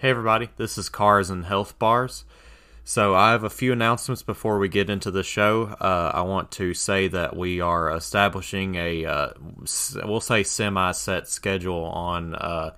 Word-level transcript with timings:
Hey, 0.00 0.08
everybody, 0.08 0.48
this 0.56 0.78
is 0.78 0.88
Cars 0.88 1.28
and 1.28 1.44
Health 1.44 1.78
Bars. 1.78 2.24
So, 2.84 3.14
I 3.14 3.32
have 3.32 3.44
a 3.44 3.50
few 3.50 3.70
announcements 3.70 4.22
before 4.22 4.58
we 4.58 4.66
get 4.66 4.88
into 4.88 5.10
the 5.10 5.22
show. 5.22 5.76
Uh, 5.78 6.12
I 6.14 6.22
want 6.22 6.50
to 6.52 6.72
say 6.72 7.06
that 7.08 7.36
we 7.36 7.60
are 7.60 7.94
establishing 7.94 8.76
a, 8.76 9.04
uh, 9.04 9.28
we'll 10.02 10.22
say, 10.22 10.42
semi 10.42 10.92
set 10.92 11.28
schedule 11.28 11.84
on 11.84 12.34
uh, 12.34 12.70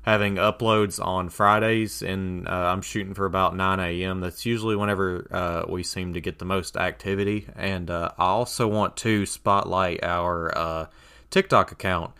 having 0.00 0.36
uploads 0.36 0.98
on 0.98 1.28
Fridays, 1.28 2.00
and 2.00 2.48
uh, 2.48 2.72
I'm 2.72 2.80
shooting 2.80 3.12
for 3.12 3.26
about 3.26 3.54
9 3.54 3.78
a.m. 3.78 4.20
That's 4.20 4.46
usually 4.46 4.74
whenever 4.74 5.26
uh, 5.30 5.64
we 5.68 5.82
seem 5.82 6.14
to 6.14 6.22
get 6.22 6.38
the 6.38 6.46
most 6.46 6.78
activity. 6.78 7.48
And 7.54 7.90
uh, 7.90 8.12
I 8.16 8.28
also 8.28 8.66
want 8.66 8.96
to 8.96 9.26
spotlight 9.26 10.02
our 10.02 10.88
TikTok 11.30 11.70
account. 11.70 12.12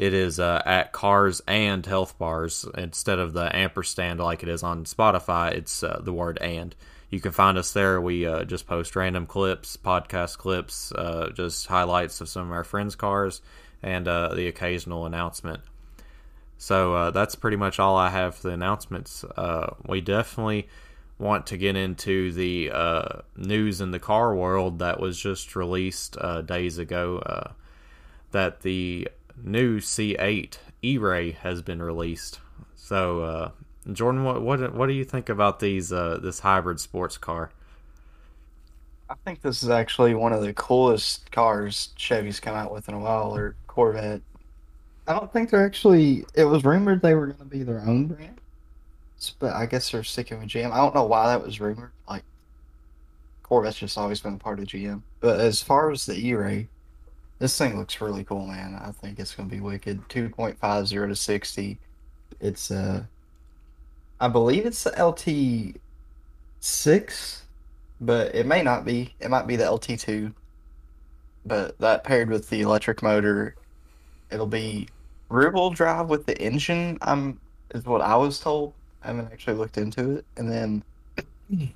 It 0.00 0.14
is 0.14 0.40
uh, 0.40 0.62
at 0.64 0.92
Cars 0.92 1.42
and 1.46 1.84
Health 1.84 2.16
Bars 2.16 2.64
instead 2.78 3.18
of 3.18 3.34
the 3.34 3.54
ampersand 3.54 4.18
like 4.18 4.42
it 4.42 4.48
is 4.48 4.62
on 4.62 4.84
Spotify. 4.84 5.52
It's 5.52 5.82
uh, 5.82 6.00
the 6.02 6.14
word 6.14 6.38
and. 6.40 6.74
You 7.10 7.20
can 7.20 7.32
find 7.32 7.58
us 7.58 7.74
there. 7.74 8.00
We 8.00 8.24
uh, 8.24 8.44
just 8.44 8.66
post 8.66 8.96
random 8.96 9.26
clips, 9.26 9.76
podcast 9.76 10.38
clips, 10.38 10.90
uh, 10.92 11.32
just 11.34 11.66
highlights 11.66 12.22
of 12.22 12.30
some 12.30 12.46
of 12.46 12.52
our 12.52 12.64
friends' 12.64 12.94
cars, 12.94 13.42
and 13.82 14.08
uh, 14.08 14.34
the 14.34 14.48
occasional 14.48 15.04
announcement. 15.04 15.60
So 16.56 16.94
uh, 16.94 17.10
that's 17.10 17.34
pretty 17.34 17.58
much 17.58 17.78
all 17.78 17.98
I 17.98 18.08
have 18.08 18.36
for 18.36 18.48
the 18.48 18.54
announcements. 18.54 19.22
we 19.86 20.00
definitely 20.00 20.66
want 21.18 21.46
to 21.48 21.58
get 21.58 21.76
into 21.76 22.32
the 22.32 22.72
news 23.36 23.82
in 23.82 23.90
the 23.90 23.98
car 23.98 24.34
world 24.34 24.78
that 24.78 24.98
was 24.98 25.20
just 25.20 25.54
released 25.54 26.16
days 26.46 26.78
ago. 26.78 27.52
that 28.30 28.60
the 28.60 29.06
new 29.44 29.80
C8 29.80 30.58
E-Ray 30.82 31.32
has 31.32 31.62
been 31.62 31.82
released. 31.82 32.40
So, 32.74 33.22
uh, 33.22 33.50
Jordan, 33.92 34.24
what 34.24 34.42
what 34.42 34.74
what 34.74 34.86
do 34.86 34.92
you 34.92 35.04
think 35.04 35.28
about 35.28 35.60
these 35.60 35.92
uh, 35.92 36.18
this 36.22 36.40
hybrid 36.40 36.80
sports 36.80 37.16
car? 37.16 37.50
I 39.08 39.14
think 39.24 39.42
this 39.42 39.62
is 39.62 39.70
actually 39.70 40.14
one 40.14 40.32
of 40.32 40.42
the 40.42 40.52
coolest 40.52 41.30
cars 41.32 41.90
Chevy's 41.96 42.40
come 42.40 42.54
out 42.54 42.72
with 42.72 42.88
in 42.88 42.94
a 42.94 42.98
while, 42.98 43.34
or 43.34 43.56
Corvette. 43.66 44.22
I 45.06 45.14
don't 45.14 45.32
think 45.32 45.50
they're 45.50 45.66
actually. 45.66 46.24
It 46.34 46.44
was 46.44 46.64
rumored 46.64 47.02
they 47.02 47.14
were 47.14 47.26
going 47.26 47.38
to 47.38 47.44
be 47.44 47.62
their 47.62 47.80
own 47.80 48.06
brand, 48.06 48.40
but 49.38 49.54
I 49.54 49.66
guess 49.66 49.90
they're 49.90 50.04
sticking 50.04 50.38
with 50.38 50.48
GM. 50.48 50.70
I 50.70 50.76
don't 50.76 50.94
know 50.94 51.04
why 51.04 51.26
that 51.28 51.44
was 51.44 51.60
rumored. 51.60 51.90
Like 52.08 52.22
Corvette's 53.42 53.78
just 53.78 53.98
always 53.98 54.20
been 54.20 54.38
part 54.38 54.60
of 54.60 54.66
GM. 54.66 55.02
But 55.18 55.40
as 55.40 55.60
far 55.60 55.90
as 55.90 56.06
the 56.06 56.14
E-Ray, 56.14 56.68
this 57.40 57.56
thing 57.56 57.76
looks 57.76 58.00
really 58.00 58.22
cool, 58.22 58.46
man. 58.46 58.78
I 58.80 58.92
think 58.92 59.18
it's 59.18 59.34
gonna 59.34 59.48
be 59.48 59.60
wicked. 59.60 60.08
Two 60.08 60.28
point 60.28 60.58
five 60.58 60.86
zero 60.86 61.08
to 61.08 61.16
sixty. 61.16 61.78
It's 62.38 62.70
uh, 62.70 63.02
I 64.20 64.28
believe 64.28 64.66
it's 64.66 64.84
the 64.84 64.90
LT 65.02 65.80
six, 66.60 67.42
but 68.00 68.34
it 68.34 68.46
may 68.46 68.62
not 68.62 68.84
be. 68.84 69.14
It 69.20 69.30
might 69.30 69.46
be 69.46 69.56
the 69.56 69.68
LT 69.68 69.98
two. 69.98 70.32
But 71.46 71.78
that 71.78 72.04
paired 72.04 72.28
with 72.28 72.50
the 72.50 72.60
electric 72.60 73.02
motor, 73.02 73.56
it'll 74.30 74.46
be 74.46 74.88
rear 75.30 75.50
wheel 75.50 75.70
drive 75.70 76.08
with 76.10 76.26
the 76.26 76.38
engine. 76.38 76.98
I'm 77.00 77.40
is 77.74 77.86
what 77.86 78.02
I 78.02 78.16
was 78.16 78.38
told. 78.38 78.74
I 79.02 79.08
haven't 79.08 79.32
actually 79.32 79.56
looked 79.56 79.78
into 79.78 80.16
it, 80.16 80.26
and 80.36 80.52
then 80.52 80.84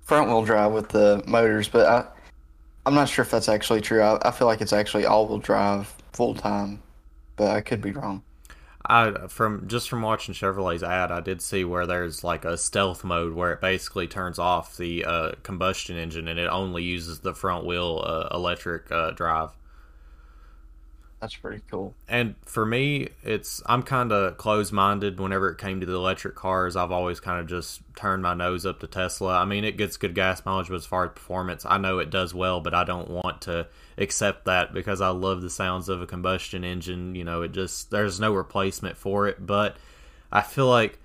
front 0.00 0.28
wheel 0.28 0.42
drive 0.42 0.72
with 0.72 0.88
the 0.88 1.22
motors. 1.26 1.68
But 1.68 1.86
I 1.86 2.19
I'm 2.90 2.96
not 2.96 3.08
sure 3.08 3.22
if 3.22 3.30
that's 3.30 3.48
actually 3.48 3.82
true. 3.82 4.02
I, 4.02 4.18
I 4.20 4.32
feel 4.32 4.48
like 4.48 4.60
it's 4.60 4.72
actually 4.72 5.06
all-wheel 5.06 5.38
drive 5.38 5.94
full 6.12 6.34
time, 6.34 6.82
but 7.36 7.52
I 7.52 7.60
could 7.60 7.80
be 7.80 7.92
wrong. 7.92 8.24
I 8.84 9.28
from 9.28 9.68
just 9.68 9.88
from 9.88 10.02
watching 10.02 10.34
Chevrolet's 10.34 10.82
ad, 10.82 11.12
I 11.12 11.20
did 11.20 11.40
see 11.40 11.62
where 11.62 11.86
there's 11.86 12.24
like 12.24 12.44
a 12.44 12.58
stealth 12.58 13.04
mode 13.04 13.34
where 13.34 13.52
it 13.52 13.60
basically 13.60 14.08
turns 14.08 14.40
off 14.40 14.76
the 14.76 15.04
uh, 15.04 15.32
combustion 15.44 15.98
engine 15.98 16.26
and 16.26 16.40
it 16.40 16.48
only 16.48 16.82
uses 16.82 17.20
the 17.20 17.32
front 17.32 17.64
wheel 17.64 18.02
uh, 18.04 18.26
electric 18.34 18.90
uh, 18.90 19.12
drive. 19.12 19.50
That's 21.20 21.36
pretty 21.36 21.62
cool. 21.70 21.94
And 22.08 22.34
for 22.46 22.64
me, 22.64 23.08
it's 23.22 23.62
I'm 23.66 23.82
kind 23.82 24.10
of 24.10 24.38
closed 24.38 24.72
minded 24.72 25.20
whenever 25.20 25.50
it 25.50 25.58
came 25.58 25.78
to 25.80 25.86
the 25.86 25.94
electric 25.94 26.34
cars. 26.34 26.76
I've 26.76 26.90
always 26.90 27.20
kind 27.20 27.38
of 27.38 27.46
just 27.46 27.82
turned 27.94 28.22
my 28.22 28.32
nose 28.32 28.64
up 28.64 28.80
to 28.80 28.86
Tesla. 28.86 29.38
I 29.38 29.44
mean, 29.44 29.64
it 29.64 29.76
gets 29.76 29.98
good 29.98 30.14
gas 30.14 30.42
mileage, 30.46 30.68
but 30.68 30.76
as 30.76 30.86
far 30.86 31.04
as 31.04 31.12
performance, 31.12 31.66
I 31.66 31.76
know 31.76 31.98
it 31.98 32.08
does 32.08 32.32
well, 32.32 32.62
but 32.62 32.72
I 32.72 32.84
don't 32.84 33.10
want 33.10 33.42
to 33.42 33.66
accept 33.98 34.46
that 34.46 34.72
because 34.72 35.02
I 35.02 35.08
love 35.08 35.42
the 35.42 35.50
sounds 35.50 35.90
of 35.90 36.00
a 36.00 36.06
combustion 36.06 36.64
engine. 36.64 37.14
You 37.14 37.24
know, 37.24 37.42
it 37.42 37.52
just 37.52 37.90
there's 37.90 38.18
no 38.18 38.32
replacement 38.32 38.96
for 38.96 39.28
it, 39.28 39.46
but 39.46 39.76
I 40.32 40.40
feel 40.40 40.68
like 40.68 40.98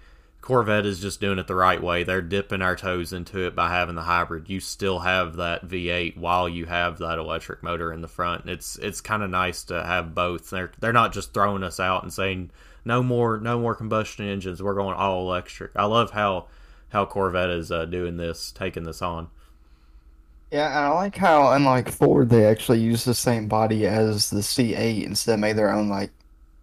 Corvette 0.45 0.85
is 0.85 1.00
just 1.00 1.19
doing 1.19 1.39
it 1.39 1.47
the 1.47 1.56
right 1.56 1.81
way. 1.81 2.03
They're 2.03 2.22
dipping 2.22 2.61
our 2.61 2.75
toes 2.75 3.11
into 3.11 3.47
it 3.47 3.56
by 3.56 3.69
having 3.69 3.95
the 3.95 4.03
hybrid. 4.03 4.47
You 4.47 4.59
still 4.59 5.00
have 5.00 5.38
that 5.38 5.67
V8 5.67 6.17
while 6.17 6.47
you 6.47 6.67
have 6.67 7.00
that 7.00 7.17
electric 7.17 7.63
motor 7.63 7.91
in 7.91 8.01
the 8.01 8.07
front. 8.07 8.47
It's 8.47 8.78
it's 8.78 9.01
kind 9.01 9.23
of 9.23 9.31
nice 9.31 9.63
to 9.63 9.83
have 9.83 10.13
both. 10.13 10.51
They're 10.51 10.72
they're 10.79 10.94
not 10.94 11.13
just 11.13 11.33
throwing 11.33 11.63
us 11.63 11.79
out 11.79 12.03
and 12.03 12.13
saying 12.13 12.51
no 12.85 13.01
more 13.01 13.39
no 13.39 13.59
more 13.59 13.73
combustion 13.73 14.28
engines. 14.29 14.61
We're 14.61 14.75
going 14.75 14.95
all 14.95 15.22
electric. 15.28 15.72
I 15.75 15.85
love 15.85 16.11
how 16.11 16.45
how 16.89 17.06
Corvette 17.06 17.50
is 17.50 17.72
uh, 17.72 17.85
doing 17.85 18.17
this, 18.17 18.51
taking 18.51 18.83
this 18.83 19.01
on. 19.01 19.29
Yeah, 20.51 20.67
and 20.67 20.85
I 20.85 20.89
like 20.89 21.17
how 21.17 21.53
unlike 21.53 21.89
Ford, 21.89 22.29
they 22.29 22.45
actually 22.45 22.81
use 22.81 23.03
the 23.03 23.16
same 23.16 23.47
body 23.47 23.88
as 23.88 24.29
the 24.29 24.41
C8 24.41 25.07
instead 25.07 25.33
of 25.33 25.39
made 25.39 25.56
their 25.56 25.73
own 25.73 25.89
like 25.89 26.12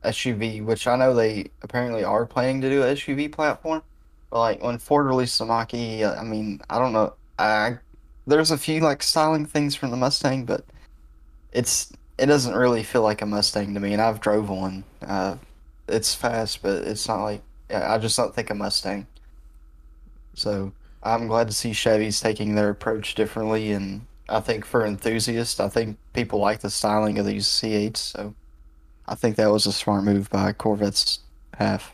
SUV, 0.04 0.64
which 0.64 0.86
I 0.86 0.96
know 0.96 1.14
they 1.14 1.50
apparently 1.62 2.04
are 2.04 2.26
planning 2.26 2.60
to 2.60 2.70
do 2.70 2.82
an 2.82 2.94
SUV 2.96 3.30
platform. 3.30 3.82
But 4.30 4.38
like 4.38 4.62
when 4.62 4.78
Ford 4.78 5.06
released 5.06 5.38
the 5.38 5.44
Mach-E, 5.44 6.04
I 6.04 6.22
mean, 6.22 6.60
I 6.70 6.78
don't 6.78 6.92
know. 6.92 7.14
I 7.38 7.78
there's 8.26 8.50
a 8.50 8.58
few 8.58 8.80
like 8.80 9.02
styling 9.02 9.46
things 9.46 9.74
from 9.74 9.90
the 9.90 9.96
Mustang, 9.96 10.44
but 10.44 10.64
it's 11.52 11.92
it 12.18 12.26
doesn't 12.26 12.54
really 12.54 12.82
feel 12.82 13.02
like 13.02 13.22
a 13.22 13.26
Mustang 13.26 13.74
to 13.74 13.80
me. 13.80 13.92
And 13.92 14.02
I've 14.02 14.20
drove 14.20 14.48
one. 14.48 14.84
Uh, 15.06 15.36
it's 15.88 16.14
fast, 16.14 16.62
but 16.62 16.84
it's 16.84 17.06
not 17.08 17.24
like 17.24 17.42
I 17.70 17.98
just 17.98 18.16
don't 18.16 18.34
think 18.34 18.50
a 18.50 18.54
Mustang. 18.54 19.06
So 20.34 20.72
I'm 21.02 21.26
glad 21.26 21.48
to 21.48 21.52
see 21.52 21.72
Chevy's 21.72 22.20
taking 22.20 22.54
their 22.54 22.70
approach 22.70 23.14
differently, 23.14 23.72
and 23.72 24.06
I 24.28 24.40
think 24.40 24.64
for 24.64 24.86
enthusiasts, 24.86 25.60
I 25.60 25.68
think 25.68 25.98
people 26.12 26.38
like 26.38 26.60
the 26.60 26.70
styling 26.70 27.18
of 27.18 27.26
these 27.26 27.46
C8s. 27.46 27.96
So 27.96 28.34
I 29.06 29.14
think 29.14 29.36
that 29.36 29.50
was 29.50 29.66
a 29.66 29.72
smart 29.72 30.04
move 30.04 30.30
by 30.30 30.52
Corvette's 30.52 31.20
half. 31.54 31.92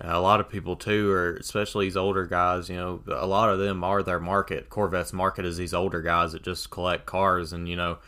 A 0.00 0.20
lot 0.20 0.40
of 0.40 0.48
people 0.48 0.76
too, 0.76 1.10
or 1.10 1.36
especially 1.36 1.86
these 1.86 1.96
older 1.96 2.26
guys. 2.26 2.68
You 2.68 2.76
know, 2.76 3.02
a 3.08 3.26
lot 3.26 3.50
of 3.50 3.58
them 3.58 3.84
are 3.84 4.02
their 4.02 4.20
market. 4.20 4.70
Corvette's 4.70 5.12
market 5.12 5.44
is 5.44 5.56
these 5.56 5.74
older 5.74 6.00
guys 6.00 6.32
that 6.32 6.42
just 6.42 6.70
collect 6.70 7.06
cars, 7.06 7.52
and 7.52 7.68
you 7.68 7.76
know, 7.76 7.98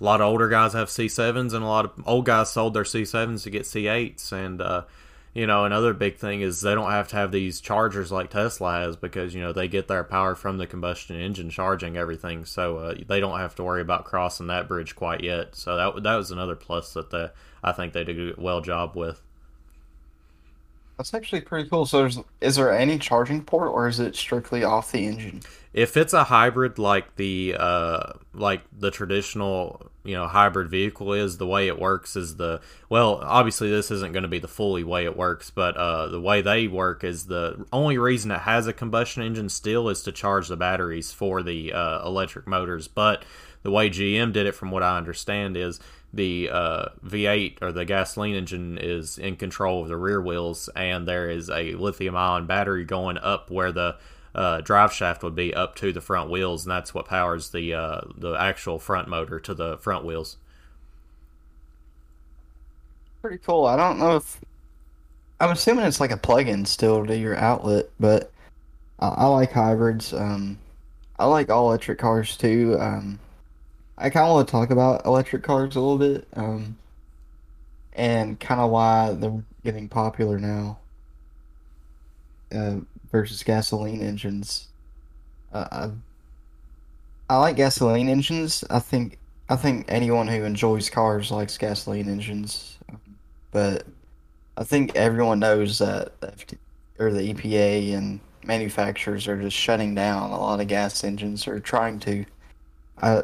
a 0.00 0.04
lot 0.04 0.20
of 0.20 0.26
older 0.26 0.48
guys 0.48 0.74
have 0.74 0.88
C7s, 0.88 1.54
and 1.54 1.64
a 1.64 1.66
lot 1.66 1.86
of 1.86 1.92
old 2.06 2.26
guys 2.26 2.50
sold 2.50 2.74
their 2.74 2.82
C7s 2.82 3.44
to 3.44 3.50
get 3.50 3.62
C8s, 3.62 4.32
and 4.32 4.60
uh, 4.60 4.82
you 5.34 5.46
know, 5.46 5.64
another 5.64 5.94
big 5.94 6.16
thing 6.16 6.40
is 6.40 6.60
they 6.60 6.74
don't 6.74 6.90
have 6.90 7.08
to 7.08 7.16
have 7.16 7.32
these 7.32 7.60
chargers 7.60 8.10
like 8.10 8.30
Tesla 8.30 8.80
has 8.80 8.96
because 8.96 9.34
you 9.34 9.40
know 9.40 9.52
they 9.52 9.68
get 9.68 9.88
their 9.88 10.04
power 10.04 10.34
from 10.34 10.58
the 10.58 10.66
combustion 10.66 11.16
engine 11.16 11.50
charging 11.50 11.96
everything, 11.96 12.44
so 12.44 12.78
uh, 12.78 12.94
they 13.06 13.20
don't 13.20 13.38
have 13.38 13.54
to 13.54 13.64
worry 13.64 13.80
about 13.80 14.04
crossing 14.04 14.48
that 14.48 14.68
bridge 14.68 14.96
quite 14.96 15.22
yet. 15.22 15.54
So 15.54 15.76
that 15.76 16.02
that 16.02 16.16
was 16.16 16.30
another 16.30 16.56
plus 16.56 16.92
that 16.94 17.10
the 17.10 17.32
I 17.62 17.72
think 17.72 17.92
they 17.92 18.04
did 18.04 18.38
a 18.38 18.40
well 18.40 18.60
job 18.60 18.94
with. 18.94 19.22
That's 20.98 21.14
actually 21.14 21.42
pretty 21.42 21.68
cool. 21.68 21.86
So, 21.86 22.08
is 22.40 22.56
there 22.56 22.76
any 22.76 22.98
charging 22.98 23.44
port, 23.44 23.70
or 23.70 23.86
is 23.86 24.00
it 24.00 24.16
strictly 24.16 24.64
off 24.64 24.90
the 24.90 25.06
engine? 25.06 25.42
If 25.72 25.96
it's 25.96 26.12
a 26.12 26.24
hybrid 26.24 26.76
like 26.76 27.14
the 27.14 27.54
uh, 27.56 28.14
like 28.34 28.62
the 28.76 28.90
traditional 28.90 29.92
you 30.02 30.14
know 30.14 30.26
hybrid 30.26 30.68
vehicle 30.68 31.12
is, 31.12 31.38
the 31.38 31.46
way 31.46 31.68
it 31.68 31.78
works 31.78 32.16
is 32.16 32.34
the 32.34 32.60
well. 32.88 33.20
Obviously, 33.22 33.70
this 33.70 33.92
isn't 33.92 34.12
going 34.12 34.24
to 34.24 34.28
be 34.28 34.40
the 34.40 34.48
fully 34.48 34.82
way 34.82 35.04
it 35.04 35.16
works, 35.16 35.50
but 35.50 35.76
uh, 35.76 36.08
the 36.08 36.20
way 36.20 36.42
they 36.42 36.66
work 36.66 37.04
is 37.04 37.26
the 37.26 37.64
only 37.72 37.96
reason 37.96 38.32
it 38.32 38.40
has 38.40 38.66
a 38.66 38.72
combustion 38.72 39.22
engine 39.22 39.48
still 39.48 39.88
is 39.88 40.02
to 40.02 40.10
charge 40.10 40.48
the 40.48 40.56
batteries 40.56 41.12
for 41.12 41.44
the 41.44 41.72
uh, 41.72 42.04
electric 42.04 42.48
motors. 42.48 42.88
But 42.88 43.24
the 43.62 43.70
way 43.70 43.88
GM 43.88 44.32
did 44.32 44.46
it, 44.46 44.56
from 44.56 44.72
what 44.72 44.82
I 44.82 44.96
understand, 44.96 45.56
is 45.56 45.78
the 46.12 46.48
uh, 46.50 46.88
V8 47.04 47.58
or 47.60 47.72
the 47.72 47.84
gasoline 47.84 48.34
engine 48.34 48.78
is 48.80 49.18
in 49.18 49.36
control 49.36 49.82
of 49.82 49.88
the 49.88 49.96
rear 49.96 50.20
wheels, 50.20 50.68
and 50.74 51.06
there 51.06 51.30
is 51.30 51.50
a 51.50 51.74
lithium 51.74 52.16
ion 52.16 52.46
battery 52.46 52.84
going 52.84 53.18
up 53.18 53.50
where 53.50 53.72
the 53.72 53.96
uh, 54.34 54.60
drive 54.60 54.92
shaft 54.92 55.22
would 55.22 55.34
be 55.34 55.54
up 55.54 55.74
to 55.76 55.92
the 55.92 56.00
front 56.00 56.30
wheels, 56.30 56.64
and 56.64 56.70
that's 56.70 56.94
what 56.94 57.06
powers 57.06 57.50
the 57.50 57.74
uh, 57.74 58.00
the 58.16 58.34
actual 58.34 58.78
front 58.78 59.08
motor 59.08 59.38
to 59.40 59.54
the 59.54 59.76
front 59.78 60.04
wheels. 60.04 60.36
Pretty 63.20 63.38
cool. 63.38 63.66
I 63.66 63.76
don't 63.76 63.98
know 63.98 64.16
if 64.16 64.40
I'm 65.40 65.50
assuming 65.50 65.84
it's 65.84 66.00
like 66.00 66.10
a 66.10 66.16
plug-in 66.16 66.64
still 66.64 67.04
to 67.06 67.16
your 67.16 67.36
outlet, 67.36 67.86
but 67.98 68.32
I, 68.98 69.08
I 69.08 69.26
like 69.26 69.52
hybrids. 69.52 70.12
Um, 70.14 70.58
I 71.18 71.26
like 71.26 71.50
all 71.50 71.68
electric 71.68 71.98
cars 71.98 72.36
too. 72.36 72.76
Um, 72.78 73.18
I 73.98 74.10
kind 74.10 74.26
of 74.26 74.34
want 74.34 74.48
to 74.48 74.52
talk 74.52 74.70
about 74.70 75.04
electric 75.06 75.42
cars 75.42 75.76
a 75.76 75.80
little 75.80 75.98
bit, 75.98 76.28
um, 76.34 76.78
and 77.94 78.38
kind 78.40 78.60
of 78.60 78.70
why 78.70 79.12
they're 79.14 79.44
getting 79.64 79.88
popular 79.88 80.38
now. 80.38 80.80
uh, 82.52 82.76
versus 83.10 83.42
gasoline 83.42 84.02
engines. 84.02 84.68
Uh, 85.52 85.68
I, 87.28 87.34
I 87.34 87.38
like 87.38 87.56
gasoline 87.56 88.08
engines. 88.08 88.64
I 88.70 88.78
think 88.80 89.18
I 89.48 89.56
think 89.56 89.86
anyone 89.88 90.28
who 90.28 90.44
enjoys 90.44 90.90
cars 90.90 91.30
likes 91.30 91.58
gasoline 91.58 92.08
engines, 92.08 92.78
but 93.52 93.86
I 94.56 94.64
think 94.64 94.96
everyone 94.96 95.40
knows 95.40 95.78
that 95.78 96.12
or 96.98 97.12
the 97.12 97.34
EPA 97.34 97.94
and 97.96 98.20
manufacturers 98.44 99.28
are 99.28 99.40
just 99.40 99.56
shutting 99.56 99.94
down 99.94 100.30
a 100.30 100.40
lot 100.40 100.60
of 100.60 100.68
gas 100.68 101.04
engines 101.04 101.48
or 101.48 101.60
trying 101.60 102.00
to. 102.00 102.24
Uh, 103.02 103.22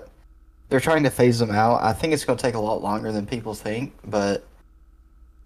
they're 0.68 0.80
trying 0.80 1.02
to 1.04 1.10
phase 1.10 1.38
them 1.38 1.50
out. 1.50 1.82
I 1.82 1.92
think 1.92 2.12
it's 2.12 2.24
going 2.24 2.36
to 2.36 2.42
take 2.42 2.54
a 2.54 2.60
lot 2.60 2.82
longer 2.82 3.12
than 3.12 3.26
people 3.26 3.54
think, 3.54 3.92
but 4.04 4.46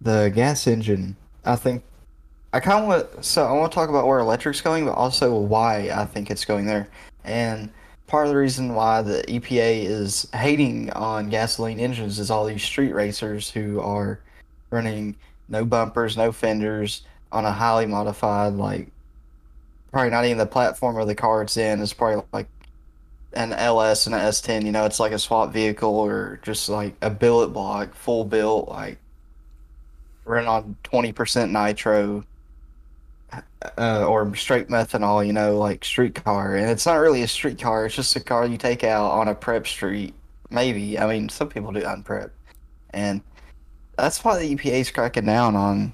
the 0.01 0.31
gas 0.35 0.67
engine, 0.67 1.17
I 1.45 1.57
think 1.57 1.83
I 2.53 2.61
kind 2.61 2.81
of 2.81 2.89
want 2.89 3.25
so 3.25 3.45
I 3.45 3.53
want 3.53 3.71
to 3.71 3.75
talk 3.75 3.89
about 3.89 4.07
where 4.07 4.21
electric's 4.21 4.61
going, 4.61 4.85
but 4.87 4.93
also 4.93 5.37
why 5.37 5.91
I 5.91 6.05
think 6.07 6.31
it's 6.31 6.45
going 6.45 6.67
there. 6.67 6.89
And 7.25 7.71
part 8.07 8.27
of 8.27 8.33
the 8.33 8.39
reason 8.39 8.75
why 8.75 9.03
the 9.03 9.23
EPA 9.29 9.85
is 9.85 10.29
hating 10.33 10.91
on 10.93 11.29
gasoline 11.29 11.79
engines 11.79 12.19
is 12.19 12.31
all 12.31 12.47
these 12.47 12.63
street 12.63 12.95
racers 12.95 13.51
who 13.51 13.81
are 13.81 14.21
running 14.71 15.15
no 15.49 15.65
bumpers, 15.65 16.17
no 16.17 16.33
fenders 16.33 17.03
on 17.33 17.45
a 17.45 17.53
highly 17.53 17.87
modified, 17.87 18.55
like 18.55 18.89
probably 19.93 20.11
not 20.11 20.25
even 20.25 20.39
the 20.39 20.47
platform 20.47 20.97
or 20.97 21.05
the 21.05 21.15
car 21.15 21.43
it's 21.43 21.57
in. 21.57 21.81
It's 21.81 21.93
probably 21.93 22.25
like 22.33 22.47
an 23.33 23.53
LS 23.53 24.07
and 24.07 24.15
an 24.15 24.21
S10. 24.23 24.65
You 24.65 24.73
know, 24.73 24.85
it's 24.85 25.01
like 25.01 25.13
a 25.13 25.19
swap 25.19 25.53
vehicle 25.53 25.95
or 25.95 26.41
just 26.43 26.69
like 26.69 26.95
a 27.03 27.11
billet 27.11 27.49
block, 27.49 27.95
full 27.95 28.25
built, 28.25 28.69
like 28.69 28.99
run 30.25 30.47
on 30.47 30.77
twenty 30.83 31.13
percent 31.13 31.53
nitro 31.53 32.25
uh, 33.77 34.07
or 34.07 34.35
straight 34.35 34.69
methanol, 34.69 35.27
you 35.27 35.33
know, 35.33 35.59
like 35.59 35.85
street 35.85 36.15
car. 36.15 36.57
And 36.57 36.71
it's 36.71 36.87
not 36.87 36.97
really 36.97 37.23
a 37.23 37.29
street 37.29 37.61
car, 37.61 37.87
it's 37.87 37.95
just 37.95 38.17
a 38.17 38.21
car 38.21 38.47
you 38.47 38.57
take 38.57 38.85
out 38.85 39.11
on 39.11 39.29
a 39.29 39.35
prep 39.35 39.67
street. 39.67 40.15
Maybe. 40.51 40.99
I 40.99 41.07
mean, 41.07 41.29
some 41.29 41.49
people 41.49 41.73
do 41.73 41.83
unprep. 41.83 42.31
And 42.91 43.21
that's 43.97 44.25
why 44.25 44.39
the 44.39 44.57
EPA 44.57 44.81
is 44.81 44.91
cracking 44.91 45.27
down 45.27 45.57
on 45.57 45.93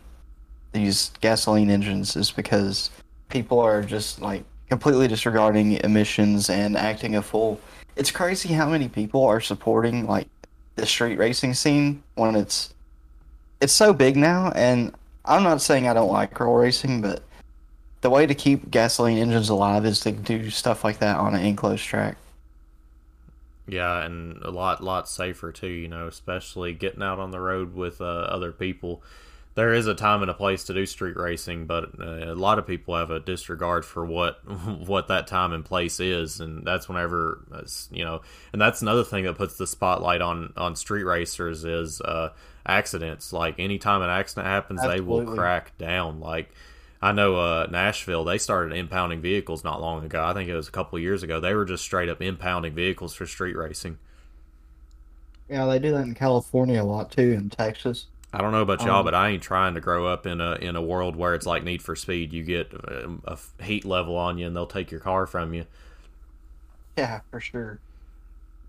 these 0.73 1.11
gasoline 1.21 1.71
engines, 1.71 2.17
is 2.17 2.31
because 2.31 2.91
people 3.29 3.59
are 3.59 3.83
just 3.83 4.21
like 4.21 4.45
completely 4.69 5.09
disregarding 5.09 5.73
emissions 5.85 6.51
and 6.51 6.77
acting 6.77 7.17
a 7.17 7.23
fool. 7.23 7.61
It's 7.97 8.11
crazy 8.11 8.53
how 8.55 8.69
many 8.69 8.89
people 8.89 9.25
are 9.25 9.41
supporting 9.41 10.07
like 10.07 10.29
the 10.77 10.87
street 10.87 11.19
racing 11.19 11.55
scene 11.55 12.03
when 12.15 12.35
it's 12.35 12.75
it's 13.61 13.73
so 13.73 13.93
big 13.93 14.17
now 14.17 14.51
and 14.55 14.93
I'm 15.25 15.43
not 15.43 15.63
saying 15.63 15.89
I 15.89 15.95
don't 15.95 16.13
like 16.13 16.35
girl 16.35 16.55
racing, 16.55 17.01
but 17.01 17.23
the 18.03 18.11
way 18.11 18.27
to 18.27 18.35
keep 18.35 18.71
gasoline 18.71 19.17
engines 19.17 19.49
alive 19.49 19.87
is 19.87 20.01
to 20.01 20.13
do 20.13 20.51
stuff 20.51 20.85
like 20.85 20.99
that 20.99 21.17
on 21.17 21.35
an 21.35 21.45
enclosed 21.45 21.85
track. 21.85 22.19
Yeah, 23.67 24.05
and 24.05 24.43
a 24.43 24.51
lot 24.51 24.85
lot 24.85 25.09
safer 25.09 25.51
too. 25.51 25.69
You 25.69 25.89
know, 25.89 26.07
especially 26.07 26.75
getting 26.75 27.03
out 27.03 27.19
on 27.19 27.31
the 27.31 27.41
road 27.41 27.75
with 27.75 28.03
uh, 28.03 28.05
other 28.05 28.53
people. 28.53 29.03
There 29.55 29.73
is 29.73 29.87
a 29.87 29.95
time 29.95 30.23
and 30.23 30.31
a 30.31 30.35
place 30.35 30.65
to 30.65 30.75
do 30.75 30.85
street 30.85 31.17
racing, 31.17 31.67
but 31.67 31.91
uh, 32.01 32.33
a 32.33 32.35
lot 32.35 32.59
of 32.59 32.67
people 32.67 32.97
have 32.97 33.11
a 33.11 33.21
disregard 33.21 33.85
for 33.85 34.05
what 34.05 34.45
what 34.87 35.07
that 35.09 35.29
time 35.29 35.53
and 35.53 35.65
place 35.65 36.01
is, 36.01 36.41
and 36.41 36.67
that's 36.67 36.89
whenever 36.89 37.41
you 37.93 38.05
know. 38.05 38.23
And 38.53 38.61
that's 38.61 38.83
another 38.83 39.05
thing 39.05 39.25
that 39.25 39.37
puts 39.37 39.57
the 39.57 39.67
spotlight 39.67 40.21
on 40.21 40.53
on 40.57 40.75
street 40.75 41.05
racers 41.05 41.65
is 41.65 42.01
uh, 42.01 42.31
accidents. 42.67 43.33
Like 43.33 43.61
anytime 43.61 44.03
an 44.03 44.11
accident 44.11 44.49
happens, 44.49 44.81
Absolutely. 44.81 45.01
they 45.01 45.07
will 45.09 45.35
crack 45.37 45.79
down. 45.79 46.19
Like 46.19 46.51
I 47.01 47.13
know 47.13 47.37
uh, 47.37 47.69
Nashville, 47.71 48.25
they 48.25 48.39
started 48.39 48.75
impounding 48.75 49.21
vehicles 49.21 49.63
not 49.63 49.81
long 49.81 50.05
ago. 50.05 50.25
I 50.25 50.33
think 50.33 50.49
it 50.49 50.57
was 50.57 50.69
a 50.69 50.73
couple 50.73 50.99
years 50.99 51.23
ago. 51.23 51.39
They 51.39 51.55
were 51.55 51.67
just 51.67 51.85
straight 51.85 52.09
up 52.09 52.21
impounding 52.21 52.73
vehicles 52.75 53.15
for 53.15 53.27
street 53.27 53.57
racing. 53.57 53.99
Yeah, 55.49 55.67
they 55.67 55.79
do 55.79 55.93
that 55.93 56.07
in 56.07 56.15
California 56.15 56.83
a 56.83 56.85
lot 56.85 57.13
too, 57.13 57.33
in 57.33 57.51
Texas. 57.51 58.07
I 58.35 58.43
don't 58.43 58.53
know 58.53 58.63
about 58.63 58.81
y'all, 58.85 58.99
um, 58.99 59.05
but 59.05 59.15
I 59.15 59.31
ain't 59.31 59.43
trying 59.43 59.75
to 59.75 59.81
grow 59.81 60.07
up 60.07 60.27
in 60.27 60.41
a 60.41 60.55
in 60.57 60.77
a 60.77 60.83
world 60.83 61.17
where 61.17 61.35
it's 61.35 61.47
like 61.47 61.65
Need 61.65 61.83
for 61.83 61.95
Speed. 61.95 62.33
You 62.33 62.43
get 62.43 62.73
a, 62.73 63.17
a 63.25 63.63
heat 63.63 63.85
level 63.85 64.17
on 64.17 64.39
you, 64.39 64.47
and 64.47 64.57
they'll 64.57 64.67
take 64.67 64.91
your 64.91 65.01
car 65.01 65.27
from 65.27 65.55
you. 65.55 65.67
Yeah, 66.97 67.21
for 67.31 67.41
sure. 67.41 67.79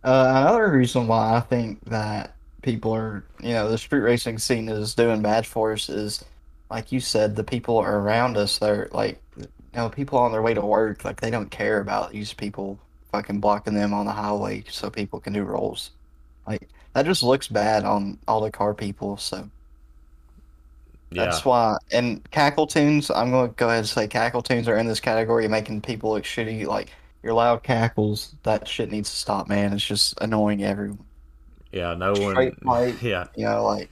Uh, 0.03 0.33
another 0.35 0.71
reason 0.71 1.07
why 1.07 1.35
I 1.35 1.39
think 1.39 1.83
that 1.85 2.35
people 2.62 2.94
are, 2.94 3.23
you 3.41 3.53
know, 3.53 3.69
the 3.69 3.77
street 3.77 4.00
racing 4.00 4.38
scene 4.38 4.69
is 4.69 4.94
doing 4.94 5.21
bad 5.21 5.45
for 5.45 5.73
us 5.73 5.89
is 5.89 6.23
like 6.69 6.91
you 6.91 7.00
said, 7.00 7.35
the 7.35 7.44
people 7.44 7.79
around 7.81 8.38
us, 8.38 8.57
they're 8.57 8.89
like, 8.91 9.21
you 9.38 9.47
know, 9.73 9.89
people 9.89 10.18
on 10.19 10.31
their 10.31 10.41
way 10.41 10.53
to 10.53 10.61
work, 10.61 11.06
like 11.06 11.21
they 11.21 11.29
don't 11.29 11.51
care 11.51 11.79
about 11.79 12.11
these 12.11 12.33
people 12.33 12.79
fucking 13.11 13.39
blocking 13.39 13.73
them 13.73 13.94
on 13.94 14.06
the 14.06 14.11
highway 14.11 14.63
so 14.69 14.89
people 14.89 15.19
can 15.19 15.33
do 15.33 15.44
rolls. 15.44 15.91
Like 16.47 16.68
that 16.94 17.06
just 17.06 17.23
looks 17.23 17.47
bad 17.47 17.83
on 17.83 18.19
all 18.27 18.41
the 18.41 18.51
car 18.51 18.73
people. 18.73 19.18
So 19.18 19.50
yeah. 21.15 21.25
that's 21.25 21.45
why. 21.45 21.77
And 21.91 22.29
crackle 22.31 22.67
tunes, 22.67 23.09
I'm 23.09 23.31
going 23.31 23.50
to 23.50 23.56
go 23.56 23.67
ahead 23.67 23.79
and 23.79 23.88
say 23.88 24.07
crackle 24.07 24.41
tunes 24.41 24.67
are 24.67 24.77
in 24.77 24.88
this 24.88 25.00
category, 25.00 25.47
making 25.47 25.81
people 25.81 26.12
look 26.12 26.23
shitty. 26.23 26.65
Like 26.65 26.91
your 27.23 27.33
loud 27.33 27.63
cackles, 27.63 28.35
that 28.44 28.67
shit 28.67 28.91
needs 28.91 29.09
to 29.09 29.15
stop, 29.15 29.50
man. 29.50 29.73
It's 29.73 29.85
just 29.85 30.19
annoying 30.21 30.63
everyone. 30.63 31.03
Yeah, 31.71 31.94
no 31.94 32.13
Straight 32.13 32.53
one. 32.63 32.91
Pipe, 32.91 33.01
yeah, 33.01 33.27
you 33.35 33.45
know, 33.45 33.65
like 33.65 33.89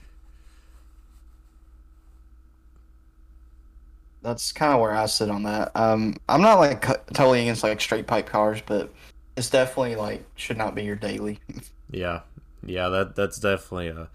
that's 4.22 4.52
kind 4.52 4.72
of 4.72 4.80
where 4.80 4.94
I 4.94 5.06
sit 5.06 5.30
on 5.30 5.42
that. 5.42 5.70
Um, 5.74 6.16
I'm 6.28 6.40
not 6.40 6.58
like 6.58 6.82
totally 7.12 7.42
against 7.42 7.62
like 7.62 7.80
straight 7.80 8.06
pipe 8.06 8.26
cars, 8.26 8.62
but 8.64 8.92
it's 9.36 9.50
definitely 9.50 9.96
like 9.96 10.24
should 10.34 10.56
not 10.56 10.74
be 10.74 10.82
your 10.82 10.96
daily. 10.96 11.40
yeah, 11.90 12.20
yeah, 12.64 12.88
that 12.88 13.14
that's 13.14 13.38
definitely 13.38 13.88
a 13.88 14.08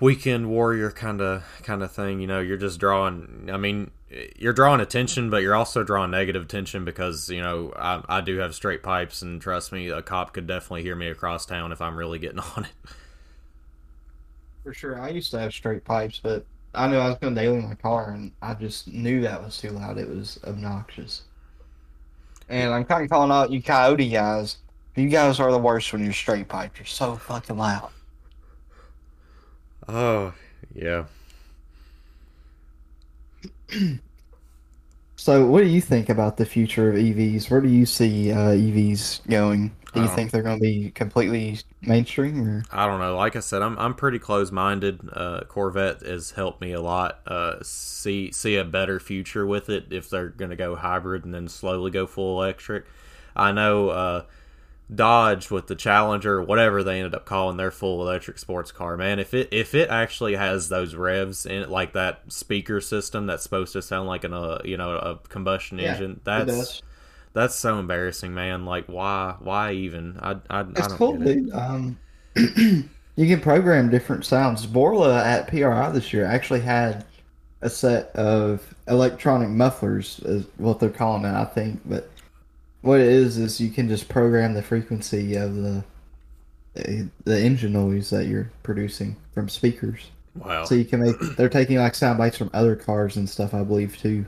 weekend 0.00 0.48
warrior 0.48 0.90
kind 0.90 1.20
of 1.20 1.44
kind 1.62 1.82
of 1.82 1.92
thing. 1.92 2.20
You 2.20 2.26
know, 2.26 2.40
you're 2.40 2.56
just 2.56 2.80
drawing. 2.80 3.48
I 3.52 3.56
mean, 3.56 3.90
you're 4.36 4.52
drawing 4.52 4.80
attention, 4.80 5.30
but 5.30 5.42
you're 5.42 5.54
also 5.54 5.84
drawing 5.84 6.10
negative 6.10 6.42
attention 6.42 6.84
because 6.84 7.28
you 7.30 7.40
know 7.40 7.72
I, 7.76 8.02
I 8.08 8.20
do 8.20 8.38
have 8.38 8.54
straight 8.54 8.82
pipes, 8.82 9.22
and 9.22 9.40
trust 9.40 9.72
me, 9.72 9.88
a 9.88 10.02
cop 10.02 10.32
could 10.32 10.46
definitely 10.46 10.82
hear 10.82 10.96
me 10.96 11.08
across 11.08 11.46
town 11.46 11.72
if 11.72 11.80
I'm 11.80 11.96
really 11.96 12.18
getting 12.18 12.38
on 12.56 12.64
it. 12.64 12.90
For 14.64 14.74
sure, 14.74 15.00
I 15.00 15.08
used 15.08 15.30
to 15.30 15.38
have 15.38 15.52
straight 15.52 15.84
pipes, 15.84 16.20
but 16.22 16.44
I 16.74 16.86
knew 16.88 16.96
I 16.96 17.08
was 17.08 17.18
going 17.18 17.34
to 17.34 17.40
daily 17.40 17.58
in 17.58 17.68
my 17.68 17.74
car, 17.74 18.10
and 18.10 18.32
I 18.42 18.54
just 18.54 18.88
knew 18.88 19.22
that 19.22 19.42
was 19.42 19.56
too 19.58 19.70
loud. 19.70 19.98
It 19.98 20.08
was 20.08 20.38
obnoxious. 20.44 21.22
And 22.48 22.74
I'm 22.74 22.84
kind 22.84 23.04
of 23.04 23.10
calling 23.10 23.30
out 23.30 23.50
you 23.50 23.62
coyote 23.62 24.10
guys. 24.10 24.58
You 24.96 25.08
guys 25.08 25.40
are 25.40 25.52
the 25.52 25.58
worst 25.58 25.92
when 25.92 26.02
you're 26.02 26.12
straight 26.12 26.48
pipe. 26.48 26.76
You're 26.76 26.84
so 26.84 27.14
fucking 27.16 27.56
loud. 27.56 27.90
Oh, 29.92 30.32
yeah. 30.72 31.04
so, 35.16 35.46
what 35.46 35.62
do 35.62 35.66
you 35.66 35.80
think 35.80 36.08
about 36.08 36.36
the 36.36 36.46
future 36.46 36.90
of 36.90 36.94
EVs? 36.94 37.50
Where 37.50 37.60
do 37.60 37.68
you 37.68 37.84
see 37.86 38.30
uh, 38.30 38.50
EVs 38.50 39.26
going? 39.28 39.74
Do 39.92 40.02
you 40.02 40.08
think 40.08 40.30
they're 40.30 40.44
going 40.44 40.58
to 40.58 40.62
be 40.62 40.92
completely 40.92 41.58
mainstream? 41.82 42.48
Or? 42.48 42.62
I 42.70 42.86
don't 42.86 43.00
know. 43.00 43.16
Like 43.16 43.34
I 43.34 43.40
said, 43.40 43.62
I'm 43.62 43.76
I'm 43.80 43.94
pretty 43.94 44.20
close 44.20 44.52
minded. 44.52 45.00
Uh, 45.12 45.40
Corvette 45.48 46.02
has 46.02 46.30
helped 46.30 46.60
me 46.60 46.70
a 46.70 46.80
lot. 46.80 47.18
Uh, 47.26 47.56
see 47.62 48.30
see 48.30 48.54
a 48.54 48.64
better 48.64 49.00
future 49.00 49.44
with 49.44 49.68
it 49.68 49.86
if 49.90 50.08
they're 50.08 50.28
going 50.28 50.50
to 50.50 50.56
go 50.56 50.76
hybrid 50.76 51.24
and 51.24 51.34
then 51.34 51.48
slowly 51.48 51.90
go 51.90 52.06
full 52.06 52.40
electric. 52.40 52.84
I 53.34 53.50
know 53.50 53.88
uh, 53.88 54.22
Dodge 54.92 55.50
with 55.50 55.66
the 55.68 55.74
Challenger, 55.74 56.42
whatever 56.42 56.82
they 56.82 56.98
ended 56.98 57.14
up 57.14 57.24
calling 57.24 57.56
their 57.56 57.70
full 57.70 58.02
electric 58.02 58.38
sports 58.38 58.72
car. 58.72 58.96
Man, 58.96 59.18
if 59.18 59.34
it 59.34 59.48
if 59.52 59.74
it 59.74 59.88
actually 59.88 60.34
has 60.34 60.68
those 60.68 60.94
revs 60.94 61.46
in 61.46 61.62
it, 61.62 61.70
like 61.70 61.92
that 61.92 62.22
speaker 62.28 62.80
system 62.80 63.26
that's 63.26 63.42
supposed 63.42 63.72
to 63.74 63.82
sound 63.82 64.08
like 64.08 64.24
an 64.24 64.34
uh, 64.34 64.60
you 64.64 64.76
know 64.76 64.96
a 64.96 65.16
combustion 65.28 65.78
yeah, 65.78 65.92
engine, 65.92 66.20
that's 66.24 66.82
that's 67.32 67.54
so 67.54 67.78
embarrassing, 67.78 68.34
man. 68.34 68.64
Like, 68.64 68.86
why? 68.86 69.36
Why 69.38 69.72
even? 69.72 70.18
I, 70.20 70.36
I, 70.50 70.62
it's 70.62 70.80
I 70.80 70.88
don't 70.88 70.96
cool, 70.96 71.16
dude. 71.16 71.48
It. 71.48 71.54
Um, 71.54 71.98
you 72.36 73.26
can 73.26 73.40
program 73.40 73.90
different 73.90 74.24
sounds. 74.24 74.66
Borla 74.66 75.24
at 75.24 75.46
PRI 75.48 75.90
this 75.90 76.12
year 76.12 76.24
actually 76.24 76.60
had 76.60 77.04
a 77.62 77.70
set 77.70 78.08
of 78.16 78.74
electronic 78.88 79.50
mufflers, 79.50 80.20
is 80.24 80.46
what 80.56 80.80
they're 80.80 80.90
calling 80.90 81.24
it, 81.24 81.34
I 81.34 81.44
think. 81.44 81.80
But 81.84 82.10
what 82.82 83.00
it 83.00 83.08
is 83.08 83.36
is 83.36 83.60
you 83.60 83.70
can 83.70 83.88
just 83.88 84.08
program 84.08 84.54
the 84.54 84.62
frequency 84.62 85.36
of 85.36 85.56
the 85.56 85.84
the 87.24 87.40
engine 87.40 87.72
noise 87.72 88.10
that 88.10 88.26
you're 88.26 88.50
producing 88.62 89.16
from 89.32 89.48
speakers. 89.48 90.10
Wow! 90.34 90.64
So 90.64 90.74
you 90.74 90.84
can 90.84 91.00
make. 91.00 91.16
They're 91.36 91.48
taking 91.48 91.78
like 91.78 91.94
sound 91.94 92.18
bites 92.18 92.36
from 92.36 92.50
other 92.52 92.76
cars 92.76 93.16
and 93.16 93.28
stuff, 93.28 93.52
I 93.52 93.62
believe, 93.64 93.98
too. 93.98 94.26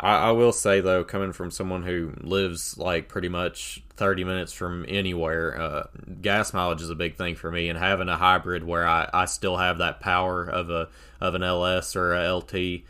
I, 0.00 0.28
I, 0.28 0.30
will 0.30 0.52
say 0.52 0.80
though, 0.80 1.02
coming 1.02 1.32
from 1.32 1.50
someone 1.50 1.82
who 1.82 2.12
lives 2.20 2.78
like 2.78 3.08
pretty 3.08 3.28
much 3.28 3.82
30 3.96 4.24
minutes 4.24 4.52
from 4.52 4.84
anywhere, 4.88 5.60
uh, 5.60 5.86
gas 6.22 6.52
mileage 6.52 6.82
is 6.82 6.90
a 6.90 6.94
big 6.94 7.16
thing 7.16 7.34
for 7.34 7.50
me, 7.50 7.68
and 7.68 7.78
having 7.78 8.08
a 8.08 8.16
hybrid 8.16 8.64
where 8.64 8.86
I, 8.86 9.08
I 9.12 9.24
still 9.24 9.56
have 9.56 9.78
that 9.78 10.00
power 10.00 10.44
of 10.44 10.70
a 10.70 10.88
of 11.20 11.34
an 11.34 11.42
LS 11.42 11.96
or 11.96 12.14
a 12.14 12.32
LT 12.32 12.82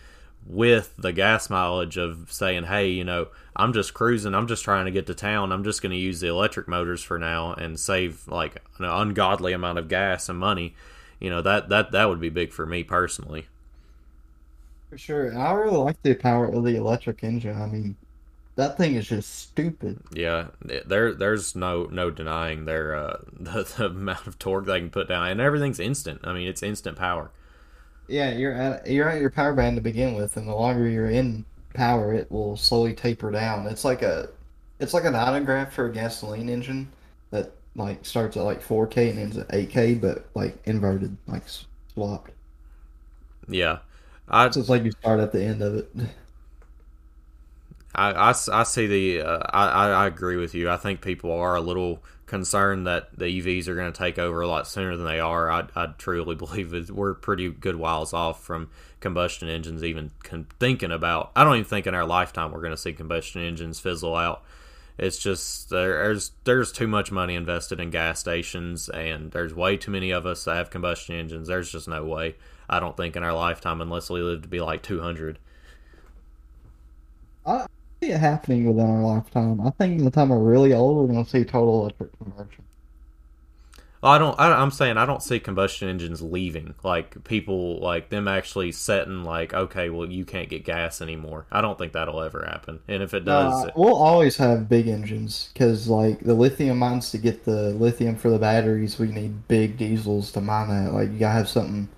with 0.49 0.95
the 0.97 1.13
gas 1.13 1.51
mileage 1.51 1.99
of 1.99 2.33
saying, 2.33 2.65
hey, 2.65 2.89
you 2.89 3.05
know, 3.05 3.29
I'm 3.55 3.75
just 3.75 3.93
cruising, 3.93 4.35
I'm 4.35 4.49
just 4.49 4.65
trying 4.65 4.87
to 4.87 4.91
get 4.91 5.07
to 5.09 5.15
town, 5.15 5.53
I'm 5.53 5.63
just 5.63 5.83
going 5.83 5.93
to 5.93 5.99
use 5.99 6.21
the 6.21 6.29
electric 6.29 6.67
motors 6.67 7.03
for 7.03 7.19
now 7.19 7.53
and 7.53 7.79
save 7.79 8.27
like 8.27 8.57
an 8.79 8.87
ungodly 8.87 9.53
amount 9.53 9.79
of 9.79 9.89
gas 9.89 10.29
and 10.29 10.39
money. 10.39 10.75
You 11.21 11.31
know 11.31 11.43
that 11.43 11.69
that 11.69 11.93
that 11.93 12.09
would 12.09 12.21
be 12.21 12.31
big 12.31 12.53
for 12.53 12.65
me 12.65 12.83
personally. 12.85 13.49
For 14.89 14.97
sure. 14.97 15.37
I 15.37 15.53
really 15.53 15.77
like 15.77 16.01
the 16.03 16.15
power 16.15 16.47
of 16.47 16.65
the 16.65 16.77
electric 16.77 17.23
engine. 17.23 17.61
I 17.61 17.67
mean, 17.67 17.97
that 18.55 18.79
thing 18.79 18.95
is 18.95 19.09
just 19.09 19.35
stupid. 19.35 20.01
Yeah, 20.13 20.49
there 20.63 21.13
there's 21.13 21.55
no 21.55 21.85
no 21.85 22.11
denying 22.11 22.65
their 22.65 22.95
uh, 22.95 23.19
the, 23.33 23.65
the 23.77 23.87
amount 23.87 24.27
of 24.27 24.39
torque 24.39 24.67
they 24.67 24.81
can 24.81 24.91
put 24.91 25.09
down, 25.09 25.29
and 25.29 25.41
everything's 25.41 25.81
instant. 25.81 26.21
I 26.25 26.33
mean, 26.33 26.49
it's 26.49 26.63
instant 26.63 26.97
power. 26.97 27.31
Yeah, 28.09 28.31
you're 28.33 28.55
at 28.55 28.87
you're 28.87 29.09
at 29.09 29.21
your 29.21 29.31
power 29.31 29.55
band 29.55 29.77
to 29.77 29.83
begin 29.83 30.15
with, 30.15 30.37
and 30.37 30.49
the 30.49 30.55
longer 30.55 30.89
you're 30.89 31.11
in 31.11 31.45
power, 31.75 32.13
it 32.15 32.31
will 32.31 32.57
slowly 32.57 32.95
taper 32.95 33.31
down. 33.31 33.67
It's 33.67 33.85
like 33.85 34.03
a 34.03 34.31
it's 34.81 34.95
like 34.95 35.05
an 35.05 35.15
dynagraph 35.15 35.73
for 35.73 35.87
a 35.87 35.93
gasoline 35.93 36.49
engine 36.49 36.91
that 37.31 37.53
like 37.77 38.05
starts 38.07 38.37
at 38.37 38.45
like 38.45 38.63
4K 38.63 39.11
and 39.11 39.19
ends 39.19 39.37
at 39.39 39.53
8K, 39.53 39.95
but 39.95 40.27
like 40.35 40.59
inverted, 40.67 41.17
like 41.27 41.45
swapped. 41.49 42.33
Yeah, 43.49 43.79
I, 44.29 44.51
so 44.51 44.61
it's 44.61 44.69
like 44.69 44.85
you 44.85 44.93
start 44.93 45.21
at 45.21 45.33
the 45.33 45.43
end 45.43 45.63
of 45.63 45.75
it. 45.75 45.91
I, 47.95 48.11
I, 48.13 48.31
I 48.31 48.63
see 48.63 48.87
the 48.87 49.23
uh, 49.23 49.39
I, 49.51 49.89
I 49.91 50.07
agree 50.07 50.37
with 50.37 50.55
you. 50.55 50.71
I 50.71 50.77
think 50.77 51.01
people 51.01 51.33
are 51.33 51.57
a 51.57 51.61
little 51.61 52.03
concerned 52.29 52.87
that 52.87 53.19
the 53.19 53.25
EVs 53.25 53.67
are 53.67 53.75
going 53.75 53.93
to 53.93 53.99
take 53.99 54.19
over 54.19 54.41
a 54.41 54.47
lot 54.47 54.69
sooner 54.69 54.97
than 54.97 55.07
they 55.07 55.19
are. 55.19 55.51
I, 55.51 55.65
I 55.75 55.87
truly 55.99 56.35
believe 56.37 56.91
we're 56.91 57.15
pretty 57.15 57.51
good 57.51 57.77
whiles 57.77 58.13
off 58.13 58.45
from 58.45 58.71
combustion 59.01 59.49
engines 59.49 59.83
even 59.83 60.13
con- 60.23 60.47
thinking 60.61 60.93
about. 60.93 61.33
I 61.35 61.43
don't 61.43 61.57
even 61.57 61.65
think 61.65 61.87
in 61.87 61.95
our 61.95 62.07
lifetime 62.07 62.53
we're 62.53 62.61
going 62.61 62.73
to 62.73 62.77
see 62.77 62.93
combustion 62.93 63.43
engines 63.43 63.81
fizzle 63.81 64.15
out. 64.15 64.45
It's 64.99 65.19
just 65.19 65.71
there's 65.71 66.33
there's 66.43 66.73
too 66.73 66.89
much 66.89 67.13
money 67.13 67.37
invested 67.37 67.79
in 67.79 67.91
gas 67.91 68.19
stations, 68.19 68.89
and 68.89 69.31
there's 69.31 69.55
way 69.55 69.77
too 69.77 69.93
many 69.93 70.11
of 70.11 70.27
us 70.27 70.45
that 70.45 70.57
have 70.57 70.71
combustion 70.71 71.15
engines. 71.15 71.47
There's 71.47 71.71
just 71.71 71.87
no 71.87 72.05
way. 72.05 72.35
I 72.69 72.81
don't 72.81 72.97
think 72.97 73.15
in 73.15 73.23
our 73.23 73.33
lifetime, 73.33 73.81
unless 73.81 74.11
we 74.11 74.21
live 74.23 74.43
to 74.43 74.49
be 74.49 74.61
like 74.61 74.83
200. 74.83 75.39
I 77.47 77.67
see 78.01 78.13
it 78.13 78.21
happening 78.21 78.67
within 78.67 78.89
our 78.89 79.03
lifetime. 79.03 79.61
I 79.61 79.71
think 79.71 79.99
in 79.99 80.05
the 80.05 80.11
time 80.11 80.29
we're 80.29 80.39
really 80.39 80.73
old, 80.73 80.97
we're 80.97 81.13
going 81.13 81.25
to 81.25 81.31
see 81.31 81.45
total 81.45 81.83
electric 81.83 82.17
conversion. 82.19 82.65
Well, 84.01 84.13
I 84.13 84.19
don't. 84.19 84.39
I, 84.39 84.63
am 84.63 84.71
saying 84.71 84.97
I 84.97 85.07
don't 85.07 85.23
see 85.23 85.41
combustion 85.41 85.89
engines 85.89 86.23
leaving. 86.23 86.75
Like 86.85 87.25
people, 87.25 87.81
like 87.81 88.11
them 88.11 88.29
actually 88.29 88.71
setting, 88.71 89.25
like, 89.25 89.53
okay, 89.53 89.91
well, 89.91 90.09
you 90.09 90.25
can't 90.25 90.49
get 90.49 90.65
gas 90.65 91.01
anymore. 91.01 91.47
I 91.51 91.61
don't 91.61 91.77
think 91.77 91.95
that'll 91.95 92.23
ever 92.23 92.47
happen. 92.49 92.79
And 92.87 93.03
if 93.03 93.13
it 93.13 93.25
does, 93.25 93.65
uh, 93.65 93.71
we'll 93.75 93.97
always 93.97 94.37
have 94.37 94.69
big 94.69 94.87
engines 94.87 95.51
because, 95.53 95.89
like, 95.89 96.21
the 96.21 96.35
lithium 96.35 96.79
mines 96.79 97.11
to 97.11 97.19
get 97.19 97.45
the 97.45 97.71
lithium 97.71 98.15
for 98.15 98.31
the 98.31 98.39
batteries, 98.39 99.01
we 99.01 99.09
need 99.09 99.49
big 99.49 99.77
diesels 99.77 100.31
to 100.33 100.41
mine 100.41 100.69
that. 100.69 100.93
Like, 100.93 101.11
you 101.11 101.19
gotta 101.19 101.35
have 101.35 101.49
something, 101.49 101.89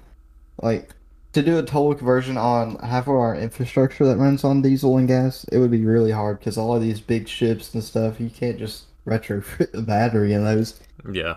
like, 0.62 0.95
to 1.33 1.43
do 1.43 1.59
a 1.59 1.63
total 1.63 1.95
conversion 1.95 2.37
on 2.37 2.77
half 2.77 3.05
of 3.05 3.15
our 3.15 3.37
infrastructure 3.37 4.05
that 4.05 4.17
runs 4.17 4.43
on 4.45 4.63
diesel 4.63 4.97
and 4.97 5.07
gas. 5.07 5.45
It 5.45 5.59
would 5.59 5.71
be 5.71 5.85
really 5.85 6.11
hard 6.11 6.39
because 6.41 6.59
all 6.59 6.75
of 6.75 6.83
these 6.83 7.01
big 7.01 7.29
ships 7.29 7.73
and 7.73 7.85
stuff, 7.85 8.21
you 8.21 8.31
can't 8.31 8.59
just 8.59 8.85
retrofit 9.07 9.73
the 9.73 9.83
battery 9.87 10.33
in 10.33 10.45
those. 10.45 10.81
Yeah. 11.11 11.37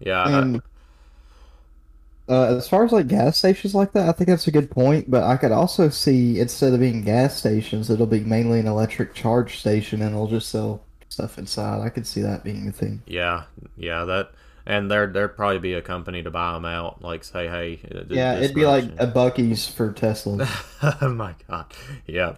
Yeah. 0.00 0.38
And 0.38 0.62
uh, 2.28 2.56
as 2.56 2.68
far 2.68 2.84
as 2.84 2.92
like 2.92 3.08
gas 3.08 3.38
stations 3.38 3.74
like 3.74 3.92
that, 3.92 4.08
I 4.08 4.12
think 4.12 4.28
that's 4.28 4.46
a 4.46 4.52
good 4.52 4.70
point. 4.70 5.10
But 5.10 5.22
I 5.24 5.36
could 5.36 5.52
also 5.52 5.88
see 5.88 6.40
instead 6.40 6.72
of 6.72 6.80
being 6.80 7.04
gas 7.04 7.36
stations, 7.36 7.90
it'll 7.90 8.06
be 8.06 8.20
mainly 8.20 8.58
an 8.58 8.66
electric 8.66 9.14
charge 9.14 9.58
station, 9.58 10.02
and 10.02 10.14
they'll 10.14 10.26
just 10.26 10.48
sell 10.48 10.82
stuff 11.08 11.38
inside. 11.38 11.80
I 11.82 11.90
could 11.90 12.06
see 12.06 12.22
that 12.22 12.42
being 12.42 12.68
a 12.68 12.72
thing. 12.72 13.02
Yeah, 13.06 13.44
yeah, 13.76 14.04
that. 14.04 14.32
And 14.64 14.90
there, 14.90 15.06
there'd 15.08 15.36
probably 15.36 15.58
be 15.58 15.74
a 15.74 15.82
company 15.82 16.22
to 16.22 16.30
buy 16.30 16.52
them 16.52 16.64
out. 16.64 17.02
Like 17.02 17.24
say, 17.24 17.48
hey, 17.48 17.80
uh, 17.94 18.04
yeah, 18.08 18.38
it'd 18.38 18.54
be 18.54 18.66
like 18.66 18.84
a 18.98 19.06
Buc-ee's 19.06 19.66
for 19.66 19.92
Tesla. 19.92 20.48
oh 21.00 21.08
my 21.08 21.34
god, 21.48 21.66
yeah. 22.06 22.36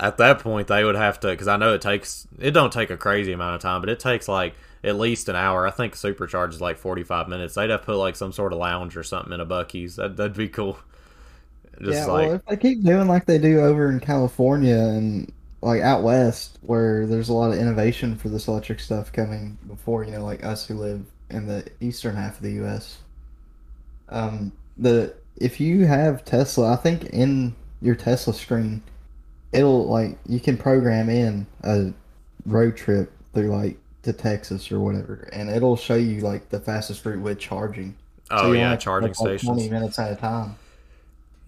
At 0.00 0.18
that 0.18 0.38
point, 0.38 0.68
they 0.68 0.84
would 0.84 0.94
have 0.94 1.18
to, 1.20 1.28
because 1.28 1.48
I 1.48 1.56
know 1.56 1.74
it 1.74 1.82
takes. 1.82 2.28
It 2.38 2.52
don't 2.52 2.72
take 2.72 2.90
a 2.90 2.96
crazy 2.96 3.32
amount 3.32 3.56
of 3.56 3.60
time, 3.60 3.80
but 3.80 3.90
it 3.90 3.98
takes 3.98 4.28
like 4.28 4.54
at 4.84 4.96
least 4.96 5.28
an 5.28 5.34
hour. 5.34 5.66
I 5.66 5.72
think 5.72 5.94
supercharge 5.94 6.50
is 6.50 6.60
like 6.60 6.78
forty 6.78 7.02
five 7.02 7.28
minutes. 7.28 7.54
They'd 7.54 7.70
have 7.70 7.80
to 7.80 7.86
put 7.86 7.96
like 7.96 8.14
some 8.14 8.32
sort 8.32 8.52
of 8.52 8.60
lounge 8.60 8.96
or 8.96 9.02
something 9.02 9.32
in 9.32 9.40
a 9.40 9.46
Buc-ee's. 9.46 9.96
That 9.96 10.16
that'd 10.16 10.36
be 10.36 10.48
cool. 10.48 10.78
Just 11.82 12.06
yeah, 12.06 12.06
like, 12.06 12.26
well, 12.26 12.34
if 12.36 12.44
they 12.46 12.56
keep 12.56 12.84
doing 12.84 13.06
like 13.06 13.26
they 13.26 13.38
do 13.38 13.60
over 13.60 13.90
in 13.90 14.00
California 14.00 14.76
and 14.78 15.30
like 15.66 15.82
out 15.82 16.04
west, 16.04 16.58
where 16.62 17.06
there's 17.06 17.28
a 17.28 17.32
lot 17.32 17.52
of 17.52 17.58
innovation 17.58 18.16
for 18.16 18.28
this 18.28 18.46
electric 18.46 18.78
stuff 18.78 19.12
coming 19.12 19.58
before 19.66 20.04
you 20.04 20.12
know, 20.12 20.24
like 20.24 20.44
us 20.44 20.64
who 20.64 20.74
live 20.74 21.04
in 21.28 21.48
the 21.48 21.66
eastern 21.80 22.14
half 22.14 22.36
of 22.36 22.42
the 22.42 22.52
U.S. 22.52 22.98
Um, 24.08 24.52
the 24.78 25.12
if 25.38 25.58
you 25.58 25.84
have 25.84 26.24
Tesla, 26.24 26.72
I 26.72 26.76
think 26.76 27.06
in 27.06 27.56
your 27.82 27.96
Tesla 27.96 28.32
screen, 28.32 28.80
it'll 29.50 29.88
like 29.88 30.16
you 30.28 30.38
can 30.38 30.56
program 30.56 31.10
in 31.10 31.48
a 31.64 31.92
road 32.46 32.76
trip 32.76 33.10
through 33.34 33.48
like 33.48 33.76
to 34.04 34.12
Texas 34.12 34.70
or 34.70 34.78
whatever, 34.78 35.28
and 35.32 35.50
it'll 35.50 35.76
show 35.76 35.96
you 35.96 36.20
like 36.20 36.48
the 36.50 36.60
fastest 36.60 37.04
route 37.04 37.20
with 37.20 37.40
charging. 37.40 37.96
Oh 38.30 38.42
so 38.42 38.52
yeah, 38.52 38.76
charging 38.76 39.08
like, 39.08 39.16
stations. 39.16 39.42
Twenty 39.42 39.68
minutes 39.68 39.98
at 39.98 40.12
a 40.12 40.14
time. 40.14 40.54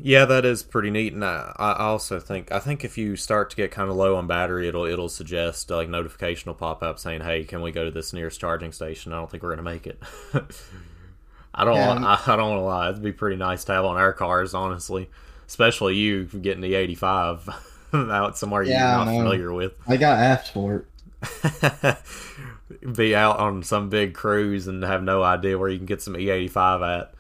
Yeah, 0.01 0.27
that 0.27 0.45
is 0.45 0.63
pretty 0.63 0.91
neat, 0.91 1.13
and 1.13 1.25
I, 1.25 1.53
I 1.57 1.85
also 1.85 2.21
think 2.21 2.53
I 2.53 2.61
think 2.61 2.85
if 2.85 2.97
you 2.97 3.17
start 3.17 3.51
to 3.51 3.57
get 3.57 3.73
kind 3.73 3.91
of 3.91 3.97
low 3.97 4.15
on 4.15 4.29
battery, 4.29 4.69
it'll 4.69 4.85
it'll 4.85 5.09
suggest 5.09 5.71
like 5.71 5.89
notification 5.89 6.49
will 6.49 6.55
pop 6.55 6.83
up 6.85 7.01
saying, 7.01 7.23
"Hey, 7.23 7.45
can 7.45 7.63
we 7.63 7.73
go 7.73 7.85
to 7.85 7.91
this 7.91 8.13
nearest 8.13 8.39
charging 8.39 8.71
station?" 8.71 9.13
I 9.13 9.17
don't 9.17 9.29
think 9.29 9.43
we're 9.43 9.51
gonna 9.51 9.63
make 9.63 9.89
it. 9.89 10.01
I 11.55 11.65
don't. 11.65 11.75
Yeah, 11.75 11.95
I, 12.07 12.33
I 12.33 12.37
don't 12.37 12.51
want 12.51 12.61
to 12.61 12.65
lie. 12.65 12.91
It'd 12.91 13.03
be 13.03 13.13
pretty 13.13 13.37
nice 13.37 13.65
to 13.65 13.73
have 13.73 13.85
on 13.85 13.97
our 13.97 14.13
cars, 14.13 14.55
honestly, 14.55 15.11
especially 15.49 15.97
you 15.97 16.27
getting 16.27 16.61
the 16.61 16.77
eighty 16.77 16.95
five 16.95 17.49
out 17.93 18.39
somewhere 18.39 18.63
yeah, 18.63 18.97
you're 18.97 19.05
not 19.05 19.17
familiar 19.17 19.53
with. 19.53 19.73
I 19.89 19.97
got 19.97 20.47
for 20.47 20.77
it. 20.77 21.97
be 22.97 23.15
out 23.15 23.39
on 23.39 23.63
some 23.63 23.89
big 23.89 24.15
cruise 24.15 24.69
and 24.69 24.83
have 24.83 25.03
no 25.03 25.23
idea 25.23 25.59
where 25.59 25.69
you 25.69 25.79
can 25.79 25.87
get 25.87 26.03
some 26.03 26.15
E85 26.15 27.01
at. 27.01 27.15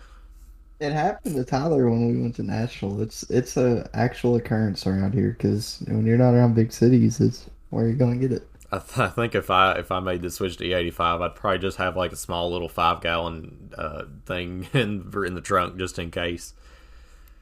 It 0.80 0.92
happened 0.92 1.34
to 1.34 1.44
Tyler 1.44 1.90
when 1.90 2.06
we 2.08 2.22
went 2.22 2.36
to 2.36 2.42
Nashville. 2.44 3.00
It's 3.00 3.24
it's 3.30 3.56
a 3.56 3.88
actual 3.94 4.36
occurrence 4.36 4.86
around 4.86 5.12
here 5.12 5.32
because 5.32 5.82
when 5.88 6.06
you're 6.06 6.18
not 6.18 6.34
around 6.34 6.54
big 6.54 6.72
cities, 6.72 7.20
it's 7.20 7.46
where 7.70 7.86
you're 7.86 7.96
gonna 7.96 8.16
get 8.16 8.32
it. 8.32 8.48
I, 8.70 8.78
th- 8.78 8.98
I, 8.98 9.08
think 9.08 9.34
if 9.34 9.50
I 9.50 9.72
if 9.72 9.90
I 9.90 9.98
made 10.00 10.22
the 10.22 10.30
switch 10.30 10.58
to 10.58 10.64
E85, 10.64 11.22
I'd 11.22 11.34
probably 11.34 11.58
just 11.58 11.78
have 11.78 11.96
like 11.96 12.12
a 12.12 12.16
small 12.16 12.50
little 12.52 12.68
five 12.68 13.00
gallon 13.00 13.72
uh, 13.76 14.04
thing 14.26 14.68
in 14.72 15.10
in 15.26 15.34
the 15.34 15.40
trunk 15.40 15.78
just 15.78 15.98
in 15.98 16.10
case. 16.10 16.54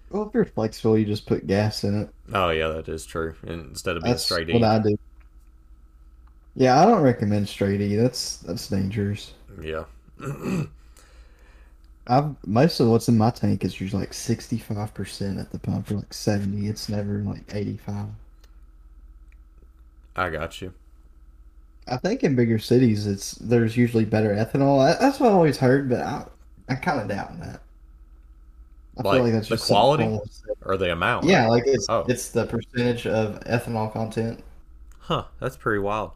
Well, 0.09 0.29
if 0.29 0.35
you're 0.35 0.45
flexible, 0.45 0.97
you 0.97 1.05
just 1.05 1.27
put 1.27 1.47
gas 1.47 1.85
in 1.85 2.03
it. 2.03 2.11
Oh 2.33 2.51
yeah, 2.51 2.69
that 2.69 2.89
is 2.89 3.05
true. 3.05 3.35
Instead 3.43 3.97
of 3.97 4.05
being 4.05 4.13
That's 4.13 4.25
straight 4.25 4.53
what 4.53 4.63
I 4.63 4.79
do. 4.79 4.97
Yeah, 6.55 6.81
I 6.81 6.87
don't 6.87 7.03
recommend 7.03 7.49
straight 7.49 7.81
E. 7.83 7.97
That's 7.97 8.39
that's 8.39 8.69
dangerous. 8.69 9.35
Yeah. 9.61 9.85
I've 12.09 12.35
most 12.47 12.79
of 12.81 12.89
what's 12.89 13.09
in 13.09 13.19
my 13.19 13.31
tank 13.31 13.65
is 13.65 13.81
usually 13.81 14.03
like 14.03 14.15
sixty 14.15 14.59
five 14.59 14.95
percent 14.95 15.39
at 15.39 15.51
the 15.51 15.59
pump 15.59 15.91
or 15.91 15.97
like 15.97 16.15
seventy. 16.15 16.69
It's 16.69 16.89
never 16.89 17.19
like 17.19 17.43
eighty 17.53 17.77
five. 17.77 18.07
I 20.15 20.31
got 20.31 20.61
you. 20.63 20.73
I 21.89 21.97
think 21.99 22.25
in 22.25 22.35
bigger 22.35 22.59
cities, 22.59 23.07
it's 23.07 23.33
there's 23.33 23.77
usually 23.77 24.05
better 24.05 24.31
ethanol. 24.31 24.99
That's 24.99 25.21
what 25.21 25.31
I 25.31 25.33
always 25.33 25.59
heard, 25.59 25.89
but 25.89 26.01
I 26.01 26.27
I 26.69 26.75
kind 26.77 27.01
of 27.01 27.09
doubt 27.09 27.39
that. 27.41 27.61
I 28.99 29.03
like, 29.03 29.15
feel 29.15 29.25
like 29.25 29.33
that's 29.33 29.49
the 29.49 29.59
quality 29.59 30.19
or 30.63 30.77
the 30.77 30.93
amount. 30.93 31.27
Yeah, 31.27 31.49
like 31.49 31.65
it's 31.67 31.87
oh. 31.89 32.05
it's 32.09 32.31
the 32.31 32.47
percentage 32.47 33.07
of 33.07 33.41
ethanol 33.41 33.93
content. 33.93 34.43
Huh, 34.99 35.25
that's 35.39 35.57
pretty 35.57 35.81
wild. 35.81 36.13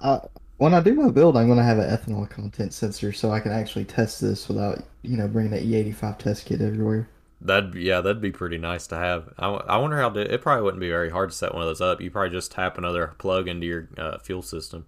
Uh, 0.00 0.20
when 0.62 0.74
I 0.74 0.80
do 0.80 0.94
my 0.94 1.10
build, 1.10 1.36
I'm 1.36 1.46
going 1.46 1.58
to 1.58 1.64
have 1.64 1.80
an 1.80 1.90
ethanol 1.90 2.30
content 2.30 2.72
sensor 2.72 3.12
so 3.12 3.32
I 3.32 3.40
can 3.40 3.50
actually 3.50 3.84
test 3.84 4.20
this 4.20 4.46
without, 4.46 4.84
you 5.02 5.16
know, 5.16 5.26
bringing 5.26 5.50
the 5.50 5.58
E85 5.58 6.18
test 6.18 6.46
kit 6.46 6.60
everywhere. 6.60 7.08
That'd 7.40 7.74
yeah, 7.74 8.00
that'd 8.00 8.22
be 8.22 8.30
pretty 8.30 8.58
nice 8.58 8.86
to 8.86 8.96
have. 8.96 9.34
I, 9.36 9.48
I 9.48 9.76
wonder 9.78 9.98
how 9.98 10.10
to, 10.10 10.20
it 10.20 10.40
probably 10.40 10.62
wouldn't 10.62 10.80
be 10.80 10.88
very 10.88 11.10
hard 11.10 11.30
to 11.30 11.36
set 11.36 11.52
one 11.52 11.62
of 11.62 11.68
those 11.68 11.80
up. 11.80 12.00
You 12.00 12.12
probably 12.12 12.30
just 12.30 12.52
tap 12.52 12.78
another 12.78 13.08
plug 13.18 13.48
into 13.48 13.66
your 13.66 13.88
uh, 13.98 14.18
fuel 14.18 14.42
system. 14.42 14.86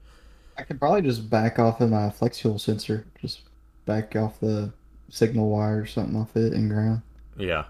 I 0.56 0.62
could 0.62 0.78
probably 0.78 1.02
just 1.02 1.28
back 1.28 1.58
off 1.58 1.80
of 1.80 1.90
my 1.90 2.08
flex 2.08 2.38
fuel 2.38 2.60
sensor, 2.60 3.04
just 3.20 3.40
back 3.84 4.14
off 4.14 4.38
the 4.38 4.72
signal 5.08 5.50
wire 5.50 5.80
or 5.80 5.86
something 5.86 6.14
off 6.14 6.36
it 6.36 6.52
and 6.52 6.70
ground. 6.70 7.02
Yeah, 7.36 7.64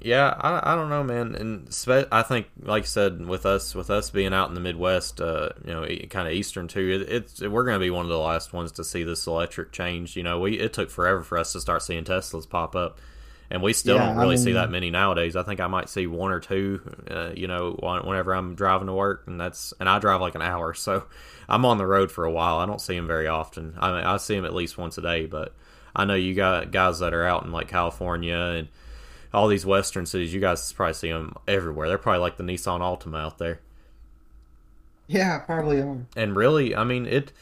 Yeah, 0.00 0.36
I, 0.40 0.72
I 0.72 0.76
don't 0.76 0.90
know, 0.90 1.02
man, 1.02 1.34
and 1.34 1.74
spe- 1.74 2.06
I 2.12 2.22
think, 2.22 2.46
like 2.62 2.84
I 2.84 2.86
said, 2.86 3.26
with 3.26 3.44
us 3.44 3.74
with 3.74 3.90
us 3.90 4.10
being 4.10 4.32
out 4.32 4.48
in 4.48 4.54
the 4.54 4.60
Midwest, 4.60 5.20
uh, 5.20 5.48
you 5.64 5.72
know, 5.72 5.84
kind 6.08 6.28
of 6.28 6.34
Eastern 6.34 6.68
too, 6.68 7.04
it, 7.04 7.12
it's 7.12 7.40
we're 7.40 7.64
going 7.64 7.74
to 7.74 7.84
be 7.84 7.90
one 7.90 8.04
of 8.04 8.08
the 8.08 8.18
last 8.18 8.52
ones 8.52 8.70
to 8.72 8.84
see 8.84 9.02
this 9.02 9.26
electric 9.26 9.72
change. 9.72 10.16
You 10.16 10.22
know, 10.22 10.38
we 10.38 10.56
it 10.60 10.72
took 10.72 10.88
forever 10.90 11.22
for 11.24 11.36
us 11.36 11.52
to 11.52 11.60
start 11.60 11.82
seeing 11.82 12.04
Teslas 12.04 12.48
pop 12.48 12.76
up, 12.76 13.00
and 13.50 13.60
we 13.60 13.72
still 13.72 13.98
Yeah, 13.98 13.98
don't 13.98 14.16
I 14.16 14.22
really 14.22 14.36
see 14.36 14.52
that 14.52 14.70
many 14.70 14.88
nowadays. 14.90 15.34
I 15.34 15.42
think 15.42 15.58
I 15.58 15.66
might 15.66 15.88
see 15.88 16.06
one 16.06 16.30
or 16.30 16.38
two, 16.38 16.80
uh, 17.10 17.30
you 17.34 17.48
know, 17.48 17.72
whenever 17.72 18.32
I'm 18.36 18.54
driving 18.54 18.86
to 18.86 18.92
work, 18.92 19.24
and 19.26 19.40
that's 19.40 19.74
and 19.80 19.88
I 19.88 19.98
drive 19.98 20.20
like 20.20 20.36
an 20.36 20.42
hour, 20.42 20.74
so 20.74 21.06
I'm 21.48 21.64
on 21.64 21.76
the 21.78 21.86
road 21.86 22.12
for 22.12 22.24
a 22.24 22.30
while. 22.30 22.58
I 22.58 22.66
don't 22.66 22.80
see 22.80 22.94
them 22.94 23.08
very 23.08 23.26
often. 23.26 23.74
I 23.80 23.90
mean, 23.90 24.04
I 24.04 24.16
see 24.18 24.36
them 24.36 24.44
at 24.44 24.54
least 24.54 24.78
once 24.78 24.96
a 24.96 25.02
day, 25.02 25.26
but 25.26 25.56
I 25.96 26.04
know 26.04 26.14
you 26.14 26.34
got 26.34 26.70
guys 26.70 27.00
that 27.00 27.12
are 27.14 27.26
out 27.26 27.44
in 27.44 27.50
like 27.50 27.66
California 27.66 28.36
and 28.36 28.68
all 29.32 29.48
these 29.48 29.66
western 29.66 30.06
cities. 30.06 30.32
You 30.34 30.40
guys 30.40 30.72
probably 30.72 30.94
see 30.94 31.10
them 31.10 31.34
everywhere. 31.46 31.88
They're 31.88 31.98
probably 31.98 32.20
like 32.20 32.36
the 32.36 32.44
Nissan 32.44 32.80
Altima 32.80 33.20
out 33.20 33.38
there. 33.38 33.60
Yeah, 35.06 35.38
probably 35.38 35.80
are. 35.80 36.06
And 36.16 36.36
really, 36.36 36.74
I 36.74 36.84
mean, 36.84 37.06
it 37.06 37.32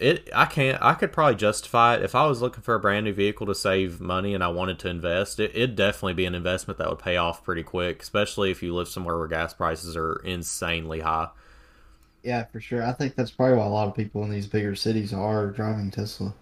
it 0.00 0.28
I 0.34 0.46
can't 0.46 0.82
I 0.82 0.94
could 0.94 1.12
probably 1.12 1.36
justify 1.36 1.94
it 1.96 2.02
if 2.02 2.14
I 2.14 2.26
was 2.26 2.42
looking 2.42 2.62
for 2.62 2.74
a 2.74 2.80
brand 2.80 3.04
new 3.04 3.12
vehicle 3.12 3.46
to 3.46 3.54
save 3.54 4.00
money 4.00 4.34
and 4.34 4.42
I 4.42 4.48
wanted 4.48 4.78
to 4.80 4.88
invest. 4.88 5.38
It, 5.40 5.52
it'd 5.54 5.76
definitely 5.76 6.14
be 6.14 6.26
an 6.26 6.34
investment 6.34 6.78
that 6.78 6.88
would 6.88 6.98
pay 6.98 7.16
off 7.16 7.44
pretty 7.44 7.62
quick, 7.62 8.02
especially 8.02 8.50
if 8.50 8.62
you 8.62 8.74
live 8.74 8.88
somewhere 8.88 9.16
where 9.18 9.28
gas 9.28 9.54
prices 9.54 9.96
are 9.96 10.16
insanely 10.24 11.00
high. 11.00 11.28
Yeah, 12.22 12.44
for 12.46 12.60
sure. 12.60 12.82
I 12.84 12.92
think 12.92 13.14
that's 13.14 13.30
probably 13.30 13.56
why 13.58 13.66
a 13.66 13.68
lot 13.68 13.88
of 13.88 13.94
people 13.94 14.24
in 14.24 14.30
these 14.30 14.46
bigger 14.46 14.74
cities 14.74 15.12
are 15.12 15.50
driving 15.50 15.90
Tesla. 15.90 16.34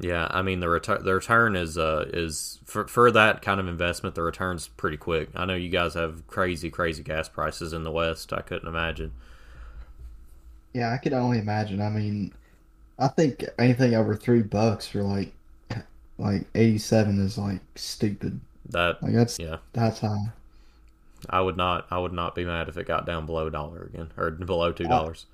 Yeah, 0.00 0.26
I 0.30 0.40
mean 0.42 0.60
the 0.60 0.68
return 0.68 1.04
the 1.04 1.14
return 1.14 1.54
is 1.56 1.76
uh 1.76 2.06
is 2.12 2.58
for 2.64 2.88
for 2.88 3.10
that 3.10 3.42
kind 3.42 3.60
of 3.60 3.68
investment 3.68 4.14
the 4.14 4.22
return's 4.22 4.66
pretty 4.68 4.96
quick. 4.96 5.28
I 5.34 5.44
know 5.44 5.54
you 5.54 5.68
guys 5.68 5.94
have 5.94 6.26
crazy 6.26 6.70
crazy 6.70 7.02
gas 7.02 7.28
prices 7.28 7.72
in 7.74 7.84
the 7.84 7.90
West. 7.90 8.32
I 8.32 8.40
couldn't 8.40 8.68
imagine. 8.68 9.12
Yeah, 10.72 10.92
I 10.92 10.98
could 10.98 11.12
only 11.12 11.38
imagine. 11.38 11.80
I 11.80 11.90
mean, 11.90 12.32
I 12.98 13.08
think 13.08 13.44
anything 13.58 13.94
over 13.94 14.16
three 14.16 14.42
bucks 14.42 14.88
for 14.88 15.02
like 15.02 15.34
like 16.18 16.46
87 16.54 17.20
is 17.20 17.38
like 17.38 17.60
stupid. 17.76 18.40
That 18.70 19.02
Like 19.02 19.12
that's 19.14 19.38
yeah, 19.38 19.58
that's 19.72 20.00
high. 20.00 20.32
I 21.30 21.40
would 21.40 21.56
not 21.56 21.86
I 21.90 21.98
would 21.98 22.12
not 22.12 22.34
be 22.34 22.44
mad 22.44 22.68
if 22.68 22.76
it 22.76 22.86
got 22.86 23.06
down 23.06 23.24
below 23.26 23.46
a 23.46 23.50
dollar 23.50 23.84
again 23.84 24.12
or 24.18 24.30
below 24.30 24.72
two 24.72 24.86
dollars. 24.86 25.24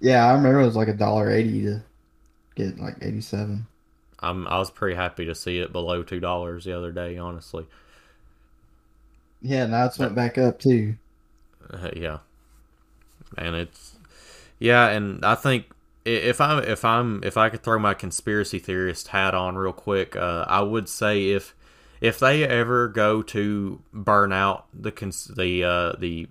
Yeah, 0.00 0.26
I 0.26 0.32
remember 0.32 0.60
it 0.60 0.66
was 0.66 0.76
like 0.76 0.88
a 0.88 0.94
dollar 0.94 1.30
eighty 1.30 1.62
to 1.62 1.82
get 2.56 2.78
like 2.78 2.96
87. 3.02 3.66
I'm 4.22 4.46
I 4.48 4.58
was 4.58 4.70
pretty 4.70 4.96
happy 4.96 5.24
to 5.26 5.34
see 5.34 5.58
it 5.58 5.72
below 5.72 6.02
two 6.02 6.20
dollars 6.20 6.64
the 6.64 6.76
other 6.76 6.92
day. 6.92 7.18
Honestly, 7.18 7.66
Yeah, 9.42 9.66
now 9.66 9.84
it's 9.86 9.98
went 9.98 10.14
back 10.14 10.38
up 10.38 10.58
too. 10.58 10.96
uh, 11.72 11.90
yeah, 11.94 12.18
and 13.38 13.54
it's 13.56 13.96
yeah, 14.58 14.88
and 14.88 15.24
I 15.24 15.34
think 15.34 15.66
if 16.04 16.40
I'm 16.40 16.62
if 16.64 16.84
I'm 16.84 17.22
if 17.24 17.36
I 17.36 17.48
could 17.48 17.62
throw 17.62 17.78
my 17.78 17.94
conspiracy 17.94 18.58
theorist 18.58 19.08
hat 19.08 19.34
on 19.34 19.56
real 19.56 19.72
quick, 19.72 20.16
uh, 20.16 20.44
I 20.48 20.62
would 20.62 20.88
say 20.88 21.30
if 21.30 21.54
if 22.00 22.18
they 22.18 22.44
ever 22.44 22.88
go 22.88 23.22
to 23.22 23.80
burn 23.92 24.32
out 24.32 24.66
the 24.74 24.92
cons- 24.92 25.32
the 25.36 25.64
uh, 25.64 25.92
the 25.98 26.28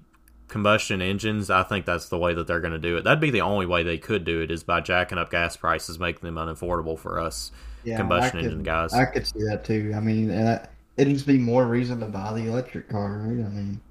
combustion 0.50 1.02
engines, 1.02 1.50
I 1.50 1.64
think 1.64 1.86
that's 1.86 2.10
the 2.10 2.18
way 2.18 2.34
that 2.34 2.48
they're 2.48 2.60
going 2.60 2.74
to 2.74 2.80
do 2.80 2.98
it. 2.98 3.04
That'd 3.06 3.22
be 3.22 3.32
the 3.32 3.42
only 3.42 3.66
way 3.66 3.84
they 3.84 3.98
could 3.98 4.26
do 4.26 4.42
it 4.42 4.52
is 4.52 4.64
by 4.64 4.82
jacking 4.82 5.18
up 5.18 5.32
gas 5.32 5.58
prices, 5.58 6.00
making 6.00 6.22
them 6.24 6.36
unaffordable 6.36 7.00
for 7.00 7.20
us 7.20 7.52
Yeah, 7.84 7.96
combustion 7.96 8.40
could, 8.40 8.54
engine 8.54 8.64
guys. 8.64 8.92
I 8.92 9.06
could 9.06 9.26
see 9.28 9.40
that 9.50 9.64
too. 9.66 9.94
I 9.96 10.00
mean, 10.00 10.28
that, 10.30 10.76
it'd 10.98 11.14
just 11.14 11.28
be 11.28 11.38
more 11.38 11.66
reason 11.68 12.00
to 12.02 12.08
buy 12.08 12.34
the 12.34 12.48
electric 12.48 12.90
car, 12.90 13.20
right? 13.20 13.46
I 13.46 13.50
mean, 13.50 13.82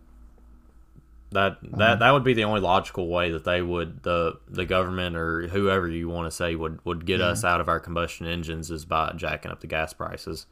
That 1.31 1.59
that 1.77 1.99
that 1.99 2.11
would 2.13 2.25
be 2.25 2.33
the 2.33 2.45
only 2.45 2.61
logical 2.63 3.09
way 3.09 3.31
that 3.33 3.45
they 3.45 3.61
would 3.61 4.03
the 4.03 4.41
the 4.49 4.65
government 4.65 5.15
or 5.15 5.47
whoever 5.49 5.87
you 5.87 6.09
want 6.09 6.27
to 6.27 6.31
say 6.35 6.55
would 6.55 6.83
would 6.87 7.05
get 7.05 7.21
Yeah. 7.21 7.21
us 7.21 7.45
out 7.45 7.61
of 7.61 7.69
our 7.69 7.81
combustion 7.81 8.27
engines 8.27 8.71
is 8.71 8.87
by 8.87 9.13
jacking 9.15 9.51
up 9.51 9.61
the 9.61 9.67
gas 9.67 9.93
prices. 9.93 10.47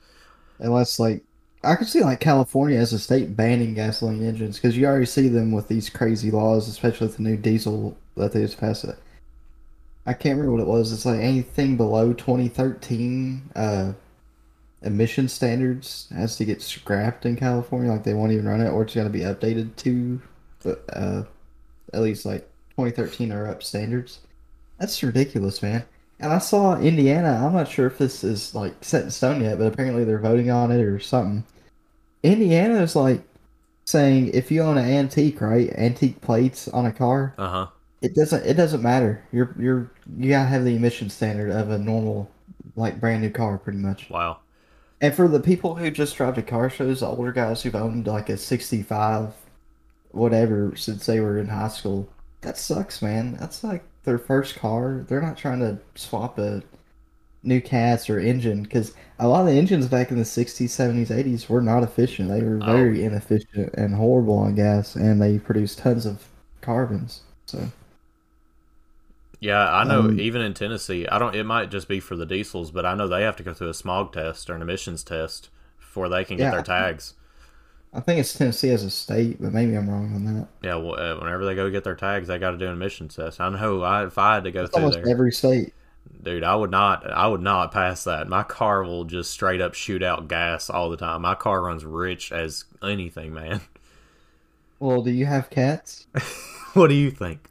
unless 0.59 0.99
like 0.99 1.25
I 1.67 1.75
could 1.75 1.89
see 1.89 2.01
like 2.01 2.21
California 2.21 2.79
as 2.79 2.93
a 2.93 2.99
state 2.99 3.37
banning 3.37 3.75
gasoline 3.75 4.25
engines 4.25 4.57
because 4.57 4.77
you 4.77 4.87
already 4.87 5.07
see 5.07 5.29
them 5.29 5.51
with 5.51 5.67
these 5.67 5.91
crazy 5.91 6.31
laws, 6.31 6.69
especially 6.69 7.09
with 7.09 7.17
the 7.17 7.25
new 7.25 7.37
diesel 7.37 7.97
that 8.17 8.33
they 8.33 8.43
just 8.43 8.59
passed. 8.59 8.85
It. 8.85 8.97
I 10.07 10.13
can't 10.13 10.39
remember 10.39 10.53
what 10.53 10.61
it 10.61 10.69
was. 10.69 10.93
It's 10.93 11.05
like 11.05 11.19
anything 11.19 11.77
below 11.77 12.13
2013 12.13 13.51
uh, 13.57 13.93
emission 14.83 15.29
standards 15.29 16.09
has 16.15 16.37
to 16.37 16.45
get 16.45 16.63
scrapped 16.63 17.27
in 17.27 17.35
California. 17.35 17.91
Like 17.91 18.05
they 18.05 18.15
won't 18.15 18.33
even 18.33 18.47
run 18.47 18.61
it, 18.61 18.71
or 18.71 18.83
it's 18.83 18.95
going 18.95 19.09
to 19.09 19.13
be 19.13 19.25
updated 19.25 19.75
to 19.77 20.23
uh, 20.93 21.23
at 21.93 22.01
least 22.01 22.25
like 22.25 22.49
2013 22.71 23.33
or 23.33 23.49
up 23.49 23.65
standards. 23.65 24.21
That's 24.79 25.03
ridiculous, 25.03 25.63
man. 25.63 25.85
And 26.21 26.33
I 26.33 26.39
saw 26.39 26.79
Indiana. 26.79 27.45
I'm 27.45 27.55
not 27.55 27.69
sure 27.69 27.89
if 27.89 27.99
this 27.99 28.23
is 28.23 28.55
like 28.55 28.85
set 28.85 29.03
in 29.03 29.11
stone 29.11 29.43
yet, 29.43 29.59
but 29.59 29.73
apparently 29.73 30.05
they're 30.05 30.21
voting 30.21 30.51
on 30.51 30.71
it 30.71 30.81
or 30.81 31.01
something. 31.01 31.45
Indiana 32.27 32.83
is 32.83 32.97
like 32.97 33.23
saying 33.87 34.31
if 34.35 34.51
you 34.51 34.63
own 34.63 34.79
an 34.79 34.89
antique, 34.91 35.41
right, 35.41 35.71
antique 35.75 36.21
plates 36.21 36.69
on 36.69 36.87
a 36.87 36.93
car, 36.93 37.35
Uh 37.39 37.49
huh. 37.49 37.67
it 38.03 38.15
doesn't 38.15 38.45
it 38.47 38.55
doesn't 38.55 38.83
matter. 38.83 39.23
You're 39.33 39.55
you're 39.59 39.91
you 40.19 40.31
gotta 40.31 40.49
have 40.49 40.65
the 40.65 40.77
emission 40.77 41.11
standard 41.11 41.51
of 41.51 41.71
a 41.71 41.79
normal, 41.79 42.31
like 42.77 43.01
brand 43.01 43.23
new 43.23 43.31
car, 43.31 43.59
pretty 43.59 43.79
much. 43.79 44.11
Wow. 44.11 44.39
And 45.01 45.15
for 45.15 45.29
the 45.29 45.41
people 45.41 45.75
who 45.77 45.91
just 45.91 46.17
drive 46.17 46.35
to 46.37 46.43
car 46.43 46.71
shows, 46.71 47.01
the 47.01 47.07
older 47.07 47.33
guys 47.33 47.63
who've 47.63 47.75
owned 47.75 48.07
like 48.07 48.29
a 48.31 48.37
65, 48.37 49.35
whatever, 50.11 50.75
since 50.77 51.07
they 51.07 51.21
were 51.21 51.39
in 51.39 51.49
high 51.49 51.69
school, 51.69 52.09
that 52.43 52.57
sucks, 52.59 53.03
man. 53.03 53.37
That's 53.39 53.63
like 53.65 53.85
their 54.05 54.19
first 54.19 54.57
car. 54.57 55.05
They're 55.09 55.21
not 55.23 55.37
trying 55.37 55.61
to 55.61 55.79
swap 55.97 56.39
a 56.39 56.63
new 57.47 57.61
cats 57.61 58.11
or 58.11 58.19
engine 58.19 58.63
because 58.63 58.93
a 59.19 59.29
lot 59.29 59.41
of 59.41 59.47
the 59.47 59.53
engines 59.59 59.87
back 59.89 60.11
in 60.11 60.19
the 60.19 60.25
60s, 60.25 60.75
70s, 60.75 61.11
80s 61.11 61.49
were 61.49 61.63
not 61.63 61.83
efficient. 61.83 62.29
They 62.29 62.43
were 62.43 62.59
Oh. 62.61 62.61
very 62.61 63.05
inefficient 63.05 63.75
and 63.75 63.95
horrible 63.95 64.39
on 64.39 64.55
gas, 64.57 64.97
and 64.97 65.21
they 65.23 65.39
produced 65.39 65.79
tons 65.79 66.07
of 66.07 66.29
carbons. 66.63 67.23
So, 67.47 67.71
Yeah, 69.41 69.73
I 69.75 69.85
know. 69.85 70.11
Um, 70.11 70.19
even 70.19 70.41
in 70.43 70.53
Tennessee, 70.55 71.07
I 71.09 71.19
don't. 71.19 71.35
It 71.35 71.45
might 71.45 71.71
just 71.71 71.89
be 71.89 72.01
for 72.01 72.17
the 72.17 72.27
diesels, 72.27 72.71
but 72.71 72.85
I 72.87 72.95
know 72.95 73.09
they 73.09 73.23
have 73.23 73.37
to 73.37 73.43
go 73.43 73.55
through 73.55 73.69
a 73.71 73.75
smog 73.75 74.13
test 74.13 74.49
or 74.51 74.55
an 74.55 74.63
emissions 74.63 75.03
test 75.05 75.49
before 75.79 76.09
they 76.09 76.25
can 76.25 76.37
get 76.39 76.51
Yeah, 76.51 76.51
their 76.51 76.63
tags. 76.63 77.15
I 77.93 78.01
think 78.01 78.21
it's 78.21 78.33
Tennessee 78.33 78.71
as 78.71 78.85
a 78.85 78.91
state, 78.91 79.41
but 79.41 79.53
maybe 79.53 79.75
I'm 79.75 79.89
wrong 79.91 80.15
on 80.15 80.25
that. 80.37 80.49
Yeah, 80.63 80.77
well, 80.77 80.99
uh, 80.99 81.19
whenever 81.21 81.45
they 81.45 81.55
go 81.55 81.71
get 81.71 81.85
their 81.85 81.95
tags, 81.95 82.29
they 82.29 82.39
got 82.39 82.51
to 82.53 82.59
do 82.59 82.67
an 82.67 82.73
emissions 82.73 83.15
test. 83.17 83.41
I 83.41 83.49
know. 83.51 83.83
I, 83.83 84.07
if 84.07 84.19
I 84.19 84.35
had 84.35 84.45
to 84.45 84.51
go 84.53 84.67
It's 84.67 84.69
through 84.69 84.89
almost 84.89 84.99
there, 84.99 85.11
every 85.11 85.33
state. 85.33 85.75
Dude, 86.23 86.45
I 86.45 86.55
would 86.55 86.71
not. 86.71 87.11
I 87.11 87.27
would 87.27 87.41
not 87.41 87.73
pass 87.73 88.05
that. 88.05 88.29
My 88.29 88.43
car 88.43 88.83
will 88.85 89.05
just 89.05 89.31
straight 89.31 89.61
up 89.61 89.75
shoot 89.75 90.03
out 90.03 90.29
gas 90.29 90.71
all 90.71 90.91
the 90.91 90.97
time. 90.97 91.23
My 91.23 91.35
car 91.35 91.63
runs 91.63 91.85
rich 91.85 92.33
as 92.33 92.65
anything, 92.83 93.33
man. 93.35 93.61
Well, 94.79 95.01
do 95.01 95.11
you 95.11 95.25
have 95.25 95.49
cats? 95.49 96.07
what 96.75 96.89
do 96.89 96.95
you 96.95 97.11
think? 97.11 97.51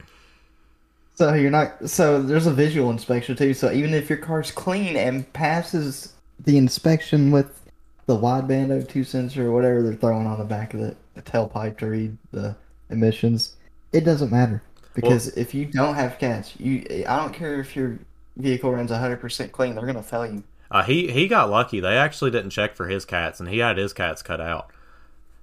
So 1.15 1.33
you're 1.33 1.49
not. 1.49 1.89
So 1.89 2.21
there's 2.21 2.45
a 2.45 2.53
visual 2.53 2.91
inspection 2.91 3.35
too. 3.35 3.55
So 3.55 3.71
even 3.71 3.95
if 3.95 4.09
your 4.09 4.19
car's 4.19 4.51
clean 4.51 4.95
and 4.95 5.31
passes 5.33 6.13
the 6.39 6.55
inspection 6.57 7.31
with 7.31 7.61
the 8.05 8.15
wideband 8.15 8.67
O2 8.67 9.05
sensor 9.05 9.47
or 9.47 9.51
whatever 9.51 9.81
they're 9.81 9.95
throwing 9.95 10.27
on 10.27 10.37
the 10.37 10.45
back 10.45 10.75
of 10.75 10.81
the, 10.81 10.95
the 11.15 11.23
tailpipe 11.23 11.79
to 11.79 11.87
read 11.87 12.15
the 12.31 12.55
emissions, 12.91 13.55
it 13.91 14.01
doesn't 14.01 14.31
matter 14.31 14.61
because 14.93 15.27
if 15.29 15.53
you 15.53 15.65
don't 15.65 15.95
have 15.95 16.19
cats, 16.19 16.53
you 16.59 17.05
I 17.07 17.17
don't 17.17 17.33
care 17.33 17.59
if 17.59 17.75
your 17.75 17.97
vehicle 18.37 18.71
runs 18.71 18.91
100% 18.91 19.51
clean, 19.51 19.75
they're 19.75 19.85
gonna 19.85 20.03
fail 20.03 20.25
you. 20.25 20.43
Uh, 20.71 20.83
he 20.83 21.11
he 21.11 21.27
got 21.27 21.49
lucky. 21.49 21.79
They 21.79 21.95
actually 21.97 22.31
didn't 22.31 22.49
check 22.49 22.75
for 22.75 22.87
his 22.87 23.05
cats, 23.05 23.39
and 23.39 23.47
he 23.49 23.59
had 23.59 23.77
his 23.77 23.93
cats 23.93 24.21
cut 24.21 24.41
out. 24.41 24.71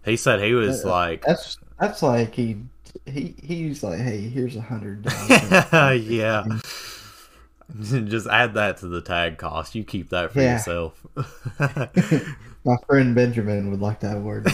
He 0.05 0.17
said 0.17 0.41
he 0.41 0.53
was 0.55 0.85
Uh, 0.85 0.91
like, 0.91 1.23
That's 1.23 1.59
that's 1.79 2.03
like 2.03 2.35
he 2.35 2.59
he 3.07 3.35
he's 3.43 3.83
like, 3.83 4.01
hey, 4.01 4.21
here's 4.29 4.57
a 4.57 4.61
hundred 4.61 5.03
dollars. 5.03 6.03
yeah. 6.07 6.45
Just 7.81 8.27
add 8.27 8.55
that 8.55 8.79
to 8.79 8.89
the 8.89 9.01
tag 9.01 9.39
cost. 9.39 9.75
You 9.75 9.85
keep 9.85 10.11
that 10.11 10.33
for 10.33 10.43
Yeah. 10.43 10.55
yourself. 10.55 11.07
My 12.65 12.77
friend 12.87 13.15
Benjamin 13.15 13.71
would 13.71 13.81
like 13.81 14.01
to 14.01 14.09
have 14.09 14.23
word. 14.23 14.47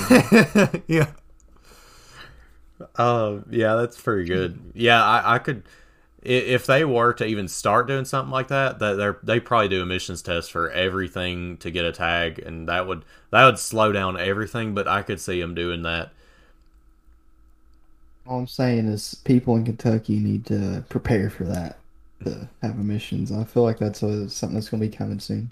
yeah. 0.87 1.11
Uh, 2.97 3.39
yeah, 3.51 3.75
that's 3.77 4.01
pretty 4.01 4.25
good. 4.25 4.59
Yeah, 4.75 5.03
I, 5.05 5.35
I 5.35 5.39
could, 5.39 5.65
if 6.23 6.67
they 6.67 6.85
were 6.85 7.13
to 7.15 7.27
even 7.27 7.49
start 7.49 7.87
doing 7.87 8.05
something 8.05 8.33
like 8.33 8.49
that, 8.49 8.79
that 8.81 8.95
they 8.95 9.35
they 9.35 9.41
probably 9.41 9.69
do 9.69 9.83
emissions 9.83 10.23
tests 10.23 10.51
for 10.51 10.71
everything 10.71 11.57
to 11.59 11.71
get 11.71 11.85
a 11.85 11.93
tag, 11.93 12.39
and 12.41 12.69
that 12.69 12.87
would 12.87 13.05
that 13.31 13.45
would 13.45 13.59
slow 13.59 13.93
down 13.93 14.19
everything. 14.19 14.75
But 14.75 14.89
I 14.89 15.03
could 15.03 15.21
see 15.21 15.41
them 15.41 15.55
doing 15.55 15.83
that. 15.83 16.11
All 18.27 18.39
I'm 18.39 18.47
saying 18.47 18.87
is 18.87 19.15
people 19.25 19.57
in 19.57 19.65
Kentucky 19.65 20.19
need 20.19 20.47
to 20.47 20.85
prepare 20.89 21.31
for 21.31 21.45
that 21.45 21.79
to 22.25 22.49
have 22.63 22.79
emissions. 22.79 23.33
I 23.33 23.45
feel 23.45 23.63
like 23.63 23.79
that's 23.79 24.03
a, 24.03 24.29
something 24.29 24.55
that's 24.55 24.69
going 24.69 24.83
to 24.83 24.89
be 24.89 24.97
coming 24.97 25.19
soon. 25.21 25.51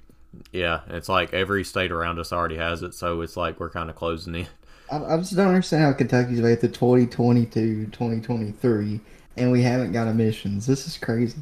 Yeah, 0.52 0.80
it's 0.88 1.08
like 1.08 1.32
every 1.32 1.64
state 1.64 1.90
around 1.92 2.18
us 2.18 2.32
already 2.32 2.56
has 2.56 2.82
it, 2.82 2.94
so 2.94 3.20
it's 3.22 3.36
like 3.36 3.58
we're 3.60 3.70
kind 3.70 3.90
of 3.90 3.96
closing 3.96 4.34
in. 4.34 4.48
I, 4.90 5.14
I 5.14 5.16
just 5.18 5.34
don't 5.36 5.48
understand 5.48 5.84
how 5.84 5.92
Kentucky's 5.92 6.40
made 6.40 6.60
to 6.60 6.68
2022, 6.68 7.86
2023, 7.86 9.00
and 9.36 9.50
we 9.52 9.62
haven't 9.62 9.92
got 9.92 10.08
emissions. 10.08 10.66
This 10.66 10.86
is 10.86 10.98
crazy. 10.98 11.38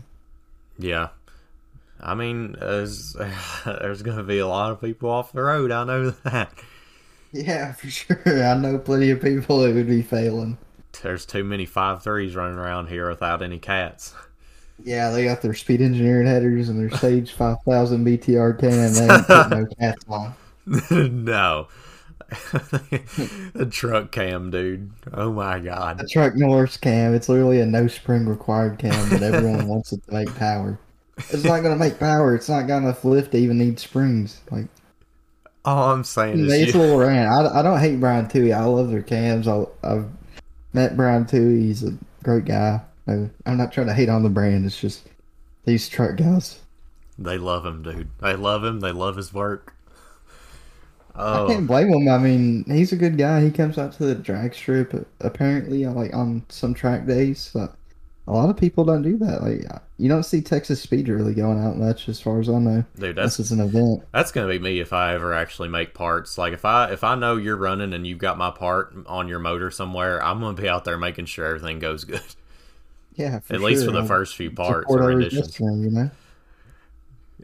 Yeah. 0.78 1.08
I 2.00 2.14
mean, 2.14 2.56
there's, 2.58 3.16
there's 3.64 4.02
going 4.02 4.18
to 4.18 4.22
be 4.22 4.38
a 4.38 4.46
lot 4.46 4.72
of 4.72 4.80
people 4.80 5.10
off 5.10 5.32
the 5.32 5.42
road. 5.42 5.70
I 5.70 5.84
know 5.84 6.10
that. 6.10 6.52
Yeah, 7.32 7.72
for 7.72 7.88
sure. 7.88 8.44
I 8.44 8.54
know 8.54 8.78
plenty 8.78 9.10
of 9.10 9.20
people 9.20 9.60
that 9.60 9.74
would 9.74 9.88
be 9.88 10.02
failing. 10.02 10.58
There's 11.02 11.26
too 11.26 11.42
many 11.42 11.66
five 11.66 12.02
threes 12.02 12.36
running 12.36 12.58
around 12.58 12.86
here 12.88 13.08
without 13.08 13.42
any 13.42 13.58
cats. 13.58 14.14
Yeah, 14.82 15.10
they 15.10 15.24
got 15.24 15.42
their 15.42 15.54
speed 15.54 15.80
engineering 15.80 16.26
headers 16.26 16.68
and 16.68 16.78
their 16.78 16.96
Sage 16.98 17.32
5000 17.32 18.04
BTR 18.04 18.58
can. 18.58 18.92
They 18.92 19.14
ain't 19.14 19.26
put 19.26 19.50
no 19.50 19.66
cats 19.80 20.04
on. 20.08 21.24
no. 21.24 21.68
the 23.54 23.68
truck 23.70 24.10
cam, 24.12 24.50
dude. 24.50 24.90
Oh 25.12 25.32
my 25.32 25.58
god. 25.58 25.98
The 25.98 26.08
truck 26.08 26.34
Norris 26.36 26.76
cam. 26.76 27.14
It's 27.14 27.28
literally 27.28 27.60
a 27.60 27.66
no 27.66 27.86
spring 27.86 28.26
required 28.26 28.78
cam, 28.78 29.10
but 29.10 29.22
everyone 29.22 29.68
wants 29.68 29.92
it 29.92 30.04
to 30.06 30.12
make 30.12 30.34
power. 30.36 30.78
It's 31.16 31.44
not 31.44 31.62
gonna 31.62 31.76
make 31.76 31.98
power. 31.98 32.34
It's 32.34 32.48
not 32.48 32.66
got 32.66 32.78
enough 32.78 33.04
lift 33.04 33.32
to 33.32 33.38
even 33.38 33.58
need 33.58 33.78
springs. 33.78 34.40
Like 34.50 34.66
all 35.64 35.92
I'm 35.92 36.04
saying 36.04 36.38
is, 36.40 36.52
it's 36.52 36.74
you... 36.74 36.80
a 36.80 36.82
little 36.82 36.98
ran. 36.98 37.26
I, 37.26 37.60
I 37.60 37.62
don't 37.62 37.80
hate 37.80 38.00
Brian 38.00 38.28
Tooley. 38.28 38.52
I 38.52 38.64
love 38.64 38.90
their 38.90 39.02
cams. 39.02 39.48
I, 39.48 39.64
I've 39.82 40.06
met 40.72 40.96
Brian 40.96 41.26
Tooley. 41.26 41.62
He's 41.62 41.84
a 41.84 41.96
great 42.22 42.44
guy. 42.44 42.80
I'm 43.06 43.30
not 43.46 43.72
trying 43.72 43.86
to 43.86 43.94
hate 43.94 44.08
on 44.08 44.22
the 44.22 44.30
brand. 44.30 44.64
It's 44.64 44.80
just 44.80 45.08
these 45.64 45.88
truck 45.88 46.16
guys. 46.16 46.60
They 47.18 47.38
love 47.38 47.64
him, 47.64 47.82
dude. 47.82 48.08
They 48.20 48.34
love 48.34 48.64
him. 48.64 48.80
They 48.80 48.92
love 48.92 49.16
his 49.16 49.32
work. 49.32 49.73
Oh. 51.16 51.44
I 51.44 51.48
can't 51.48 51.66
blame 51.66 51.92
him. 51.92 52.08
I 52.08 52.18
mean, 52.18 52.64
he's 52.64 52.92
a 52.92 52.96
good 52.96 53.16
guy. 53.16 53.42
He 53.42 53.50
comes 53.50 53.78
out 53.78 53.92
to 53.94 54.04
the 54.04 54.14
drag 54.14 54.54
strip 54.54 55.08
apparently, 55.20 55.84
uh, 55.84 55.92
like 55.92 56.14
on 56.14 56.44
some 56.48 56.74
track 56.74 57.06
days. 57.06 57.50
But 57.54 57.74
a 58.26 58.32
lot 58.32 58.50
of 58.50 58.56
people 58.56 58.84
don't 58.84 59.02
do 59.02 59.16
that. 59.18 59.42
Like 59.42 59.70
uh, 59.72 59.78
you 59.96 60.08
don't 60.08 60.24
see 60.24 60.40
Texas 60.40 60.82
Speed 60.82 61.08
really 61.08 61.34
going 61.34 61.62
out 61.62 61.76
much, 61.76 62.08
as 62.08 62.20
far 62.20 62.40
as 62.40 62.48
I 62.48 62.58
know. 62.58 62.84
Dude, 62.98 63.16
that's 63.16 63.36
this 63.36 63.46
is 63.46 63.52
an 63.52 63.60
event. 63.60 64.02
That's 64.12 64.32
gonna 64.32 64.48
be 64.48 64.58
me 64.58 64.80
if 64.80 64.92
I 64.92 65.14
ever 65.14 65.34
actually 65.34 65.68
make 65.68 65.94
parts. 65.94 66.36
Like 66.36 66.52
if 66.52 66.64
I 66.64 66.90
if 66.90 67.04
I 67.04 67.14
know 67.14 67.36
you're 67.36 67.56
running 67.56 67.92
and 67.92 68.06
you've 68.06 68.18
got 68.18 68.36
my 68.36 68.50
part 68.50 68.94
on 69.06 69.28
your 69.28 69.38
motor 69.38 69.70
somewhere, 69.70 70.22
I'm 70.22 70.40
gonna 70.40 70.60
be 70.60 70.68
out 70.68 70.84
there 70.84 70.98
making 70.98 71.26
sure 71.26 71.46
everything 71.46 71.78
goes 71.78 72.04
good. 72.04 72.22
Yeah, 73.16 73.36
at 73.36 73.46
sure. 73.46 73.58
least 73.60 73.84
for 73.84 73.92
the 73.92 74.04
first 74.04 74.34
few 74.34 74.50
parts 74.50 74.86
or 74.88 74.98
renditions. 75.04 75.60
You 75.60 75.70
know. 75.70 76.10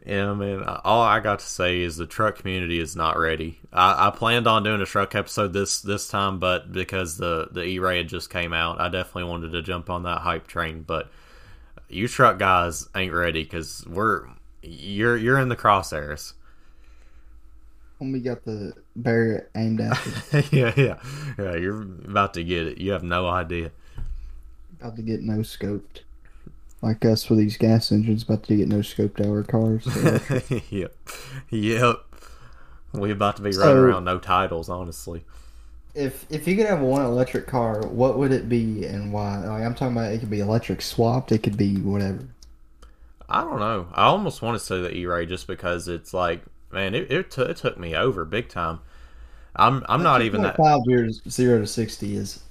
Yeah, 0.05 0.33
man. 0.33 0.63
All 0.63 1.01
I 1.01 1.19
got 1.19 1.39
to 1.39 1.45
say 1.45 1.81
is 1.81 1.95
the 1.95 2.07
truck 2.07 2.37
community 2.37 2.79
is 2.79 2.95
not 2.95 3.17
ready. 3.19 3.59
I, 3.71 4.07
I 4.07 4.09
planned 4.09 4.47
on 4.47 4.63
doing 4.63 4.81
a 4.81 4.85
truck 4.85 5.13
episode 5.13 5.53
this 5.53 5.81
this 5.81 6.07
time, 6.07 6.39
but 6.39 6.71
because 6.71 7.17
the 7.17 7.49
the 7.51 7.63
E 7.63 7.79
Ray 7.79 7.97
had 7.97 8.07
just 8.09 8.29
came 8.29 8.51
out, 8.51 8.81
I 8.81 8.89
definitely 8.89 9.25
wanted 9.25 9.51
to 9.51 9.61
jump 9.61 9.89
on 9.89 10.03
that 10.03 10.19
hype 10.21 10.47
train. 10.47 10.81
But 10.81 11.11
you 11.87 12.07
truck 12.07 12.39
guys 12.39 12.89
ain't 12.95 13.13
ready 13.13 13.43
because 13.43 13.85
we're 13.87 14.27
you're 14.63 15.17
you're 15.17 15.39
in 15.39 15.49
the 15.49 15.55
crosshairs. 15.55 16.33
When 17.99 18.11
we 18.11 18.19
got 18.21 18.43
the 18.43 18.73
barrier 18.95 19.49
aimed 19.55 19.81
at 19.81 19.99
you. 20.05 20.43
yeah, 20.51 20.73
yeah, 20.75 20.99
yeah. 21.37 21.55
You're 21.55 21.83
about 21.83 22.33
to 22.33 22.43
get 22.43 22.65
it. 22.65 22.77
You 22.79 22.93
have 22.93 23.03
no 23.03 23.27
idea. 23.27 23.71
About 24.79 24.95
to 24.95 25.03
get 25.03 25.21
no 25.21 25.39
scoped 25.39 26.01
like 26.81 27.05
us 27.05 27.29
with 27.29 27.39
these 27.39 27.57
gas 27.57 27.91
engines 27.91 28.23
about 28.23 28.43
to 28.43 28.57
get 28.57 28.67
no 28.67 28.77
scoped 28.77 29.25
our 29.25 29.43
cars. 29.43 29.85
yep. 30.71 30.95
Yep. 31.49 31.97
We 32.93 33.11
about 33.11 33.37
to 33.37 33.41
be 33.41 33.51
so, 33.51 33.61
running 33.61 33.77
around 33.77 34.05
no 34.05 34.19
titles, 34.19 34.69
honestly. 34.69 35.23
If 35.93 36.25
if 36.29 36.47
you 36.47 36.55
could 36.55 36.65
have 36.65 36.79
one 36.79 37.05
electric 37.05 37.47
car, 37.47 37.85
what 37.87 38.17
would 38.17 38.31
it 38.31 38.49
be 38.49 38.85
and 38.85 39.13
why? 39.13 39.39
Like 39.39 39.63
I'm 39.63 39.75
talking 39.75 39.95
about 39.95 40.11
it 40.11 40.19
could 40.19 40.29
be 40.29 40.39
electric 40.39 40.81
swapped, 40.81 41.31
it 41.31 41.39
could 41.39 41.57
be 41.57 41.77
whatever. 41.77 42.27
I 43.29 43.41
don't 43.41 43.59
know. 43.59 43.87
I 43.93 44.03
almost 44.05 44.41
want 44.41 44.59
to 44.59 44.65
say 44.65 44.81
the 44.81 44.93
E-Ray 44.93 45.25
just 45.25 45.47
because 45.47 45.87
it's 45.87 46.13
like, 46.13 46.41
man, 46.71 46.95
it 46.95 47.11
it, 47.11 47.31
t- 47.31 47.41
it 47.41 47.57
took 47.57 47.77
me 47.77 47.95
over 47.95 48.25
big 48.25 48.49
time. 48.49 48.79
I'm 49.55 49.85
I'm 49.87 50.03
not 50.03 50.21
even 50.21 50.41
that 50.43 50.57
five 50.57 50.81
years 50.85 51.21
zero 51.29 51.59
to 51.59 51.67
sixty 51.67 52.15
is 52.15 52.41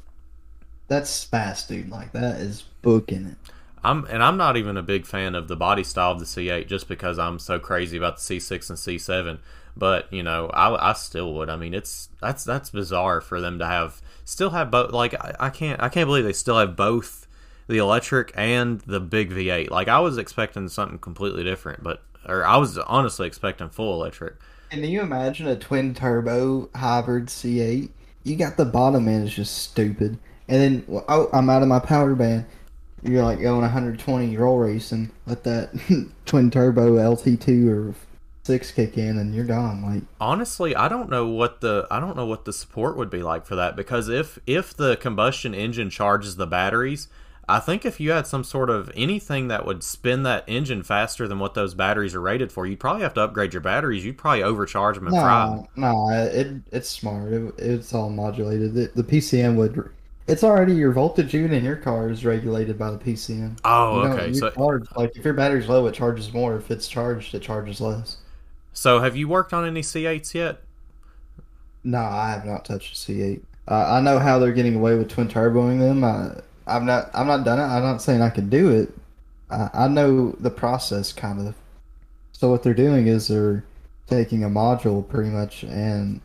that's 0.88 1.24
fast, 1.24 1.68
dude. 1.68 1.88
Like 1.88 2.12
that 2.12 2.40
is 2.40 2.64
booking 2.82 3.26
it. 3.26 3.36
I'm 3.82 4.04
and 4.06 4.22
I'm 4.22 4.36
not 4.36 4.56
even 4.56 4.76
a 4.76 4.82
big 4.82 5.06
fan 5.06 5.34
of 5.34 5.48
the 5.48 5.56
body 5.56 5.84
style 5.84 6.12
of 6.12 6.18
the 6.18 6.24
C8 6.26 6.66
just 6.66 6.88
because 6.88 7.18
I'm 7.18 7.38
so 7.38 7.58
crazy 7.58 7.96
about 7.96 8.16
the 8.16 8.22
C6 8.22 8.68
and 8.68 8.78
C7. 8.78 9.38
But 9.76 10.12
you 10.12 10.22
know, 10.22 10.48
I, 10.48 10.90
I 10.90 10.92
still 10.92 11.32
would. 11.34 11.48
I 11.48 11.56
mean, 11.56 11.72
it's 11.72 12.10
that's 12.20 12.44
that's 12.44 12.70
bizarre 12.70 13.20
for 13.20 13.40
them 13.40 13.58
to 13.58 13.66
have 13.66 14.02
still 14.24 14.50
have 14.50 14.70
both. 14.70 14.92
Like 14.92 15.14
I, 15.14 15.34
I 15.40 15.50
can't 15.50 15.80
I 15.80 15.88
can't 15.88 16.06
believe 16.06 16.24
they 16.24 16.32
still 16.32 16.58
have 16.58 16.76
both 16.76 17.26
the 17.68 17.78
electric 17.78 18.32
and 18.34 18.80
the 18.82 19.00
big 19.00 19.30
V8. 19.30 19.70
Like 19.70 19.88
I 19.88 20.00
was 20.00 20.18
expecting 20.18 20.68
something 20.68 20.98
completely 20.98 21.44
different, 21.44 21.82
but 21.82 22.02
or 22.26 22.44
I 22.44 22.56
was 22.58 22.76
honestly 22.76 23.26
expecting 23.26 23.70
full 23.70 23.94
electric. 23.94 24.34
Can 24.70 24.84
you 24.84 25.00
imagine 25.00 25.46
a 25.46 25.56
twin 25.56 25.94
turbo 25.94 26.68
hybrid 26.74 27.26
C8? 27.26 27.88
You 28.24 28.36
got 28.36 28.56
the 28.56 28.66
bottom 28.66 29.08
end 29.08 29.24
is 29.24 29.34
just 29.34 29.56
stupid, 29.56 30.18
and 30.48 30.60
then 30.60 31.02
oh, 31.08 31.30
I'm 31.32 31.48
out 31.48 31.62
of 31.62 31.68
my 31.68 31.78
power 31.78 32.14
band 32.14 32.44
you're 33.02 33.22
like 33.22 33.40
going 33.40 33.60
120 33.60 34.36
roll 34.36 34.58
racing, 34.58 35.10
let 35.26 35.44
that 35.44 35.70
twin 36.26 36.50
turbo 36.50 36.96
LT2 36.96 37.68
or 37.68 37.94
six 38.44 38.70
kick 38.70 38.98
in, 38.98 39.18
and 39.18 39.34
you're 39.34 39.44
gone. 39.44 39.82
Like 39.82 40.02
honestly, 40.20 40.74
I 40.74 40.88
don't 40.88 41.10
know 41.10 41.26
what 41.26 41.60
the 41.60 41.86
I 41.90 42.00
don't 42.00 42.16
know 42.16 42.26
what 42.26 42.44
the 42.44 42.52
support 42.52 42.96
would 42.96 43.10
be 43.10 43.22
like 43.22 43.46
for 43.46 43.56
that 43.56 43.76
because 43.76 44.08
if 44.08 44.38
if 44.46 44.74
the 44.76 44.96
combustion 44.96 45.54
engine 45.54 45.90
charges 45.90 46.36
the 46.36 46.46
batteries. 46.46 47.08
I 47.48 47.58
think 47.58 47.84
if 47.84 47.98
you 47.98 48.12
had 48.12 48.28
some 48.28 48.44
sort 48.44 48.70
of 48.70 48.92
anything 48.94 49.48
that 49.48 49.66
would 49.66 49.82
spin 49.82 50.22
that 50.22 50.44
engine 50.46 50.84
faster 50.84 51.26
than 51.26 51.40
what 51.40 51.54
those 51.54 51.74
batteries 51.74 52.14
are 52.14 52.20
rated 52.20 52.52
for, 52.52 52.64
you'd 52.64 52.78
probably 52.78 53.02
have 53.02 53.14
to 53.14 53.22
upgrade 53.22 53.52
your 53.52 53.60
batteries. 53.60 54.04
You'd 54.04 54.18
probably 54.18 54.44
overcharge 54.44 54.94
them 54.94 55.08
and 55.08 55.16
no, 55.16 55.20
fry. 55.20 55.66
No, 55.74 56.10
it 56.10 56.62
it's 56.70 56.88
smart. 56.88 57.32
It, 57.32 57.54
it's 57.58 57.92
all 57.92 58.08
modulated. 58.08 58.74
The, 58.74 58.92
the 58.94 59.02
PCM 59.02 59.56
would 59.56 59.90
it's 60.30 60.44
already 60.44 60.74
your 60.74 60.92
voltage 60.92 61.34
unit 61.34 61.52
in 61.52 61.64
your 61.64 61.76
car 61.76 62.08
is 62.08 62.24
regulated 62.24 62.78
by 62.78 62.90
the 62.92 62.98
PCM. 62.98 63.58
Oh, 63.64 64.02
you 64.02 64.08
know, 64.08 64.14
okay. 64.14 64.32
So 64.32 64.50
charge, 64.50 64.86
like 64.96 65.16
if 65.16 65.24
your 65.24 65.34
battery's 65.34 65.68
low, 65.68 65.86
it 65.86 65.94
charges 65.94 66.32
more. 66.32 66.56
If 66.56 66.70
it's 66.70 66.86
charged, 66.86 67.34
it 67.34 67.42
charges 67.42 67.80
less. 67.80 68.18
So 68.72 69.00
have 69.00 69.16
you 69.16 69.28
worked 69.28 69.52
on 69.52 69.66
any 69.66 69.82
C8s 69.82 70.32
yet? 70.34 70.60
No, 71.82 71.98
I 71.98 72.30
have 72.30 72.44
not 72.44 72.64
touched 72.64 72.92
a 72.92 73.12
C8. 73.12 73.40
Uh, 73.66 73.86
I 73.88 74.00
know 74.00 74.18
how 74.18 74.38
they're 74.38 74.52
getting 74.52 74.76
away 74.76 74.96
with 74.96 75.08
twin 75.08 75.28
turboing 75.28 75.80
them. 75.80 76.04
I, 76.04 76.40
I've 76.66 76.84
not. 76.84 77.10
I'm 77.12 77.26
not 77.26 77.44
done 77.44 77.58
it. 77.58 77.64
I'm 77.64 77.82
not 77.82 78.00
saying 78.00 78.22
I 78.22 78.30
can 78.30 78.48
do 78.48 78.70
it. 78.70 78.94
I, 79.50 79.70
I 79.74 79.88
know 79.88 80.30
the 80.38 80.50
process 80.50 81.12
kind 81.12 81.46
of. 81.48 81.54
So 82.32 82.50
what 82.50 82.62
they're 82.62 82.72
doing 82.72 83.08
is 83.08 83.28
they're 83.28 83.64
taking 84.06 84.44
a 84.44 84.48
module 84.48 85.06
pretty 85.06 85.30
much 85.30 85.64
and 85.64 86.20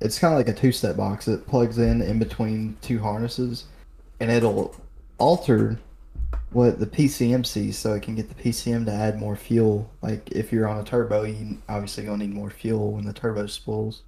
it's 0.00 0.18
kind 0.18 0.32
of 0.32 0.38
like 0.38 0.48
a 0.48 0.58
two 0.58 0.72
step 0.72 0.96
box. 0.96 1.28
It 1.28 1.46
plugs 1.46 1.78
in 1.78 2.02
in 2.02 2.18
between 2.18 2.76
two 2.80 3.00
harnesses, 3.00 3.64
and 4.20 4.30
it'll 4.30 4.74
alter 5.18 5.78
what 6.50 6.78
the 6.78 6.86
PCM 6.86 7.44
sees, 7.44 7.78
so 7.78 7.94
it 7.94 8.02
can 8.02 8.14
get 8.14 8.28
the 8.28 8.42
PCM 8.42 8.84
to 8.86 8.92
add 8.92 9.18
more 9.18 9.36
fuel. 9.36 9.90
Like 10.02 10.30
if 10.30 10.52
you're 10.52 10.68
on 10.68 10.78
a 10.80 10.84
turbo, 10.84 11.24
you 11.24 11.58
obviously 11.68 12.04
gonna 12.04 12.18
need 12.18 12.34
more 12.34 12.50
fuel 12.50 12.92
when 12.92 13.04
the 13.04 13.12
turbo 13.12 13.46
spools. 13.46 14.02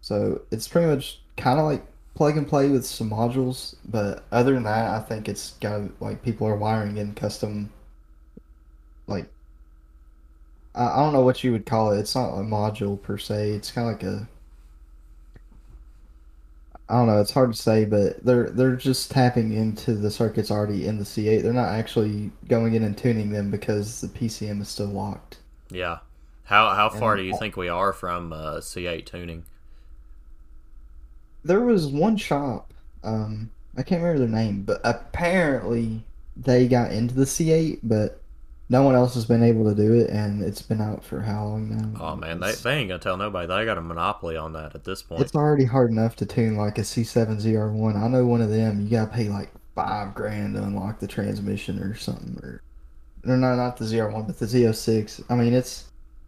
So 0.00 0.42
it's 0.50 0.68
pretty 0.68 0.86
much 0.86 1.20
kind 1.36 1.58
of 1.58 1.64
like 1.64 1.84
plug 2.14 2.36
and 2.36 2.46
play 2.46 2.68
with 2.68 2.84
some 2.84 3.10
modules, 3.10 3.74
but 3.84 4.24
other 4.30 4.54
than 4.54 4.64
that, 4.64 4.90
I 4.90 5.00
think 5.00 5.28
it's 5.28 5.52
got 5.60 5.80
like 6.00 6.22
people 6.22 6.46
are 6.46 6.56
wiring 6.56 6.96
in 6.98 7.14
custom 7.14 7.70
like 9.06 9.26
I 10.74 10.96
don't 10.96 11.12
know 11.12 11.20
what 11.20 11.44
you 11.44 11.52
would 11.52 11.66
call 11.66 11.92
it. 11.92 12.00
It's 12.00 12.14
not 12.14 12.34
a 12.34 12.42
module 12.42 13.00
per 13.00 13.16
se. 13.16 13.50
It's 13.50 13.70
kind 13.70 13.88
of 13.88 13.94
like 13.94 14.02
a 14.02 14.28
I 16.88 16.94
don't 16.94 17.06
know. 17.06 17.20
It's 17.20 17.30
hard 17.30 17.52
to 17.52 17.58
say, 17.58 17.86
but 17.86 18.22
they're 18.24 18.50
they're 18.50 18.76
just 18.76 19.10
tapping 19.10 19.52
into 19.52 19.94
the 19.94 20.10
circuits 20.10 20.50
already 20.50 20.86
in 20.86 20.98
the 20.98 21.04
C8. 21.04 21.42
They're 21.42 21.52
not 21.52 21.70
actually 21.70 22.30
going 22.46 22.74
in 22.74 22.84
and 22.84 22.96
tuning 22.96 23.30
them 23.30 23.50
because 23.50 24.02
the 24.02 24.08
PCM 24.08 24.60
is 24.60 24.68
still 24.68 24.88
locked. 24.88 25.38
Yeah. 25.70 25.98
How 26.44 26.68
how 26.74 26.90
far 26.90 27.14
and, 27.14 27.22
do 27.22 27.26
you 27.26 27.38
think 27.38 27.56
we 27.56 27.68
are 27.68 27.94
from 27.94 28.34
uh, 28.34 28.56
C8 28.56 29.06
tuning? 29.06 29.44
There 31.42 31.60
was 31.60 31.86
one 31.86 32.18
shop. 32.18 32.74
Um, 33.02 33.50
I 33.76 33.82
can't 33.82 34.02
remember 34.02 34.26
their 34.26 34.28
name, 34.28 34.62
but 34.62 34.80
apparently 34.84 36.04
they 36.36 36.68
got 36.68 36.92
into 36.92 37.14
the 37.14 37.24
C8, 37.24 37.80
but 37.82 38.20
no 38.74 38.82
one 38.82 38.96
else 38.96 39.14
has 39.14 39.24
been 39.24 39.44
able 39.44 39.62
to 39.64 39.74
do 39.74 39.94
it, 39.94 40.10
and 40.10 40.42
it's 40.42 40.60
been 40.60 40.80
out 40.80 41.04
for 41.04 41.20
how 41.20 41.44
long 41.44 41.70
now? 41.70 42.00
Oh 42.00 42.16
man, 42.16 42.40
they, 42.40 42.50
they 42.50 42.74
ain't 42.74 42.88
gonna 42.88 42.98
tell 42.98 43.16
nobody. 43.16 43.46
They 43.46 43.64
got 43.64 43.78
a 43.78 43.80
monopoly 43.80 44.36
on 44.36 44.52
that 44.54 44.74
at 44.74 44.82
this 44.82 45.00
point. 45.00 45.22
It's 45.22 45.36
already 45.36 45.64
hard 45.64 45.92
enough 45.92 46.16
to 46.16 46.26
tune 46.26 46.56
like 46.56 46.76
a 46.78 46.80
C7 46.80 47.40
ZR1. 47.40 47.94
I 47.94 48.08
know 48.08 48.26
one 48.26 48.42
of 48.42 48.50
them. 48.50 48.80
You 48.80 48.90
gotta 48.90 49.12
pay 49.12 49.28
like 49.28 49.50
five 49.76 50.12
grand 50.12 50.56
to 50.56 50.62
unlock 50.64 50.98
the 50.98 51.06
transmission 51.06 51.78
or 51.78 51.94
something, 51.94 52.36
or 52.42 52.62
no, 53.22 53.36
no, 53.36 53.54
not 53.54 53.76
the 53.76 53.84
ZR1, 53.84 54.26
but 54.26 54.40
the 54.40 54.46
Z06. 54.46 55.22
I 55.30 55.36
mean, 55.36 55.54
it's 55.54 55.84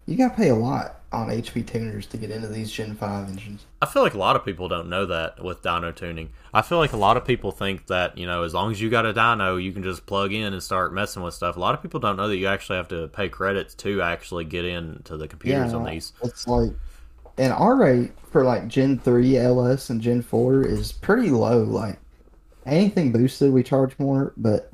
you 0.06 0.16
got 0.16 0.30
to 0.30 0.34
pay 0.36 0.48
a 0.48 0.54
lot 0.54 1.00
on 1.12 1.28
HP 1.28 1.66
tuners 1.66 2.06
to 2.06 2.16
get 2.16 2.30
into 2.30 2.48
these 2.48 2.70
Gen 2.70 2.94
5 2.94 3.28
engines. 3.28 3.64
I 3.80 3.86
feel 3.86 4.02
like 4.02 4.14
a 4.14 4.18
lot 4.18 4.36
of 4.36 4.44
people 4.44 4.68
don't 4.68 4.88
know 4.88 5.06
that 5.06 5.42
with 5.42 5.62
dyno 5.62 5.94
tuning. 5.94 6.30
I 6.52 6.62
feel 6.62 6.78
like 6.78 6.92
a 6.92 6.96
lot 6.96 7.16
of 7.16 7.24
people 7.24 7.52
think 7.52 7.86
that, 7.86 8.16
you 8.18 8.26
know, 8.26 8.42
as 8.42 8.54
long 8.54 8.70
as 8.72 8.80
you 8.80 8.90
got 8.90 9.06
a 9.06 9.12
dyno, 9.14 9.62
you 9.62 9.72
can 9.72 9.82
just 9.82 10.06
plug 10.06 10.32
in 10.32 10.52
and 10.52 10.62
start 10.62 10.92
messing 10.92 11.22
with 11.22 11.34
stuff. 11.34 11.56
A 11.56 11.60
lot 11.60 11.74
of 11.74 11.82
people 11.82 12.00
don't 12.00 12.16
know 12.16 12.28
that 12.28 12.36
you 12.36 12.46
actually 12.46 12.76
have 12.76 12.88
to 12.88 13.08
pay 13.08 13.28
credits 13.28 13.74
to 13.76 14.02
actually 14.02 14.44
get 14.44 14.64
into 14.64 15.16
the 15.16 15.28
computers 15.28 15.72
Yeah, 15.72 15.78
on 15.78 15.84
these. 15.84 16.12
it's 16.22 16.46
like, 16.46 16.70
and 17.38 17.52
our 17.52 17.76
rate 17.76 18.12
for 18.30 18.44
like 18.44 18.68
Gen 18.68 18.98
3 18.98 19.36
LS 19.38 19.90
and 19.90 20.00
Gen 20.00 20.22
4 20.22 20.62
is 20.66 20.92
pretty 20.92 21.30
low. 21.30 21.62
Like, 21.62 21.98
anything 22.64 23.12
boosted, 23.12 23.52
we 23.52 23.62
charge 23.62 23.98
more, 23.98 24.32
but 24.36 24.70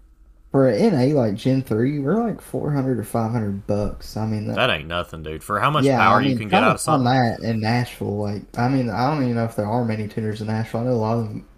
for 0.53 0.69
an 0.69 0.95
NA 0.95 1.19
like 1.19 1.35
Gen 1.35 1.63
3, 1.63 1.99
we're 2.01 2.23
like 2.23 2.41
400 2.41 2.99
or 3.01 3.05
500 3.05 3.67
bucks. 3.67 4.17
I 4.17 4.27
mean, 4.27 4.47
that, 4.49 4.57
That 4.57 4.71
ain't 4.71 4.89
nothing, 4.89 5.23
dude. 5.25 5.43
For 5.43 5.61
how 5.61 5.71
much 5.71 5.87
yeah, 5.87 5.99
power 5.99 6.21
I 6.21 6.23
mean, 6.23 6.31
you 6.31 6.37
can 6.39 6.49
get 6.49 6.63
out 6.63 6.77
of 6.77 6.81
on 6.87 7.05
something. 7.05 7.05
that 7.05 7.41
in 7.41 7.61
Nashville. 7.61 8.19
Like, 8.19 8.43
I 8.59 8.69
mean, 8.69 8.91
I 8.91 9.09
don't 9.13 9.23
even 9.25 9.37
know 9.37 9.45
if 9.45 9.57
there 9.57 9.67
are 9.67 9.85
many 9.85 10.09
tuners 10.09 10.41
in 10.43 10.49
Nashville. 10.49 10.83
I 10.83 10.85
know 10.85 10.93
a 10.93 10.95
lot 10.95 11.19
of 11.19 11.29
them 11.29 11.49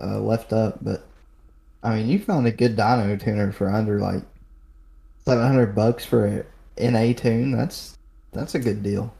uh, 0.00 0.20
left 0.20 0.52
up, 0.52 0.78
but 0.82 1.08
I 1.82 1.96
mean, 1.96 2.08
you 2.08 2.18
found 2.20 2.46
a 2.46 2.52
good 2.52 2.76
dyno 2.76 3.20
tuner 3.22 3.52
for 3.52 3.68
under 3.70 4.00
like 4.00 4.22
700 5.26 5.74
bucks 5.74 6.04
for 6.04 6.26
a 6.78 6.90
NA 6.90 7.12
tune. 7.14 7.52
That's 7.52 7.98
that's 8.32 8.54
a 8.54 8.58
good 8.60 8.82
deal. 8.82 9.14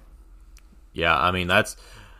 Yeah, 0.92 1.18
I 1.18 1.31
mean 1.31 1.46
that's 1.46 1.76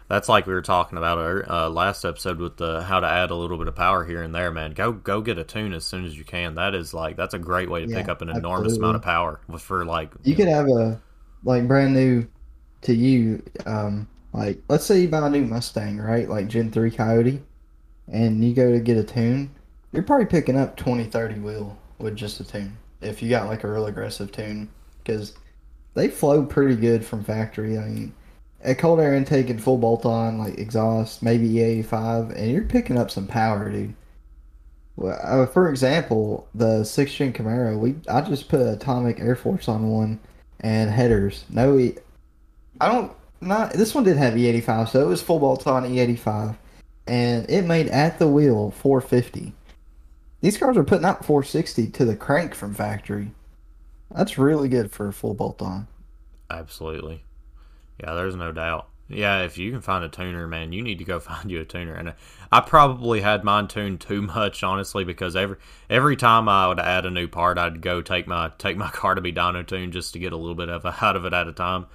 that's 0.08 0.28
like 0.28 0.46
we 0.46 0.54
were 0.54 0.62
talking 0.62 0.96
about 0.96 1.18
our 1.18 1.50
uh, 1.50 1.68
last 1.68 2.04
episode 2.04 2.38
with 2.38 2.56
the 2.56 2.82
how 2.82 2.98
to 3.00 3.06
add 3.06 3.30
a 3.30 3.34
little 3.34 3.58
bit 3.58 3.68
of 3.68 3.76
power 3.76 4.04
here 4.04 4.22
and 4.22 4.34
there, 4.34 4.50
man. 4.50 4.72
Go 4.72 4.92
go 4.92 5.20
get 5.20 5.38
a 5.38 5.44
tune 5.44 5.74
as 5.74 5.84
soon 5.84 6.04
as 6.04 6.16
you 6.16 6.24
can. 6.24 6.54
That 6.54 6.74
is 6.74 6.94
like 6.94 7.16
that's 7.16 7.34
a 7.34 7.38
great 7.38 7.70
way 7.70 7.84
to 7.84 7.92
pick 7.92 8.08
up 8.08 8.22
an 8.22 8.30
enormous 8.30 8.76
amount 8.78 8.96
of 8.96 9.02
power 9.02 9.40
for 9.58 9.84
like 9.84 10.10
You 10.24 10.34
could 10.34 10.48
have 10.48 10.68
a 10.68 11.00
like 11.44 11.68
brand 11.68 11.94
new 11.94 12.26
to 12.82 12.94
you. 12.94 13.42
Um, 13.66 14.08
like 14.32 14.60
let's 14.68 14.84
say 14.84 15.00
you 15.00 15.08
buy 15.08 15.26
a 15.26 15.30
new 15.30 15.44
Mustang, 15.44 15.98
right? 15.98 16.28
Like 16.28 16.48
Gen 16.48 16.70
3 16.70 16.90
Coyote, 16.90 17.42
and 18.10 18.42
you 18.42 18.54
go 18.54 18.72
to 18.72 18.80
get 18.80 18.96
a 18.96 19.04
tune. 19.04 19.50
You're 19.92 20.02
probably 20.02 20.26
picking 20.26 20.56
up 20.56 20.76
20, 20.76 21.04
30 21.04 21.40
wheel 21.40 21.78
with 21.98 22.16
just 22.16 22.40
a 22.40 22.44
tune. 22.44 22.76
If 23.00 23.22
you 23.22 23.30
got 23.30 23.46
like 23.46 23.64
a 23.64 23.70
real 23.70 23.86
aggressive 23.86 24.32
tune, 24.32 24.70
because 24.98 25.34
they 25.94 26.08
flow 26.08 26.44
pretty 26.44 26.76
good 26.76 27.04
from 27.04 27.24
factory. 27.24 27.78
I 27.78 27.86
mean, 27.86 28.14
a 28.64 28.74
cold 28.74 29.00
air 29.00 29.14
intake 29.14 29.50
and 29.50 29.62
full 29.62 29.78
bolt 29.78 30.04
on, 30.04 30.38
like 30.38 30.58
exhaust, 30.58 31.22
maybe 31.22 31.48
E85, 31.48 32.36
and 32.36 32.50
you're 32.50 32.64
picking 32.64 32.98
up 32.98 33.10
some 33.10 33.26
power, 33.26 33.70
dude. 33.70 33.94
Well, 34.96 35.18
uh, 35.22 35.46
for 35.46 35.68
example, 35.68 36.48
the 36.54 36.82
six 36.84 37.14
gen 37.14 37.32
Camaro, 37.32 37.78
we 37.78 37.94
I 38.08 38.20
just 38.20 38.48
put 38.48 38.60
atomic 38.60 39.20
Air 39.20 39.36
Force 39.36 39.68
on 39.68 39.88
one 39.90 40.18
and 40.60 40.90
headers. 40.90 41.44
No, 41.48 41.78
E- 41.78 41.94
I 42.80 42.90
don't 42.90 43.12
not 43.40 43.74
this 43.74 43.94
one 43.94 44.02
did 44.02 44.16
have 44.16 44.34
E85, 44.34 44.88
so 44.88 45.00
it 45.00 45.06
was 45.08 45.22
full 45.22 45.38
bolt 45.38 45.66
on 45.68 45.84
E85, 45.84 46.56
and 47.06 47.48
it 47.48 47.62
made 47.64 47.86
at 47.88 48.18
the 48.18 48.26
wheel 48.26 48.72
450. 48.72 49.52
These 50.40 50.58
cars 50.58 50.76
are 50.76 50.84
putting 50.84 51.04
out 51.04 51.24
460 51.24 51.88
to 51.90 52.04
the 52.04 52.16
crank 52.16 52.54
from 52.54 52.74
factory. 52.74 53.30
That's 54.12 54.38
really 54.38 54.68
good 54.68 54.90
for 54.90 55.08
a 55.08 55.12
full 55.12 55.34
bolt 55.34 55.62
on. 55.62 55.86
Absolutely. 56.50 57.22
Yeah, 58.00 58.14
there's 58.14 58.37
no 58.37 58.52
doubt. 58.52 58.88
Yeah, 59.08 59.42
if 59.42 59.56
you 59.56 59.70
can 59.70 59.80
find 59.80 60.04
a 60.04 60.08
tuner, 60.08 60.46
man, 60.46 60.72
you 60.72 60.82
need 60.82 60.98
to 60.98 61.04
go 61.04 61.18
find 61.20 61.50
you 61.50 61.61
a 61.61 61.64
tuner. 61.64 61.94
And 61.94 62.14
I 62.52 62.61
probably 62.61 63.20
had 63.20 63.44
mine 63.44 63.68
tuned 63.68 64.00
too 64.00 64.22
much, 64.22 64.62
honestly, 64.62 65.04
because 65.04 65.34
every 65.34 65.56
every 65.88 66.16
time 66.16 66.48
I 66.48 66.68
would 66.68 66.80
add 66.80 67.06
a 67.06 67.11
new 67.11 67.28
part, 67.28 67.58
I'd 67.58 67.80
go 67.80 68.02
take 68.02 68.26
my 68.26 68.52
take 68.58 68.76
my 68.76 68.88
car 68.92 69.14
to 69.14 69.20
be 69.20 69.32
dyno 69.32 69.66
tuned 69.66 69.92
just 69.92 70.12
to 70.12 70.18
get 70.18 70.32
a 70.32 70.37
little 70.37 70.54
bit 70.54 70.68
of 70.68 70.84
a 70.84 70.94
out 71.04 71.16
of 71.16 71.24
it 71.24 71.32
at 71.32 71.48
a 71.48 71.52
time. 71.52 71.87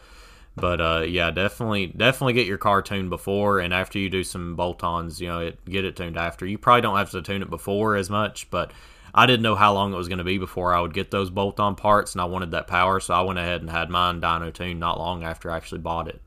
But 0.56 0.82
uh, 0.82 1.06
yeah, 1.08 1.32
definitely 1.32 1.88
definitely 1.88 2.34
get 2.34 2.48
your 2.48 2.60
car 2.60 2.82
tuned 2.82 3.10
before 3.10 3.60
and 3.60 3.74
after 3.74 3.98
you 3.98 4.10
do 4.10 4.24
some 4.24 4.56
bolt-ons. 4.56 5.20
You 5.20 5.28
know, 5.28 5.39
it, 5.39 5.66
get 5.66 5.86
it 5.86 5.96
tuned 5.96 6.18
after. 6.18 6.46
You 6.46 6.58
probably 6.58 6.82
don't 6.82 6.98
have 6.98 7.12
to 7.12 7.22
tune 7.22 7.42
it 7.42 7.50
before 7.50 7.96
as 7.96 8.10
much, 8.10 8.50
but 8.52 8.72
I 9.15 9.26
didn't 9.26 9.43
know 9.43 9.56
how 9.56 9.73
long 9.73 9.93
it 9.93 9.97
was 9.97 10.08
going 10.08 10.17
to 10.17 10.23
be 10.23 10.38
before 10.38 10.73
I 10.73 10.82
would 10.82 10.93
get 10.93 11.12
those 11.12 11.30
bolt-on 11.30 11.76
parts, 11.76 12.13
and 12.13 12.21
I 12.21 12.26
wanted 12.26 12.52
that 12.52 12.67
power, 12.67 12.99
so 12.99 13.13
I 13.13 13.21
went 13.21 13.38
ahead 13.38 13.62
and 13.62 13.69
had 13.69 13.89
mine 13.89 14.19
dyno 14.19 14.52
tuned 14.52 14.80
not 14.80 14.97
long 14.97 15.23
after 15.23 15.52
I 15.52 15.58
actually 15.58 15.82
bought 15.82 16.08
it. 16.08 16.19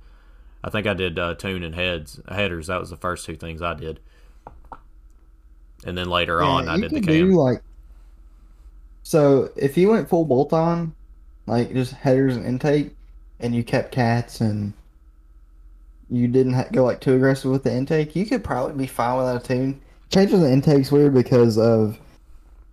I 0.63 0.71
think 0.71 0.87
I 0.87 0.95
did 0.95 1.19
uh, 1.19 1.35
tune 1.35 1.63
and 1.63 1.75
heads 1.75 2.21
headers. 2.29 2.69
That 2.69 2.81
was 2.81 2.91
the 2.91 2.97
first 2.97 3.27
two 3.27 3.37
things 3.37 3.61
I 3.61 3.75
did, 3.75 4.01
and 5.85 5.99
then 5.99 6.09
later 6.09 6.43
on 6.43 6.69
I 6.69 6.79
did 6.79 6.91
the 6.91 7.01
cam. 7.01 7.33
like 7.33 7.63
so 9.03 9.51
if 9.55 9.77
you 9.77 9.91
went 9.91 10.09
full 10.09 10.25
bolt 10.25 10.53
on, 10.53 10.95
like 11.47 11.73
just 11.73 11.93
headers 11.93 12.37
and 12.37 12.45
intake, 12.45 12.95
and 13.39 13.55
you 13.55 13.63
kept 13.63 13.93
cats 13.93 14.41
and 14.41 14.73
you 16.11 16.27
didn't 16.27 16.55
ha- 16.55 16.67
go 16.73 16.85
like 16.85 17.01
too 17.01 17.15
aggressive 17.15 17.51
with 17.51 17.63
the 17.63 17.73
intake, 17.73 18.17
you 18.17 18.27
could 18.27 18.43
probably 18.43 18.75
be 18.75 18.87
fine 18.87 19.17
without 19.17 19.45
a 19.45 19.47
tune. 19.47 19.81
Changing 20.11 20.41
the 20.41 20.51
intake's 20.51 20.91
weird 20.91 21.15
because 21.15 21.59
of 21.59 21.99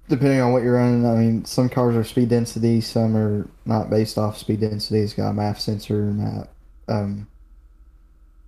depending 0.10 0.42
on 0.42 0.52
what 0.52 0.63
you're 0.63 0.74
running. 0.74 1.06
I 1.06 1.16
mean, 1.16 1.46
some 1.46 1.70
cars 1.70 1.96
are 1.96 2.04
speed 2.04 2.30
density, 2.30 2.82
some 2.82 3.16
are 3.16 3.48
not 3.66 3.89
based 3.89 4.18
off 4.18 4.38
speed 4.38 4.62
density. 4.62 5.00
It's 5.00 5.13
got 5.13 5.30
a 5.30 5.34
MAF 5.34 5.60
sensor, 5.60 6.02
and 6.02 6.18
map. 6.18 6.50
Um, 6.88 7.28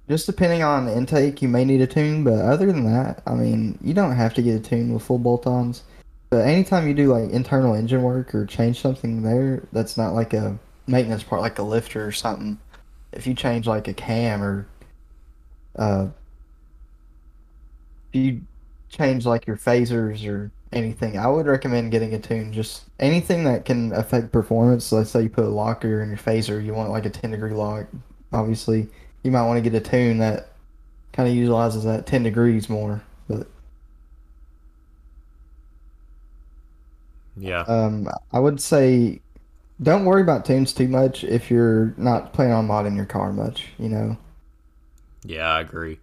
just 0.07 0.27
depending 0.27 0.61
on 0.61 0.85
the 0.85 0.95
intake, 0.95 1.41
you 1.41 1.47
may 1.47 1.65
need 1.65 1.81
a 1.81 1.87
tune, 1.87 2.23
but 2.23 2.33
other 2.33 2.67
than 2.67 2.85
that, 2.85 3.23
I 3.25 3.33
mean, 3.33 3.79
you 3.81 3.93
don't 3.93 4.15
have 4.15 4.33
to 4.35 4.41
get 4.41 4.55
a 4.55 4.59
tune 4.59 4.93
with 4.93 5.03
full 5.03 5.17
bolt-ons. 5.17 5.83
But 6.29 6.47
anytime 6.47 6.87
you 6.87 6.93
do 6.93 7.11
like 7.11 7.31
internal 7.31 7.73
engine 7.73 8.03
work 8.03 8.35
or 8.35 8.45
change 8.45 8.81
something 8.81 9.23
there, 9.23 9.63
that's 9.71 9.97
not 9.97 10.13
like 10.13 10.33
a 10.33 10.57
maintenance 10.85 11.23
part, 11.23 11.41
like 11.41 11.59
a 11.59 11.63
lifter 11.63 12.05
or 12.05 12.11
something. 12.11 12.59
If 13.13 13.25
you 13.25 13.33
change 13.33 13.67
like 13.67 13.87
a 13.87 13.93
cam 13.93 14.43
or 14.43 14.67
uh, 15.77 16.07
you 18.11 18.41
change 18.89 19.25
like 19.25 19.47
your 19.47 19.57
phasers 19.57 20.27
or 20.27 20.51
anything, 20.75 21.17
I 21.17 21.27
would 21.27 21.45
recommend 21.47 21.91
getting 21.91 22.13
a 22.13 22.19
tune. 22.19 22.53
Just 22.53 22.85
anything 22.99 23.43
that 23.45 23.65
can 23.65 23.91
affect 23.93 24.31
performance. 24.31 24.91
Let's 24.91 25.11
say 25.11 25.23
you 25.23 25.29
put 25.29 25.45
a 25.45 25.49
locker 25.49 26.01
in 26.01 26.09
your 26.09 26.17
phaser, 26.17 26.63
you 26.63 26.73
want 26.73 26.91
like 26.91 27.05
a 27.05 27.09
10 27.09 27.31
degree 27.31 27.51
lock. 27.53 27.87
Obviously, 28.33 28.87
you 29.23 29.31
might 29.31 29.45
want 29.47 29.63
to 29.63 29.69
get 29.69 29.77
a 29.79 29.83
tune 29.89 30.17
that 30.19 30.49
kind 31.13 31.29
of 31.29 31.35
utilizes 31.35 31.83
that 31.85 32.05
10 32.07 32.23
degrees 32.23 32.69
more. 32.69 33.03
But 33.29 33.47
Yeah, 37.35 37.67
um, 37.67 38.07
I 38.31 38.39
would 38.39 38.61
say 38.61 39.21
don't 39.81 40.05
worry 40.05 40.21
about 40.21 40.45
tunes 40.45 40.73
too 40.73 40.87
much 40.87 41.23
if 41.23 41.51
you're 41.51 41.93
not 41.97 42.33
planning 42.33 42.53
on 42.53 42.67
modding 42.67 42.95
your 42.95 43.05
car 43.05 43.33
much, 43.33 43.69
you 43.79 43.89
know. 43.89 44.17
yeah, 45.23 45.47
I 45.53 45.61
agree. 45.61 45.99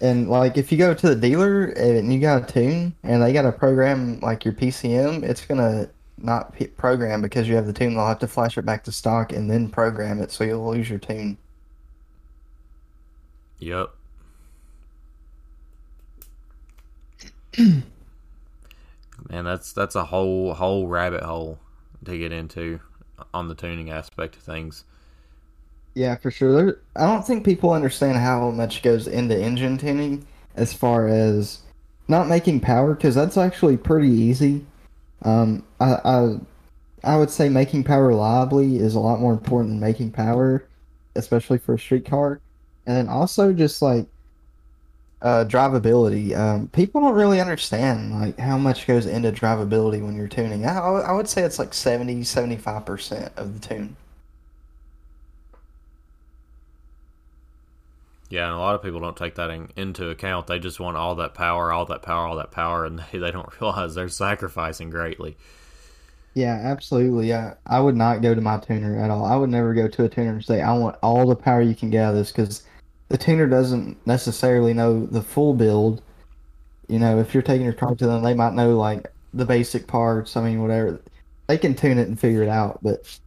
And 0.00 0.28
like 0.28 0.56
if 0.56 0.70
you 0.72 0.78
go 0.78 0.92
to 0.94 1.08
the 1.08 1.16
dealer 1.16 1.64
and 1.64 2.12
you 2.12 2.20
got 2.20 2.42
a 2.42 2.52
tune 2.52 2.94
and 3.02 3.22
they 3.22 3.32
got 3.32 3.44
a 3.44 3.52
program 3.52 4.20
like 4.20 4.44
your 4.44 4.54
PCM, 4.54 5.22
it's 5.22 5.44
gonna 5.46 5.88
not 6.18 6.54
p- 6.54 6.66
program 6.66 7.22
because 7.22 7.48
you 7.48 7.54
have 7.56 7.66
the 7.66 7.72
tune. 7.72 7.94
They'll 7.94 8.06
have 8.06 8.18
to 8.20 8.28
flash 8.28 8.58
it 8.58 8.64
back 8.64 8.84
to 8.84 8.92
stock 8.92 9.32
and 9.32 9.50
then 9.50 9.68
program 9.68 10.20
it, 10.20 10.30
so 10.30 10.44
you'll 10.44 10.68
lose 10.70 10.90
your 10.90 10.98
tune. 10.98 11.38
Yep. 13.58 13.90
Man, 17.58 17.84
that's 19.44 19.72
that's 19.72 19.94
a 19.94 20.04
whole 20.04 20.54
whole 20.54 20.86
rabbit 20.88 21.22
hole 21.22 21.58
to 22.04 22.18
get 22.18 22.32
into 22.32 22.80
on 23.32 23.48
the 23.48 23.54
tuning 23.54 23.90
aspect 23.90 24.36
of 24.36 24.42
things. 24.42 24.84
Yeah, 25.94 26.16
for 26.16 26.30
sure. 26.30 26.52
There, 26.52 26.80
I 26.96 27.06
don't 27.06 27.26
think 27.26 27.44
people 27.44 27.70
understand 27.72 28.18
how 28.18 28.50
much 28.50 28.82
goes 28.82 29.06
into 29.06 29.38
engine 29.40 29.78
tuning 29.78 30.26
as 30.56 30.72
far 30.72 31.08
as 31.08 31.60
not 32.08 32.28
making 32.28 32.60
power 32.60 32.94
because 32.94 33.14
that's 33.14 33.36
actually 33.36 33.76
pretty 33.76 34.08
easy. 34.10 34.66
Um, 35.22 35.64
I, 35.80 35.94
I 36.04 36.36
I 37.04 37.16
would 37.18 37.30
say 37.30 37.48
making 37.48 37.84
power 37.84 38.08
reliably 38.08 38.78
is 38.78 38.94
a 38.94 39.00
lot 39.00 39.20
more 39.20 39.32
important 39.32 39.70
than 39.72 39.80
making 39.80 40.12
power, 40.12 40.66
especially 41.16 41.58
for 41.58 41.74
a 41.74 41.78
street 41.78 42.06
car. 42.06 42.40
And 42.86 42.96
then 42.96 43.08
also 43.08 43.52
just 43.52 43.82
like 43.82 44.06
uh, 45.22 45.44
drivability. 45.48 46.36
Um, 46.36 46.68
people 46.68 47.00
don't 47.00 47.14
really 47.14 47.40
understand 47.40 48.12
like 48.12 48.38
how 48.38 48.58
much 48.58 48.86
goes 48.86 49.06
into 49.06 49.32
drivability 49.32 50.04
when 50.04 50.16
you're 50.16 50.28
tuning. 50.28 50.66
I, 50.66 50.78
I 50.78 51.12
would 51.12 51.28
say 51.28 51.42
it's 51.42 51.58
like 51.58 51.72
70, 51.74 52.20
75% 52.22 53.30
of 53.36 53.54
the 53.60 53.66
tune. 53.66 53.96
Yeah, 58.30 58.46
and 58.46 58.54
a 58.54 58.58
lot 58.58 58.74
of 58.74 58.82
people 58.82 59.00
don't 59.00 59.16
take 59.16 59.34
that 59.36 59.50
in, 59.50 59.68
into 59.76 60.08
account. 60.08 60.46
They 60.46 60.58
just 60.58 60.80
want 60.80 60.96
all 60.96 61.14
that 61.16 61.34
power, 61.34 61.70
all 61.70 61.84
that 61.86 62.02
power, 62.02 62.26
all 62.26 62.36
that 62.36 62.50
power, 62.50 62.84
and 62.84 62.98
they, 63.12 63.18
they 63.18 63.30
don't 63.30 63.60
realize 63.60 63.94
they're 63.94 64.08
sacrificing 64.08 64.90
greatly. 64.90 65.36
Yeah, 66.34 66.58
absolutely. 66.64 67.28
Yeah, 67.28 67.54
I 67.66 67.78
would 67.80 67.96
not 67.96 68.22
go 68.22 68.34
to 68.34 68.40
my 68.40 68.58
tuner 68.58 68.98
at 68.98 69.10
all. 69.10 69.24
I 69.24 69.36
would 69.36 69.50
never 69.50 69.72
go 69.72 69.86
to 69.86 70.04
a 70.04 70.08
tuner 70.08 70.32
and 70.32 70.44
say, 70.44 70.60
I 70.60 70.72
want 70.72 70.96
all 71.00 71.28
the 71.28 71.36
power 71.36 71.62
you 71.62 71.76
can 71.76 71.90
get 71.90 72.02
out 72.02 72.10
of 72.10 72.16
this 72.16 72.32
because 72.32 72.64
the 73.08 73.18
tuner 73.18 73.46
doesn't 73.46 74.04
necessarily 74.06 74.74
know 74.74 75.06
the 75.06 75.22
full 75.22 75.54
build. 75.54 76.02
You 76.88 76.98
know, 76.98 77.20
if 77.20 77.34
you're 77.34 77.42
taking 77.42 77.64
your 77.64 77.72
car 77.72 77.94
to 77.94 78.06
them, 78.06 78.24
they 78.24 78.34
might 78.34 78.54
know 78.54 78.76
like 78.76 79.12
the 79.32 79.44
basic 79.44 79.86
parts. 79.86 80.36
I 80.36 80.42
mean, 80.42 80.60
whatever. 80.60 81.00
They 81.46 81.56
can 81.56 81.74
tune 81.74 81.98
it 81.98 82.08
and 82.08 82.18
figure 82.18 82.42
it 82.42 82.48
out. 82.48 82.80
But 82.82 83.18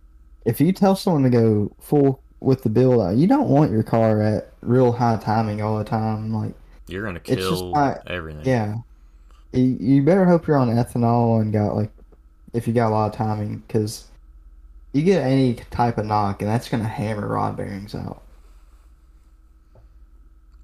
if 0.46 0.60
you 0.60 0.74
tell 0.74 0.96
someone 0.96 1.24
to 1.24 1.30
go 1.30 1.72
full 1.80 2.22
with 2.40 2.64
the 2.64 2.70
build 2.70 3.02
out, 3.02 3.16
you 3.16 3.28
don't 3.28 3.50
want 3.50 3.72
your 3.72 3.84
car 3.84 4.22
at 4.22 4.52
real 4.62 4.92
high 4.92 5.18
timing 5.18 5.62
all 5.62 5.78
the 5.78 5.84
time. 5.84 6.34
Like 6.34 6.54
You're 6.88 7.04
gonna 7.06 7.22
it's 7.26 7.44
just 7.44 7.50
kill 7.50 7.72
not. 7.72 8.08
everything. 8.08 8.46
Yeah, 8.46 8.76
you, 9.52 9.78
you 9.80 10.04
better 10.04 10.26
hope 10.26 10.48
you're 10.48 10.58
on 10.58 10.70
ethanol 10.70 11.42
and 11.42 11.52
got 11.52 11.76
like 11.76 11.92
if 12.54 12.68
you 12.68 12.74
got 12.74 12.90
a 12.90 12.94
lot 12.94 13.12
of 13.12 13.16
timing 13.16 13.64
because 13.68 14.06
you 14.94 15.04
get 15.04 15.24
any 15.24 15.56
type 15.72 15.98
of 15.98 16.06
knock 16.06 16.42
and 16.42 16.50
that's 16.50 16.70
gonna 16.70 16.88
hammer 16.88 17.28
rod 17.28 17.58
bearings 17.58 17.96
out. 17.96 18.22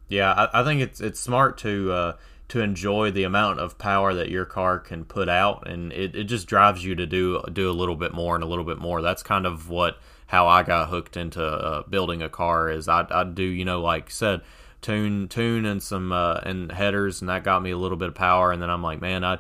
Yeah, 0.10 0.32
I, 0.32 0.62
I 0.62 0.64
think 0.64 0.82
it's 0.82 1.02
it's 1.02 1.20
smart 1.20 1.58
to 1.60 1.92
uh, 1.92 2.14
to 2.50 2.60
enjoy 2.62 3.10
the 3.10 3.24
amount 3.24 3.60
of 3.60 3.80
power 3.80 4.14
that 4.14 4.30
your 4.30 4.46
car 4.46 4.78
can 4.78 5.06
put 5.06 5.28
out, 5.28 5.68
and 5.68 5.92
it, 5.92 6.16
it 6.16 6.26
just 6.26 6.46
drives 6.46 6.86
you 6.86 6.94
to 6.96 7.08
do 7.08 7.42
do 7.52 7.70
a 7.70 7.74
little 7.74 7.96
bit 7.96 8.14
more 8.14 8.36
and 8.36 8.44
a 8.44 8.48
little 8.48 8.66
bit 8.66 8.78
more. 8.78 9.02
That's 9.02 9.24
kind 9.24 9.48
of 9.48 9.70
what 9.70 9.98
how 10.34 10.48
I 10.48 10.64
got 10.64 10.90
hooked 10.90 11.16
into 11.16 11.46
uh, 11.46 11.84
building 11.84 12.24
a 12.24 12.28
car 12.28 12.68
is 12.68 12.88
I 12.88 13.06
I 13.12 13.24
do 13.24 13.44
you 13.44 13.66
know 13.66 13.82
like 13.82 14.10
said 14.10 14.42
tune 14.82 15.28
tune 15.28 15.64
and 15.64 15.82
some 15.82 16.12
uh, 16.12 16.40
and 16.42 16.72
headers, 16.72 17.22
and 17.22 17.30
that 17.30 17.44
got 17.44 17.62
me 17.62 17.70
a 17.70 17.78
little 17.78 17.98
bit 17.98 18.08
of 18.08 18.16
power, 18.16 18.52
and 18.52 18.60
then 18.60 18.72
I'm 18.72 18.82
like, 18.82 19.00
man, 19.00 19.24
I 19.24 19.38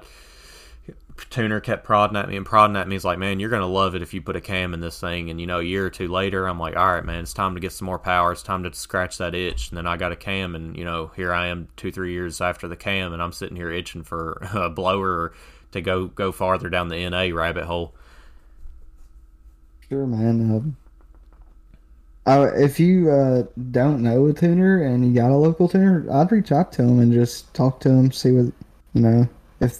tuner 1.32 1.60
kept 1.60 1.84
prodding 1.84 2.15
at 2.15 2.29
me 2.29 2.38
and 2.38 2.45
prodding 2.45 2.75
at 2.75 2.88
me. 2.88 2.93
He's 2.93 3.03
like, 3.03 3.17
man, 3.17 3.39
you're 3.39 3.49
gonna 3.49 3.65
love 3.65 3.95
it 3.95 4.03
if 4.03 4.13
you 4.13 4.21
put 4.21 4.36
a 4.36 4.41
cam 4.41 4.71
in 4.71 4.82
this 4.82 4.99
thing. 4.99 5.32
And 5.32 5.41
you 5.41 5.47
know, 5.47 5.62
a 5.62 5.63
year 5.63 5.88
or 5.88 5.89
two 5.89 6.08
later, 6.10 6.45
I'm 6.45 6.60
like, 6.60 6.77
all 6.77 6.93
right, 6.93 7.03
man, 7.03 7.23
it's 7.23 7.34
time 7.34 7.56
to 7.56 7.60
get 7.60 7.71
some 7.71 7.88
more 7.88 7.97
power. 7.97 8.32
It's 8.32 8.43
time 8.43 8.62
to 8.62 8.71
scratch 8.71 9.17
that 9.17 9.34
itch. 9.34 9.69
And 9.69 9.77
then 9.79 9.88
I 9.88 9.97
got 9.97 10.12
a 10.12 10.15
cam, 10.15 10.53
and 10.53 10.77
you 10.77 10.86
know, 10.86 11.08
here 11.15 11.34
I 11.34 11.47
am, 11.47 11.69
two 11.75 11.91
three 11.91 12.13
years 12.13 12.39
after 12.39 12.67
the 12.67 12.77
cam, 12.77 13.13
and 13.13 13.21
I'm 13.21 13.32
sitting 13.32 13.58
here 13.58 13.71
itching 13.71 14.03
for 14.03 14.47
a 14.53 14.69
blower 14.69 15.34
to 15.71 15.82
go 15.82 16.06
go 16.06 16.32
farther 16.32 16.69
down 16.69 16.89
the 16.89 17.10
NA 17.10 17.36
rabbit 17.36 17.63
hole. 17.63 17.95
Sure, 19.89 20.06
man. 20.06 20.51
Um, 20.51 20.77
uh, 22.25 22.51
if 22.55 22.79
you 22.79 23.12
uh, 23.12 23.43
don't 23.71 24.01
know 24.01 24.27
a 24.27 24.33
tuner 24.33 24.83
and 24.83 25.05
you 25.05 25.13
got 25.13 25.31
a 25.31 25.36
local 25.36 25.67
tuner, 25.67 26.05
I'd 26.12 26.31
reach 26.31 26.51
out 26.51 26.71
to 26.73 26.83
them 26.83 26.99
and 26.99 27.12
just 27.12 27.53
talk 27.53 27.79
to 27.81 27.89
them, 27.89 28.12
see 28.12 28.31
what 28.31 28.53
you 28.93 29.01
know. 29.01 29.27
If 29.59 29.79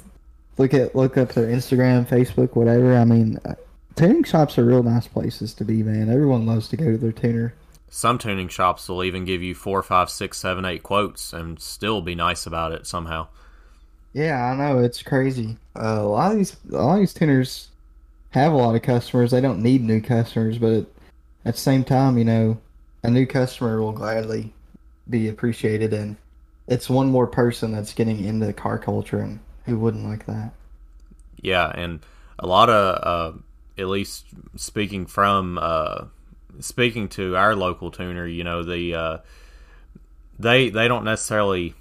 look 0.58 0.73
at 0.73 0.95
look 0.95 1.17
up 1.17 1.34
their 1.34 1.47
Instagram, 1.47 2.08
Facebook, 2.08 2.56
whatever. 2.56 2.97
I 2.97 3.06
mean, 3.06 3.39
uh, 3.45 3.56
tuning 3.95 4.23
shops 4.23 4.58
are 4.58 4.65
real 4.65 4.84
nice 4.84 5.08
places 5.08 5.53
to 5.56 5.65
be, 5.65 5.84
man. 5.84 6.10
Everyone 6.10 6.45
loves 6.45 6.67
to 6.69 6.77
go 6.77 6.86
to 6.91 6.97
their 6.97 7.12
tuner. 7.12 7.53
Some 7.89 8.17
tuning 8.17 8.47
shops 8.47 8.89
will 8.89 9.03
even 9.03 9.23
give 9.23 9.43
you 9.43 9.53
four, 9.53 9.84
five, 9.84 10.10
six, 10.10 10.39
seven, 10.39 10.65
eight 10.65 10.84
quotes 10.84 11.32
and 11.32 11.60
still 11.60 12.01
be 12.01 12.15
nice 12.15 12.45
about 12.45 12.71
it 12.71 12.88
somehow. 12.88 13.27
Yeah, 14.13 14.43
I 14.45 14.56
know 14.56 14.79
it's 14.79 15.01
crazy. 15.01 15.58
Uh, 15.75 15.99
a 16.01 16.08
lot 16.08 16.32
of 16.32 16.38
these 16.38 16.58
a 16.71 16.75
lot 16.75 16.95
of 16.95 16.99
these 16.99 17.13
tuners 17.13 17.69
have 18.32 18.51
a 18.51 18.58
lot 18.58 18.75
of 18.75 18.82
customers. 18.82 19.32
They 19.32 19.41
don't 19.41 19.62
need 19.62 19.82
new 19.82 20.01
customers, 20.01 20.58
but 20.58 20.88
at 21.45 21.56
the 21.56 21.60
same 21.60 21.84
time, 21.84 22.17
you 22.17 22.25
know, 22.25 22.58
a 23.03 23.10
new 23.10 23.25
customer 23.25 23.82
will 23.82 23.91
gladly 23.91 24.53
be 25.10 25.27
appreciated, 25.27 25.93
and 25.93 26.15
it's 26.67 26.89
one 26.89 27.08
more 27.08 27.27
person 27.27 27.71
that's 27.71 27.93
getting 27.93 28.23
into 28.23 28.45
the 28.45 28.53
car 28.53 28.77
culture, 28.77 29.19
and 29.19 29.39
who 29.65 29.77
wouldn't 29.77 30.06
like 30.06 30.25
that? 30.25 30.51
Yeah, 31.41 31.69
and 31.69 31.99
a 32.39 32.47
lot 32.47 32.69
of, 32.69 33.36
uh, 33.36 33.38
at 33.77 33.88
least 33.88 34.25
speaking 34.56 35.06
from, 35.06 35.60
uh, 35.62 36.06
speaking 36.60 37.10
to 37.10 37.36
our 37.36 37.56
local 37.56 37.91
tuner, 37.91 38.25
you 38.25 38.43
know, 38.43 38.63
the, 38.63 38.95
uh, 38.95 39.17
they 40.39 40.69
they 40.69 40.88
don't 40.88 41.03
necessarily. 41.03 41.75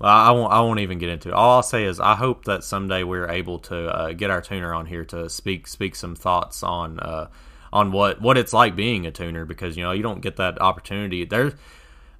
I 0.00 0.32
won't. 0.32 0.52
I 0.52 0.60
won't 0.60 0.80
even 0.80 0.98
get 0.98 1.10
into 1.10 1.28
it. 1.28 1.34
All 1.34 1.56
I'll 1.56 1.62
say 1.62 1.84
is 1.84 2.00
I 2.00 2.16
hope 2.16 2.46
that 2.46 2.64
someday 2.64 3.04
we're 3.04 3.28
able 3.28 3.60
to 3.60 3.88
uh, 3.88 4.12
get 4.12 4.30
our 4.30 4.40
tuner 4.40 4.74
on 4.74 4.86
here 4.86 5.04
to 5.06 5.30
speak 5.30 5.68
speak 5.68 5.94
some 5.94 6.16
thoughts 6.16 6.64
on 6.64 6.98
uh, 6.98 7.28
on 7.72 7.92
what 7.92 8.20
what 8.20 8.36
it's 8.36 8.52
like 8.52 8.76
being 8.76 9.06
a 9.06 9.10
tuner 9.10 9.44
because 9.44 9.76
you 9.76 9.82
know 9.82 9.92
you 9.92 10.02
don't 10.02 10.20
get 10.20 10.36
that 10.36 10.60
opportunity. 10.60 11.24
There's 11.24 11.54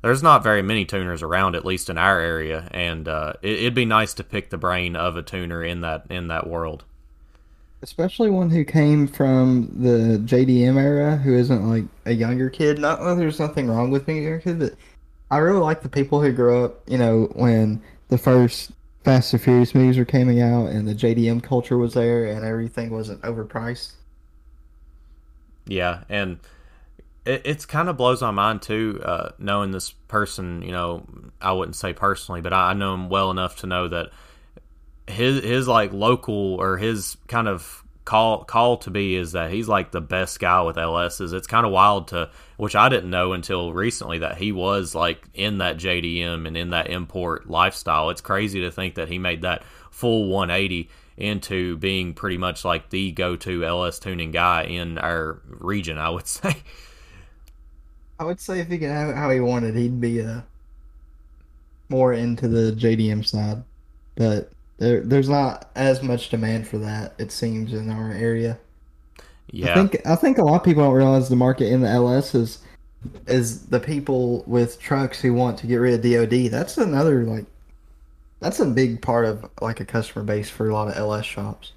there's 0.02 0.22
not 0.22 0.42
very 0.42 0.62
many 0.62 0.84
tuners 0.84 1.22
around, 1.22 1.54
at 1.54 1.64
least 1.64 1.88
in 1.88 1.96
our 1.96 2.18
area, 2.18 2.68
and 2.72 3.06
uh, 3.06 3.34
it, 3.40 3.60
it'd 3.60 3.74
be 3.74 3.84
nice 3.84 4.14
to 4.14 4.24
pick 4.24 4.50
the 4.50 4.58
brain 4.58 4.96
of 4.96 5.16
a 5.16 5.22
tuner 5.22 5.62
in 5.62 5.80
that 5.82 6.06
in 6.10 6.28
that 6.28 6.46
world. 6.48 6.84
Especially 7.82 8.30
one 8.30 8.50
who 8.50 8.64
came 8.64 9.08
from 9.08 9.68
the 9.76 10.18
JDM 10.18 10.80
era, 10.80 11.16
who 11.16 11.34
isn't 11.34 11.68
like 11.68 11.84
a 12.04 12.12
younger 12.12 12.48
kid. 12.48 12.78
Not 12.78 13.00
that 13.00 13.16
there's 13.16 13.40
nothing 13.40 13.68
wrong 13.68 13.90
with 13.90 14.06
being 14.06 14.18
a 14.18 14.22
younger 14.22 14.40
kid, 14.40 14.58
but 14.60 14.74
I 15.30 15.38
really 15.38 15.60
like 15.60 15.82
the 15.82 15.88
people 15.88 16.20
who 16.20 16.30
grew 16.30 16.64
up, 16.64 16.80
you 16.86 16.98
know, 16.98 17.28
when 17.34 17.82
the 18.08 18.18
first 18.18 18.70
Fast 19.04 19.32
and 19.32 19.42
Furious 19.42 19.74
movies 19.74 19.98
were 19.98 20.04
coming 20.04 20.40
out 20.40 20.66
and 20.66 20.86
the 20.86 20.94
JDM 20.94 21.42
culture 21.42 21.76
was 21.76 21.94
there 21.94 22.26
and 22.26 22.44
everything 22.44 22.90
wasn't 22.90 23.20
overpriced. 23.22 23.94
Yeah, 25.66 26.04
and 26.08 26.38
it 27.24 27.42
it's 27.44 27.66
kind 27.66 27.88
of 27.88 27.96
blows 27.96 28.20
my 28.20 28.30
mind 28.30 28.62
too, 28.62 29.00
uh, 29.04 29.30
knowing 29.38 29.70
this 29.70 29.90
person. 29.90 30.62
You 30.62 30.72
know, 30.72 31.06
I 31.40 31.52
wouldn't 31.52 31.76
say 31.76 31.92
personally, 31.92 32.40
but 32.40 32.52
I, 32.52 32.70
I 32.70 32.72
know 32.74 32.94
him 32.94 33.08
well 33.08 33.30
enough 33.30 33.56
to 33.58 33.66
know 33.66 33.88
that 33.88 34.10
his 35.06 35.42
his 35.42 35.68
like 35.68 35.92
local 35.92 36.54
or 36.54 36.78
his 36.78 37.16
kind 37.28 37.48
of 37.48 37.82
call 38.04 38.42
call 38.44 38.76
to 38.78 38.90
be 38.90 39.14
is 39.14 39.32
that 39.32 39.52
he's 39.52 39.68
like 39.68 39.92
the 39.92 40.00
best 40.00 40.40
guy 40.40 40.60
with 40.62 40.76
LSs. 40.76 41.32
It's 41.32 41.46
kind 41.46 41.64
of 41.64 41.72
wild 41.72 42.08
to 42.08 42.30
which 42.56 42.74
I 42.74 42.88
didn't 42.88 43.10
know 43.10 43.32
until 43.32 43.72
recently 43.72 44.18
that 44.18 44.38
he 44.38 44.52
was 44.52 44.94
like 44.94 45.24
in 45.34 45.58
that 45.58 45.76
JDM 45.76 46.46
and 46.46 46.56
in 46.56 46.70
that 46.70 46.90
import 46.90 47.48
lifestyle. 47.48 48.10
It's 48.10 48.20
crazy 48.20 48.60
to 48.62 48.70
think 48.70 48.96
that 48.96 49.08
he 49.08 49.18
made 49.18 49.42
that 49.42 49.62
full 49.90 50.28
180 50.28 50.88
into 51.22 51.76
being 51.78 52.12
pretty 52.14 52.36
much 52.36 52.64
like 52.64 52.90
the 52.90 53.12
go-to 53.12 53.64
LS 53.64 53.98
tuning 53.98 54.32
guy 54.32 54.64
in 54.64 54.98
our 54.98 55.40
region, 55.46 55.98
I 55.98 56.10
would 56.10 56.26
say. 56.28 56.56
I 58.18 58.24
would 58.24 58.40
say 58.40 58.60
if 58.60 58.68
he 58.68 58.78
could 58.78 58.90
have 58.90 59.10
it 59.10 59.16
how 59.16 59.30
he 59.30 59.40
wanted, 59.40 59.74
he'd 59.74 60.00
be 60.00 60.20
uh, 60.22 60.42
more 61.88 62.12
into 62.12 62.48
the 62.48 62.72
JDM 62.72 63.24
side. 63.24 63.62
But 64.14 64.50
there, 64.78 65.00
there's 65.00 65.28
not 65.28 65.70
as 65.74 66.02
much 66.02 66.28
demand 66.28 66.66
for 66.66 66.78
that, 66.78 67.14
it 67.18 67.32
seems, 67.32 67.72
in 67.72 67.90
our 67.90 68.12
area. 68.12 68.58
Yeah, 69.50 69.72
I 69.72 69.74
think 69.74 70.06
I 70.06 70.16
think 70.16 70.38
a 70.38 70.42
lot 70.42 70.56
of 70.56 70.64
people 70.64 70.82
don't 70.82 70.94
realize 70.94 71.28
the 71.28 71.36
market 71.36 71.66
in 71.66 71.82
the 71.82 71.88
LS 71.88 72.34
is 72.34 72.58
is 73.26 73.66
the 73.66 73.80
people 73.80 74.44
with 74.46 74.80
trucks 74.80 75.20
who 75.20 75.34
want 75.34 75.58
to 75.58 75.66
get 75.66 75.76
rid 75.76 75.94
of 75.94 76.02
DOD. 76.02 76.50
That's 76.50 76.78
another 76.78 77.24
like 77.24 77.44
that's 78.42 78.60
a 78.60 78.66
big 78.66 79.02
part 79.02 79.24
of 79.24 79.50
like 79.60 79.80
a 79.80 79.84
customer 79.84 80.24
base 80.24 80.50
for 80.50 80.68
a 80.68 80.74
lot 80.74 80.88
of 80.88 80.96
LS 80.96 81.26
shops. 81.26 81.72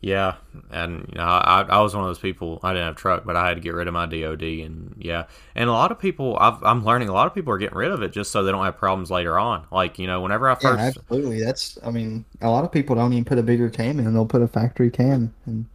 Yeah, 0.00 0.34
and 0.70 1.06
you 1.08 1.14
know, 1.14 1.24
I, 1.24 1.62
I 1.62 1.80
was 1.80 1.94
one 1.94 2.04
of 2.04 2.08
those 2.10 2.18
people. 2.18 2.60
I 2.62 2.72
didn't 2.74 2.86
have 2.88 2.96
a 2.96 2.98
truck, 2.98 3.24
but 3.24 3.36
I 3.36 3.48
had 3.48 3.54
to 3.54 3.60
get 3.60 3.72
rid 3.74 3.88
of 3.88 3.94
my 3.94 4.04
DOD, 4.06 4.60
and 4.60 4.94
yeah, 4.98 5.24
and 5.54 5.70
a 5.70 5.72
lot 5.72 5.92
of 5.92 5.98
people. 5.98 6.36
I've, 6.38 6.62
I'm 6.62 6.84
learning 6.84 7.08
a 7.08 7.14
lot 7.14 7.26
of 7.26 7.34
people 7.34 7.52
are 7.54 7.58
getting 7.58 7.78
rid 7.78 7.90
of 7.90 8.02
it 8.02 8.10
just 8.12 8.30
so 8.30 8.42
they 8.44 8.52
don't 8.52 8.64
have 8.64 8.76
problems 8.76 9.10
later 9.10 9.38
on. 9.38 9.66
Like 9.72 9.98
you 9.98 10.06
know, 10.06 10.20
whenever 10.20 10.50
I 10.50 10.56
Yeah, 10.60 10.74
first, 10.76 10.98
absolutely. 10.98 11.40
That's 11.42 11.78
I 11.82 11.90
mean, 11.90 12.24
a 12.40 12.48
lot 12.50 12.64
of 12.64 12.72
people 12.72 12.96
don't 12.96 13.12
even 13.12 13.24
put 13.24 13.38
a 13.38 13.42
bigger 13.42 13.70
cam 13.70 13.98
in; 14.00 14.12
they'll 14.12 14.26
put 14.26 14.42
a 14.42 14.48
factory 14.48 14.90
cam 14.90 15.34
and 15.46 15.66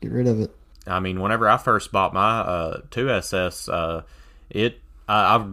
get 0.00 0.12
rid 0.12 0.26
of 0.26 0.40
it. 0.40 0.54
I 0.86 1.00
mean, 1.00 1.20
whenever 1.20 1.48
I 1.48 1.58
first 1.58 1.92
bought 1.92 2.12
my 2.12 2.40
uh, 2.40 2.80
2SS, 2.90 3.68
uh, 3.68 4.02
it 4.50 4.80
I, 5.08 5.36
I 5.36 5.46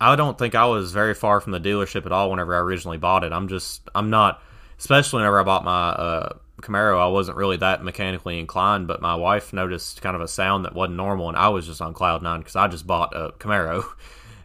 I 0.00 0.16
don't 0.16 0.36
think 0.38 0.54
I 0.54 0.66
was 0.66 0.92
very 0.92 1.14
far 1.14 1.40
from 1.40 1.52
the 1.52 1.60
dealership 1.60 2.04
at 2.06 2.12
all. 2.12 2.30
Whenever 2.30 2.54
I 2.54 2.58
originally 2.58 2.98
bought 2.98 3.24
it, 3.24 3.32
I'm 3.32 3.48
just 3.48 3.88
I'm 3.94 4.10
not, 4.10 4.42
especially 4.78 5.18
whenever 5.18 5.40
I 5.40 5.44
bought 5.44 5.64
my 5.64 5.88
uh, 5.90 6.28
Camaro, 6.60 6.98
I 7.00 7.08
wasn't 7.08 7.36
really 7.36 7.56
that 7.58 7.82
mechanically 7.84 8.38
inclined. 8.38 8.86
But 8.86 9.00
my 9.00 9.14
wife 9.14 9.52
noticed 9.52 10.02
kind 10.02 10.16
of 10.16 10.22
a 10.22 10.28
sound 10.28 10.64
that 10.64 10.74
wasn't 10.74 10.96
normal, 10.96 11.28
and 11.28 11.36
I 11.36 11.48
was 11.48 11.66
just 11.66 11.80
on 11.80 11.94
cloud 11.94 12.22
nine 12.22 12.40
because 12.40 12.56
I 12.56 12.68
just 12.68 12.86
bought 12.86 13.14
a 13.14 13.32
Camaro. 13.38 13.84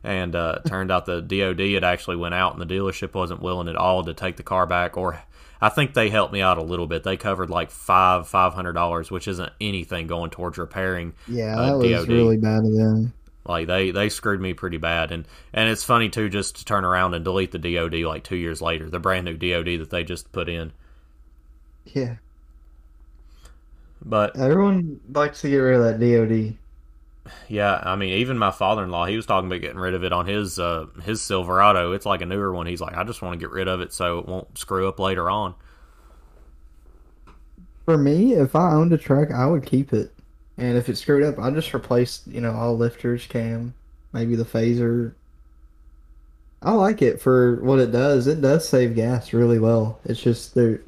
And 0.02 0.34
uh, 0.34 0.60
turned 0.66 0.92
out 0.94 1.06
the 1.06 1.22
DOD 1.22 1.60
had 1.74 1.84
actually 1.84 2.16
went 2.16 2.34
out, 2.34 2.58
and 2.58 2.62
the 2.62 2.74
dealership 2.74 3.14
wasn't 3.14 3.42
willing 3.42 3.68
at 3.68 3.76
all 3.76 4.02
to 4.06 4.14
take 4.14 4.38
the 4.38 4.44
car 4.44 4.66
back, 4.66 4.96
or 4.96 5.22
I 5.60 5.68
think 5.68 5.94
they 5.94 6.10
helped 6.10 6.32
me 6.32 6.40
out 6.40 6.58
a 6.58 6.64
little 6.64 6.88
bit. 6.88 7.04
They 7.04 7.18
covered 7.18 7.50
like 7.50 7.70
five 7.70 8.26
five 8.26 8.54
hundred 8.54 8.72
dollars, 8.74 9.12
which 9.12 9.28
isn't 9.28 9.52
anything 9.60 10.08
going 10.08 10.30
towards 10.30 10.58
repairing. 10.58 11.16
Yeah, 11.28 11.54
Uh, 11.60 11.66
that 11.66 11.78
was 11.80 12.06
DOD. 12.06 12.08
really 12.08 12.38
bad 12.38 12.64
of 12.64 12.74
them. 12.74 13.12
Like 13.46 13.68
they 13.68 13.92
they 13.92 14.10
screwed 14.10 14.42
me 14.42 14.54
pretty 14.54 14.78
bad, 14.78 15.12
and 15.12 15.28
and 15.54 15.70
it's 15.70 15.84
funny 15.84 16.10
too 16.10 16.30
just 16.30 16.58
to 16.58 16.66
turn 16.66 16.86
around 16.86 17.14
and 17.16 17.26
delete 17.26 17.52
the 17.52 17.60
DOD 17.60 18.04
like 18.04 18.24
two 18.24 18.36
years 18.38 18.62
later, 18.62 18.90
the 18.90 19.00
brand 19.00 19.26
new 19.26 19.36
DOD 19.38 19.78
that 19.78 19.90
they 19.90 20.04
just 20.04 20.32
put 20.32 20.48
in. 20.50 20.72
Yeah, 21.86 22.18
But 24.04 24.38
everyone 24.40 25.00
likes 25.14 25.42
to 25.42 25.50
get 25.50 25.58
rid 25.58 25.76
of 25.80 25.84
that 25.84 26.00
DOD. 26.00 26.58
yeah, 27.48 27.80
I 27.84 27.96
mean, 27.96 28.14
even 28.14 28.38
my 28.38 28.52
father 28.52 28.84
in 28.84 28.90
law, 28.92 29.06
he 29.06 29.16
was 29.16 29.26
talking 29.26 29.48
about 29.50 29.62
getting 29.62 29.78
rid 29.80 29.94
of 29.94 30.04
it 30.04 30.14
on 30.14 30.26
his 30.26 30.58
uh 30.60 30.88
his 31.04 31.22
Silverado. 31.22 31.92
It's 31.94 32.06
like 32.06 32.22
a 32.22 32.26
newer 32.26 32.54
one. 32.54 32.66
He's 32.68 32.82
like, 32.82 32.96
I 32.96 33.04
just 33.04 33.22
want 33.22 33.34
to 33.34 33.40
get 33.40 33.52
rid 33.52 33.68
of 33.68 33.82
it 33.82 33.94
so 33.94 34.20
it 34.20 34.28
won't 34.28 34.58
screw 34.58 34.88
up 34.88 35.00
later 35.00 35.30
on. 35.30 35.56
For 37.84 37.98
me, 37.98 38.36
if 38.36 38.56
I 38.56 38.72
owned 38.72 38.94
a 38.94 38.98
truck, 38.98 39.32
I 39.32 39.46
would 39.46 39.66
keep 39.66 39.92
it. 39.92 40.18
And 40.60 40.78
if 40.78 40.90
it 40.90 40.98
screwed 40.98 41.24
up, 41.24 41.40
I'd 41.40 41.56
just 41.56 41.74
replace, 41.74 42.22
you 42.28 42.42
know, 42.42 42.54
all 42.54 42.78
lifters, 42.78 43.26
cam, 43.26 43.74
maybe 44.12 44.36
the 44.36 44.44
phaser. 44.44 45.14
I 46.62 46.74
like 46.74 47.02
it 47.02 47.22
for 47.22 47.56
what 47.62 47.80
it 47.80 47.92
does. 47.92 48.28
It 48.28 48.42
does 48.42 48.68
save 48.68 48.96
gas 48.96 49.32
really 49.32 49.60
well. 49.60 50.00
It's 50.04 50.22
just 50.22 50.56
there, 50.56 50.82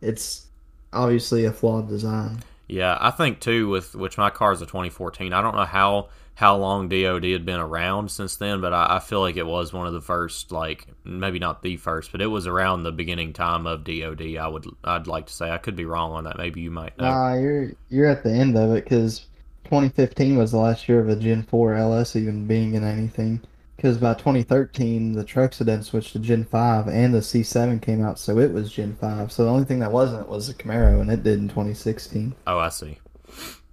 it's 0.00 0.46
obviously 0.92 1.44
a 1.44 1.52
flawed 1.52 1.88
design. 1.88 2.42
Yeah, 2.66 2.98
I 3.00 3.10
think 3.10 3.38
too 3.38 3.68
with 3.68 3.94
which 3.94 4.18
my 4.18 4.30
car 4.30 4.52
is 4.52 4.60
a 4.60 4.66
2014. 4.66 5.32
I 5.32 5.40
don't 5.40 5.54
know 5.54 5.64
how 5.64 6.08
how 6.34 6.56
long 6.56 6.88
DoD 6.88 7.24
had 7.24 7.44
been 7.44 7.60
around 7.60 8.10
since 8.10 8.36
then, 8.36 8.60
but 8.60 8.72
I, 8.72 8.96
I, 8.96 8.98
feel 9.00 9.20
like 9.20 9.36
it 9.36 9.46
was 9.46 9.72
one 9.72 9.86
of 9.86 9.92
the 9.92 10.00
first, 10.00 10.50
like 10.50 10.86
maybe 11.04 11.38
not 11.38 11.62
the 11.62 11.76
first, 11.76 12.10
but 12.10 12.22
it 12.22 12.26
was 12.26 12.46
around 12.46 12.82
the 12.82 12.92
beginning 12.92 13.32
time 13.32 13.66
of 13.66 13.84
DoD. 13.84 14.36
I 14.36 14.48
would 14.48 14.66
I'd 14.82 15.06
like 15.06 15.26
to 15.26 15.32
say 15.32 15.50
I 15.50 15.58
could 15.58 15.76
be 15.76 15.84
wrong 15.84 16.12
on 16.12 16.24
that. 16.24 16.38
Maybe 16.38 16.60
you 16.60 16.70
might 16.70 16.96
know. 16.98 17.04
Nah, 17.04 17.34
you're 17.34 17.72
you're 17.90 18.08
at 18.08 18.22
the 18.22 18.32
end 18.32 18.56
of 18.56 18.70
it 18.72 18.84
because 18.84 19.26
2015 19.64 20.36
was 20.36 20.52
the 20.52 20.58
last 20.58 20.88
year 20.88 21.00
of 21.00 21.08
a 21.08 21.16
Gen 21.16 21.42
4 21.42 21.74
LS 21.74 22.16
even 22.16 22.46
being 22.46 22.74
in 22.74 22.84
anything. 22.84 23.40
Because 23.76 23.98
by 23.98 24.14
2013, 24.14 25.12
the 25.12 25.24
trucks 25.24 25.58
had 25.58 25.66
then 25.66 25.82
switched 25.82 26.12
to 26.12 26.20
Gen 26.20 26.44
5, 26.44 26.86
and 26.86 27.12
the 27.12 27.18
C7 27.18 27.82
came 27.82 28.04
out, 28.04 28.16
so 28.16 28.38
it 28.38 28.52
was 28.52 28.70
Gen 28.70 28.94
5. 28.94 29.32
So 29.32 29.44
the 29.44 29.50
only 29.50 29.64
thing 29.64 29.80
that 29.80 29.90
wasn't 29.90 30.28
was 30.28 30.46
the 30.46 30.54
Camaro, 30.54 31.00
and 31.00 31.10
it 31.10 31.24
did 31.24 31.40
in 31.40 31.48
2016. 31.48 32.32
Oh, 32.46 32.58
I 32.58 32.68
see. 32.68 32.98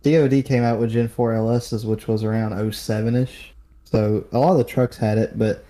DoD 0.04 0.45
came 0.45 0.64
out 0.64 0.80
with 0.80 0.91
Gen 0.91 1.08
4 1.08 1.34
LSs, 1.34 1.86
which 1.86 2.08
was 2.08 2.24
around 2.24 2.74
07 2.74 3.16
ish. 3.16 3.54
So 3.84 4.24
a 4.32 4.38
lot 4.38 4.52
of 4.52 4.58
the 4.58 4.64
trucks 4.64 4.97
had 4.97 5.18
it, 5.18 5.38
but 5.38 5.66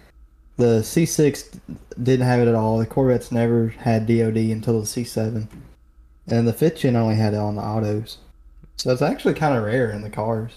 the 0.57 0.81
C6 0.81 1.57
didn't 2.03 2.25
have 2.25 2.41
it 2.41 2.47
at 2.47 2.55
all. 2.55 2.77
The 2.77 2.85
Corvettes 2.85 3.31
never 3.31 3.69
had 3.69 4.05
DoD 4.05 4.37
until 4.37 4.81
the 4.81 4.85
C7. 4.85 5.47
And 6.27 6.47
the 6.47 6.53
fifth 6.53 6.79
gen 6.79 6.95
only 6.95 7.15
had 7.15 7.33
it 7.33 7.37
on 7.37 7.55
the 7.55 7.61
autos. 7.61 8.17
So 8.75 8.91
it's 8.91 9.01
actually 9.01 9.33
kind 9.33 9.57
of 9.57 9.63
rare 9.63 9.89
in 9.89 10.01
the 10.01 10.09
cars. 10.09 10.53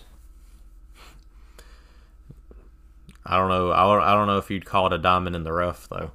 I 3.24 3.38
don't 3.38 3.48
know. 3.48 3.72
I 3.72 3.82
don't, 3.84 4.02
I 4.02 4.14
don't 4.14 4.26
know 4.26 4.38
if 4.38 4.50
you'd 4.50 4.64
call 4.64 4.86
it 4.88 4.92
a 4.92 4.98
diamond 4.98 5.36
in 5.36 5.44
the 5.44 5.52
rough, 5.52 5.88
though. 5.88 6.10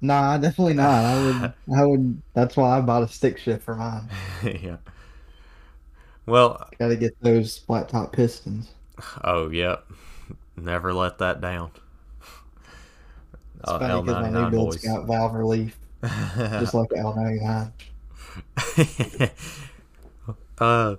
Nah, 0.00 0.36
definitely 0.36 0.74
not. 0.74 1.04
I 1.04 1.24
would. 1.24 1.52
I 1.76 1.84
would. 1.86 2.22
That's 2.34 2.56
why 2.56 2.76
I 2.76 2.80
bought 2.80 3.04
a 3.04 3.08
stick 3.08 3.38
shift 3.38 3.62
for 3.62 3.76
mine. 3.76 4.08
yeah. 4.42 4.76
Well, 6.32 6.66
got 6.78 6.88
to 6.88 6.96
get 6.96 7.14
those 7.20 7.58
flat 7.58 7.90
top 7.90 8.14
pistons. 8.14 8.70
Oh, 9.22 9.50
yep. 9.50 9.84
Never 10.56 10.94
let 10.94 11.18
that 11.18 11.42
down. 11.42 11.72
It's 13.60 13.70
uh, 13.70 13.78
funny 13.78 14.00
because 14.00 14.32
my 14.32 14.44
new 14.44 14.50
build's 14.50 14.76
boys. 14.76 14.84
got 14.84 15.06
valve 15.06 15.34
relief, 15.34 15.78
just 16.02 16.72
like 16.72 16.88
the 16.88 17.70
L99. 18.64 19.30
uh, 20.58 20.96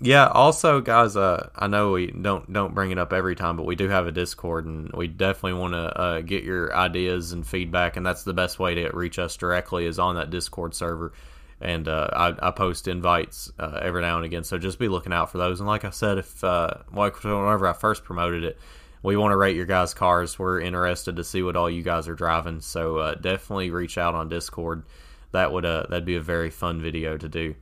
yeah. 0.00 0.26
Also, 0.26 0.80
guys, 0.80 1.14
uh, 1.16 1.50
I 1.54 1.68
know 1.68 1.92
we 1.92 2.08
don't 2.08 2.52
don't 2.52 2.74
bring 2.74 2.90
it 2.90 2.98
up 2.98 3.12
every 3.12 3.36
time, 3.36 3.56
but 3.56 3.64
we 3.64 3.76
do 3.76 3.88
have 3.88 4.08
a 4.08 4.12
Discord, 4.12 4.66
and 4.66 4.90
we 4.90 5.06
definitely 5.06 5.60
want 5.60 5.74
to 5.74 6.00
uh, 6.00 6.20
get 6.22 6.42
your 6.42 6.74
ideas 6.74 7.30
and 7.30 7.46
feedback, 7.46 7.96
and 7.96 8.04
that's 8.04 8.24
the 8.24 8.34
best 8.34 8.58
way 8.58 8.74
to 8.74 8.90
reach 8.90 9.20
us 9.20 9.36
directly 9.36 9.86
is 9.86 10.00
on 10.00 10.16
that 10.16 10.30
Discord 10.30 10.74
server 10.74 11.12
and 11.60 11.88
uh, 11.88 12.08
I, 12.12 12.48
I, 12.48 12.50
post 12.52 12.86
invites 12.86 13.50
uh, 13.58 13.80
every 13.82 14.02
now 14.02 14.16
and 14.16 14.24
again. 14.24 14.44
So 14.44 14.58
just 14.58 14.78
be 14.78 14.88
looking 14.88 15.12
out 15.12 15.30
for 15.30 15.38
those. 15.38 15.60
And 15.60 15.66
like 15.66 15.84
I 15.84 15.90
said, 15.90 16.18
if 16.18 16.44
uh, 16.44 16.74
whenever 16.92 17.66
I 17.66 17.72
first 17.72 18.04
promoted 18.04 18.44
it, 18.44 18.58
we 19.02 19.16
want 19.16 19.32
to 19.32 19.36
rate 19.36 19.56
your 19.56 19.66
guys' 19.66 19.94
cars. 19.94 20.38
We're 20.38 20.60
interested 20.60 21.16
to 21.16 21.24
see 21.24 21.42
what 21.42 21.56
all 21.56 21.68
you 21.68 21.82
guys 21.82 22.08
are 22.08 22.14
driving. 22.14 22.60
So 22.60 22.98
uh, 22.98 23.14
definitely 23.14 23.70
reach 23.70 23.98
out 23.98 24.14
on 24.14 24.28
Discord. 24.28 24.84
That 25.32 25.52
would 25.52 25.64
uh, 25.64 25.86
that'd 25.88 26.04
be 26.04 26.16
a 26.16 26.20
very 26.20 26.50
fun 26.50 26.80
video 26.80 27.16
to 27.16 27.28
do. 27.28 27.54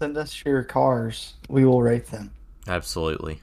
Send 0.00 0.16
us 0.16 0.44
your 0.44 0.62
cars. 0.64 1.34
We 1.48 1.64
will 1.64 1.82
rate 1.82 2.06
them. 2.06 2.32
Absolutely. 2.66 3.42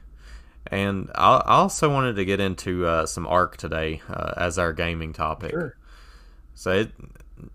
And 0.67 1.11
I 1.15 1.41
also 1.45 1.91
wanted 1.91 2.15
to 2.15 2.25
get 2.25 2.39
into 2.39 2.85
uh, 2.85 3.05
some 3.05 3.27
ARC 3.27 3.57
today 3.57 4.01
as 4.37 4.57
our 4.57 4.73
gaming 4.73 5.13
topic. 5.13 5.51
Sure. 5.51 5.75
So 6.55 6.71
it, 6.71 6.91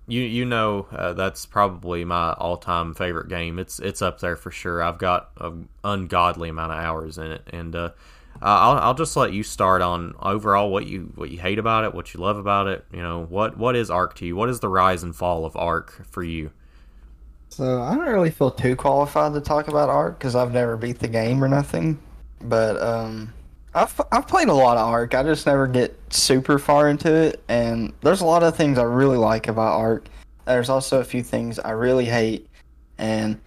you 0.07 0.23
you 0.23 0.45
know 0.45 0.87
uh, 0.93 1.13
that's 1.13 1.47
probably 1.47 2.05
my 2.05 2.33
all 2.35 2.57
time 2.57 2.95
favorite 2.95 3.29
game. 3.29 3.59
It's 3.59 3.79
it's 3.79 4.03
up 4.03 4.21
there 4.21 4.37
for 4.37 4.51
sure. 4.51 4.83
I've 4.83 4.99
got 4.99 5.31
an 5.39 5.69
ungodly 5.85 6.49
amount 6.49 6.73
of 6.73 6.79
hours 6.79 7.19
in 7.19 7.33
it, 7.33 7.43
and 7.53 7.75
uh, 7.75 7.91
I'll 8.43 8.79
I'll 8.79 8.95
just 8.95 9.17
let 9.17 9.33
you 9.33 9.43
start 9.43 9.83
on 9.83 10.15
overall 10.21 10.71
what 10.71 10.87
you 10.87 11.13
what 11.15 11.31
you 11.31 11.39
hate 11.39 11.59
about 11.59 11.85
it, 11.85 11.95
what 11.95 12.15
you 12.15 12.21
love 12.21 12.37
about 12.37 12.67
it. 12.67 12.85
You 12.93 13.03
know 13.03 13.25
what 13.25 13.57
what 13.59 13.77
is 13.77 13.91
Ark 13.91 14.15
to 14.17 14.27
you? 14.27 14.37
What 14.37 14.49
is 14.49 14.61
the 14.61 14.69
rise 14.69 15.03
and 15.03 15.15
fall 15.15 15.45
of 15.45 15.57
Ark 15.57 16.07
for 16.09 16.23
you? 16.23 16.51
So 17.51 17.83
I 17.83 17.95
don't 17.97 18.07
really 18.07 18.31
feel 18.31 18.51
too 18.51 18.77
qualified 18.77 19.35
to 19.35 19.41
talk 19.41 19.69
about 19.69 19.89
Ark 19.89 20.19
because 20.19 20.37
I've 20.37 20.53
never 20.53 20.77
beat 20.77 21.01
the 21.01 21.09
game 21.09 21.43
or 21.43 21.49
nothing, 21.49 21.99
but 22.41 22.81
um, 22.81 23.33
I've 23.75 24.01
I've 24.11 24.27
played 24.27 24.49
a 24.49 24.55
lot 24.55 24.77
of 24.77 24.89
Ark. 24.89 25.15
I 25.15 25.23
just 25.23 25.47
never 25.47 25.67
get 25.67 25.97
super 26.13 26.59
far 26.59 26.89
into 26.89 27.13
it, 27.13 27.43
and 27.49 27.93
there's 28.01 28.21
a 28.21 28.27
lot 28.27 28.43
of 28.43 28.57
things 28.57 28.79
I 28.79 28.83
really 28.83 29.17
like 29.17 29.47
about 29.49 29.79
Ark. 29.79 30.09
There's 30.45 30.69
also 30.69 31.01
a 31.01 31.05
few 31.05 31.23
things 31.23 31.59
I 31.61 31.71
really 31.71 32.07
hate, 32.07 32.49
and 32.99 33.41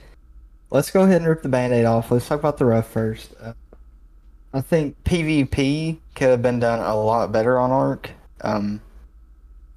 let's 0.69 0.91
go 0.91 1.01
ahead 1.01 1.17
and 1.17 1.28
rip 1.28 1.41
the 1.41 1.49
band-aid 1.49 1.86
off. 1.86 2.09
Let's 2.09 2.28
talk 2.28 2.39
about 2.39 2.57
the 2.57 2.65
rough 2.65 2.88
first. 2.88 3.34
Uh, 3.41 3.53
I 4.53 4.61
think 4.61 5.01
PvP 5.03 5.97
could 6.15 6.30
have 6.30 6.41
been 6.41 6.59
done 6.59 6.80
a 6.80 6.95
lot 6.95 7.32
better 7.32 7.59
on 7.59 7.71
Ark. 7.71 8.11
Um, 8.41 8.82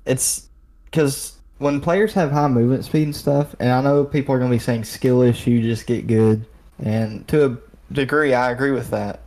it's 0.04 0.48
because 0.84 1.38
when 1.58 1.80
players 1.80 2.12
have 2.12 2.30
high 2.30 2.46
movement 2.46 2.84
speed 2.84 3.04
and 3.04 3.16
stuff, 3.16 3.56
and 3.58 3.70
I 3.70 3.80
know 3.80 4.04
people 4.04 4.34
are 4.34 4.38
going 4.38 4.50
to 4.50 4.54
be 4.54 4.62
saying 4.62 4.84
skill 4.84 5.22
issue, 5.22 5.60
just 5.60 5.86
get 5.86 6.06
good, 6.06 6.46
and 6.78 7.26
to 7.28 7.46
a 7.46 7.92
degree, 7.92 8.32
I 8.34 8.52
agree 8.52 8.70
with 8.70 8.90
that. 8.90 9.22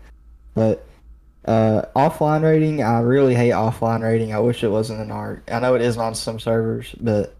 But 0.53 0.85
uh, 1.45 1.83
offline 1.95 2.43
rating, 2.43 2.83
I 2.83 2.99
really 2.99 3.35
hate 3.35 3.51
offline 3.51 4.01
rating. 4.01 4.33
I 4.33 4.39
wish 4.39 4.63
it 4.63 4.69
wasn't 4.69 5.01
an 5.01 5.11
Ark. 5.11 5.43
I 5.51 5.59
know 5.59 5.75
it 5.75 5.81
is 5.81 5.97
on 5.97 6.15
some 6.15 6.39
servers, 6.39 6.93
but 6.99 7.35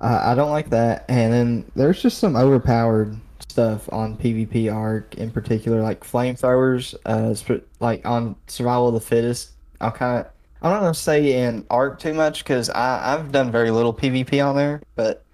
I, 0.00 0.32
I 0.32 0.34
don't 0.34 0.50
like 0.50 0.70
that. 0.70 1.04
And 1.08 1.32
then 1.32 1.70
there's 1.74 2.00
just 2.02 2.18
some 2.18 2.36
overpowered 2.36 3.16
stuff 3.40 3.92
on 3.92 4.16
PvP 4.16 4.72
Ark 4.72 5.14
in 5.16 5.30
particular, 5.30 5.82
like 5.82 6.04
flamethrowers. 6.04 6.94
Uh, 7.04 7.34
like 7.80 8.06
on 8.06 8.36
Survival 8.46 8.88
of 8.88 8.94
the 8.94 9.00
Fittest, 9.00 9.50
I'll 9.80 9.90
kind 9.90 10.20
of 10.20 10.32
I'm 10.62 10.70
not 10.70 10.80
gonna 10.80 10.94
say 10.94 11.42
in 11.42 11.66
Ark 11.70 11.98
too 11.98 12.14
much 12.14 12.44
because 12.44 12.70
I 12.70 13.14
I've 13.14 13.32
done 13.32 13.50
very 13.50 13.70
little 13.72 13.92
PvP 13.92 14.44
on 14.44 14.54
there, 14.54 14.80
but 14.94 15.24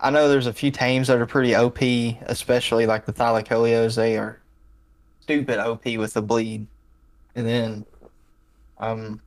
I 0.00 0.10
know 0.10 0.28
there's 0.28 0.48
a 0.48 0.52
few 0.52 0.72
teams 0.72 1.06
that 1.06 1.18
are 1.18 1.26
pretty 1.26 1.54
OP, 1.54 1.80
especially 2.26 2.84
like 2.84 3.06
the 3.06 3.12
Thylacoleos. 3.12 3.94
They 3.94 4.18
are 4.18 4.40
stupid 5.20 5.58
OP 5.58 5.84
with 5.84 6.14
the 6.14 6.22
bleed. 6.22 6.66
And 7.36 7.46
then, 7.46 7.84
um, 8.78 9.20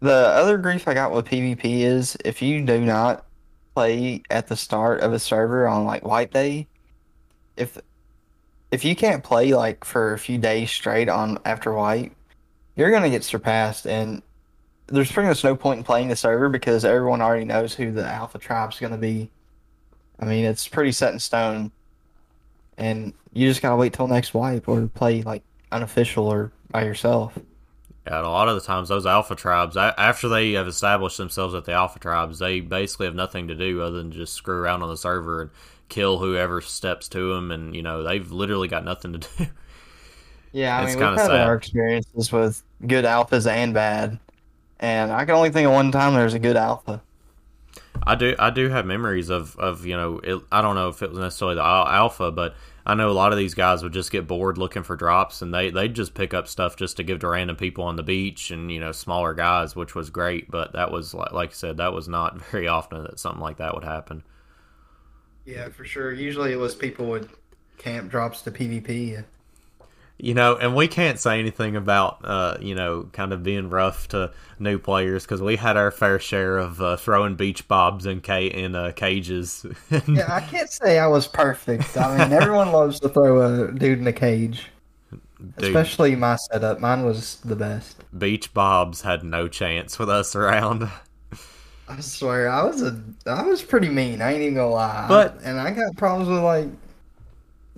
the 0.00 0.12
other 0.12 0.56
grief 0.58 0.88
I 0.88 0.94
got 0.94 1.12
with 1.12 1.26
PvP 1.26 1.80
is 1.80 2.16
if 2.24 2.40
you 2.40 2.64
do 2.64 2.80
not 2.80 3.26
play 3.74 4.22
at 4.30 4.46
the 4.46 4.56
start 4.56 5.00
of 5.00 5.12
a 5.12 5.18
server 5.18 5.66
on 5.68 5.84
like 5.84 6.04
wipe 6.04 6.32
day, 6.32 6.66
if 7.56 7.78
if 8.70 8.84
you 8.84 8.96
can't 8.96 9.22
play 9.22 9.52
like 9.54 9.84
for 9.84 10.14
a 10.14 10.18
few 10.18 10.38
days 10.38 10.70
straight 10.70 11.08
on 11.08 11.38
after 11.44 11.72
wipe, 11.72 12.12
you're 12.76 12.90
gonna 12.90 13.10
get 13.10 13.24
surpassed, 13.24 13.86
and 13.86 14.22
there's 14.86 15.12
pretty 15.12 15.28
much 15.28 15.44
no 15.44 15.54
point 15.54 15.78
in 15.78 15.84
playing 15.84 16.08
the 16.08 16.16
server 16.16 16.48
because 16.48 16.84
everyone 16.84 17.20
already 17.20 17.44
knows 17.44 17.74
who 17.74 17.92
the 17.92 18.06
alpha 18.06 18.38
tribe's 18.38 18.78
gonna 18.78 18.98
be. 18.98 19.30
I 20.18 20.24
mean, 20.24 20.44
it's 20.44 20.68
pretty 20.68 20.92
set 20.92 21.12
in 21.12 21.18
stone, 21.18 21.72
and 22.78 23.12
you 23.32 23.48
just 23.48 23.62
gotta 23.62 23.76
wait 23.76 23.92
till 23.92 24.08
next 24.08 24.32
wipe 24.34 24.68
or 24.68 24.86
play 24.88 25.22
like 25.22 25.42
unofficial 25.72 26.26
or 26.26 26.52
by 26.70 26.84
yourself. 26.84 27.38
Yeah, 28.06 28.18
and 28.18 28.26
a 28.26 28.30
lot 28.30 28.48
of 28.48 28.56
the 28.56 28.60
times 28.60 28.88
those 28.88 29.06
alpha 29.06 29.36
tribes, 29.36 29.76
after 29.76 30.28
they 30.28 30.52
have 30.52 30.66
established 30.66 31.18
themselves 31.18 31.54
at 31.54 31.64
the 31.64 31.72
alpha 31.72 32.00
tribes, 32.00 32.38
they 32.40 32.60
basically 32.60 33.06
have 33.06 33.14
nothing 33.14 33.46
to 33.48 33.54
do 33.54 33.80
other 33.80 33.98
than 33.98 34.10
just 34.10 34.34
screw 34.34 34.56
around 34.56 34.82
on 34.82 34.88
the 34.88 34.96
server 34.96 35.42
and 35.42 35.50
kill 35.88 36.18
whoever 36.18 36.60
steps 36.60 37.08
to 37.10 37.32
them, 37.34 37.52
and 37.52 37.76
you 37.76 37.82
know 37.82 38.02
they've 38.02 38.30
literally 38.32 38.66
got 38.68 38.84
nothing 38.84 39.12
to 39.12 39.18
do. 39.18 39.46
Yeah, 40.52 40.78
I 40.78 40.82
it's 40.82 40.96
mean 40.96 40.98
we've 40.98 41.14
had 41.14 41.32
sad. 41.32 41.40
our 41.40 41.54
experiences 41.54 42.30
with 42.30 42.62
good 42.86 43.04
alphas 43.04 43.46
and 43.50 43.72
bad, 43.72 44.20
and 44.80 45.12
I 45.12 45.24
can 45.24 45.34
only 45.34 45.50
think 45.50 45.66
of 45.66 45.72
one 45.74 45.92
time 45.92 46.14
there's 46.14 46.34
a 46.34 46.38
good 46.38 46.56
alpha. 46.56 47.02
I 48.02 48.14
do 48.14 48.34
I 48.38 48.50
do 48.50 48.68
have 48.68 48.86
memories 48.86 49.28
of 49.30 49.56
of 49.58 49.86
you 49.86 49.96
know 49.96 50.18
it, 50.18 50.42
I 50.50 50.60
don't 50.62 50.74
know 50.74 50.88
if 50.88 51.02
it 51.02 51.10
was 51.10 51.18
necessarily 51.18 51.56
the 51.56 51.62
alpha, 51.62 52.30
but 52.30 52.54
I 52.84 52.94
know 52.94 53.10
a 53.10 53.12
lot 53.12 53.32
of 53.32 53.38
these 53.38 53.54
guys 53.54 53.82
would 53.82 53.92
just 53.92 54.10
get 54.10 54.26
bored 54.26 54.58
looking 54.58 54.82
for 54.82 54.96
drops, 54.96 55.42
and 55.42 55.54
they 55.54 55.70
they'd 55.70 55.94
just 55.94 56.14
pick 56.14 56.34
up 56.34 56.48
stuff 56.48 56.76
just 56.76 56.96
to 56.96 57.02
give 57.02 57.20
to 57.20 57.28
random 57.28 57.56
people 57.56 57.84
on 57.84 57.96
the 57.96 58.02
beach, 58.02 58.50
and 58.50 58.70
you 58.72 58.80
know 58.80 58.92
smaller 58.92 59.34
guys, 59.34 59.76
which 59.76 59.94
was 59.94 60.10
great. 60.10 60.50
But 60.50 60.72
that 60.72 60.90
was 60.90 61.14
like 61.14 61.32
like 61.32 61.50
I 61.50 61.54
said, 61.54 61.76
that 61.76 61.92
was 61.92 62.08
not 62.08 62.40
very 62.50 62.68
often 62.68 63.04
that 63.04 63.18
something 63.18 63.40
like 63.40 63.58
that 63.58 63.74
would 63.74 63.84
happen. 63.84 64.24
Yeah, 65.44 65.68
for 65.70 65.84
sure. 65.84 66.12
Usually 66.12 66.52
it 66.52 66.58
was 66.58 66.74
people 66.74 67.06
would 67.06 67.28
camp 67.78 68.10
drops 68.10 68.42
to 68.42 68.50
PvP 68.50 69.24
you 70.18 70.34
know, 70.34 70.56
and 70.56 70.76
we 70.76 70.86
can't 70.88 71.18
say 71.18 71.38
anything 71.38 71.74
about, 71.74 72.20
uh, 72.24 72.56
you 72.60 72.74
know, 72.74 73.08
kind 73.12 73.32
of 73.32 73.42
being 73.42 73.70
rough 73.70 74.08
to 74.08 74.30
new 74.58 74.78
players 74.78 75.24
because 75.24 75.42
we 75.42 75.56
had 75.56 75.76
our 75.76 75.90
fair 75.90 76.18
share 76.20 76.58
of 76.58 76.80
uh, 76.80 76.96
throwing 76.96 77.34
beach 77.34 77.66
bobs 77.66 78.06
in, 78.06 78.20
ca- 78.20 78.48
in 78.50 78.74
uh, 78.74 78.92
cages. 78.94 79.66
yeah, 80.06 80.32
I 80.32 80.40
can't 80.40 80.70
say 80.70 80.98
I 80.98 81.08
was 81.08 81.26
perfect. 81.26 81.96
I 81.96 82.16
mean, 82.18 82.32
everyone 82.32 82.70
loves 82.72 83.00
to 83.00 83.08
throw 83.08 83.64
a 83.64 83.72
dude 83.72 83.98
in 83.98 84.06
a 84.06 84.12
cage. 84.12 84.68
Dude, 85.58 85.64
Especially 85.74 86.14
my 86.14 86.36
setup. 86.36 86.78
Mine 86.78 87.04
was 87.04 87.40
the 87.40 87.56
best. 87.56 88.04
Beach 88.16 88.54
bobs 88.54 89.02
had 89.02 89.24
no 89.24 89.48
chance 89.48 89.98
with 89.98 90.08
us 90.08 90.36
around. 90.36 90.88
I 91.88 92.00
swear, 92.00 92.48
I 92.48 92.62
was 92.62 92.80
a, 92.80 93.02
I 93.26 93.42
was 93.42 93.60
pretty 93.60 93.88
mean. 93.88 94.22
I 94.22 94.32
ain't 94.32 94.42
even 94.42 94.54
gonna 94.54 94.68
lie. 94.70 95.06
But- 95.08 95.40
and 95.42 95.58
I 95.58 95.72
got 95.72 95.96
problems 95.96 96.28
with 96.28 96.42
like, 96.42 96.68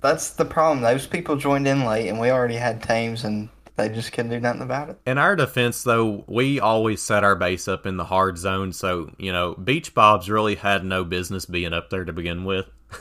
that's 0.05 0.31
the 0.31 0.45
problem. 0.45 0.81
Those 0.81 1.07
people 1.07 1.35
joined 1.35 1.67
in 1.67 1.85
late, 1.85 2.07
and 2.07 2.19
we 2.19 2.29
already 2.29 2.55
had 2.55 2.83
teams, 2.83 3.23
and 3.23 3.49
they 3.75 3.89
just 3.89 4.13
couldn't 4.13 4.31
do 4.31 4.39
nothing 4.39 4.61
about 4.61 4.89
it. 4.89 4.99
In 5.05 5.17
our 5.17 5.35
defense, 5.35 5.83
though, 5.83 6.23
we 6.27 6.59
always 6.59 7.01
set 7.01 7.23
our 7.23 7.35
base 7.35 7.67
up 7.67 7.85
in 7.85 7.97
the 7.97 8.05
hard 8.05 8.37
zone, 8.37 8.71
so 8.71 9.11
you 9.17 9.31
know, 9.31 9.55
Beach 9.55 9.93
Bobs 9.93 10.29
really 10.29 10.55
had 10.55 10.85
no 10.85 11.03
business 11.03 11.45
being 11.45 11.73
up 11.73 11.89
there 11.89 12.05
to 12.05 12.13
begin 12.13 12.45
with. 12.45 12.67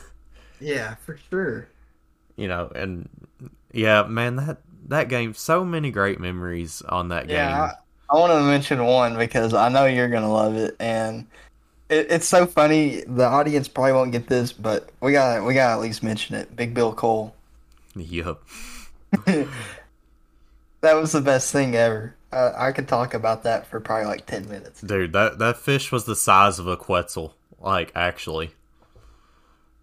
Yeah, 0.60 0.94
for 0.94 1.18
sure. 1.28 1.68
You 2.36 2.48
know, 2.48 2.70
and 2.74 3.08
yeah, 3.72 4.04
man, 4.04 4.36
that 4.36 4.58
that 4.86 5.08
game, 5.08 5.34
so 5.34 5.64
many 5.64 5.90
great 5.90 6.20
memories 6.20 6.80
on 6.82 7.08
that 7.08 7.26
game. 7.26 7.36
Yeah, 7.36 7.72
I, 8.10 8.16
I 8.16 8.18
want 8.18 8.32
to 8.32 8.40
mention 8.40 8.82
one 8.84 9.18
because 9.18 9.52
I 9.52 9.68
know 9.68 9.84
you're 9.84 10.08
gonna 10.08 10.32
love 10.32 10.56
it, 10.56 10.76
and 10.80 11.26
it, 11.94 12.06
it's 12.10 12.28
so 12.28 12.46
funny. 12.46 13.02
The 13.06 13.24
audience 13.24 13.68
probably 13.68 13.92
won't 13.92 14.12
get 14.12 14.26
this, 14.26 14.52
but 14.52 14.90
we 15.00 15.12
got 15.12 15.44
we 15.44 15.54
got 15.54 15.68
to 15.68 15.72
at 15.74 15.80
least 15.80 16.02
mention 16.02 16.34
it. 16.34 16.54
Big 16.54 16.74
Bill 16.74 16.92
Cole. 16.92 17.34
Yup. 17.94 18.42
That 20.84 21.00
was 21.00 21.12
the 21.12 21.22
best 21.22 21.50
thing 21.50 21.74
ever. 21.74 22.14
Uh, 22.30 22.52
I 22.54 22.72
could 22.72 22.88
talk 22.88 23.14
about 23.14 23.44
that 23.44 23.66
for 23.66 23.80
probably 23.80 24.04
like 24.04 24.26
ten 24.26 24.46
minutes. 24.50 24.82
Dude, 24.82 25.14
that 25.14 25.38
that 25.38 25.56
fish 25.56 25.90
was 25.90 26.04
the 26.04 26.14
size 26.14 26.58
of 26.58 26.66
a 26.66 26.76
quetzal. 26.76 27.34
Like, 27.58 27.90
actually, 27.94 28.50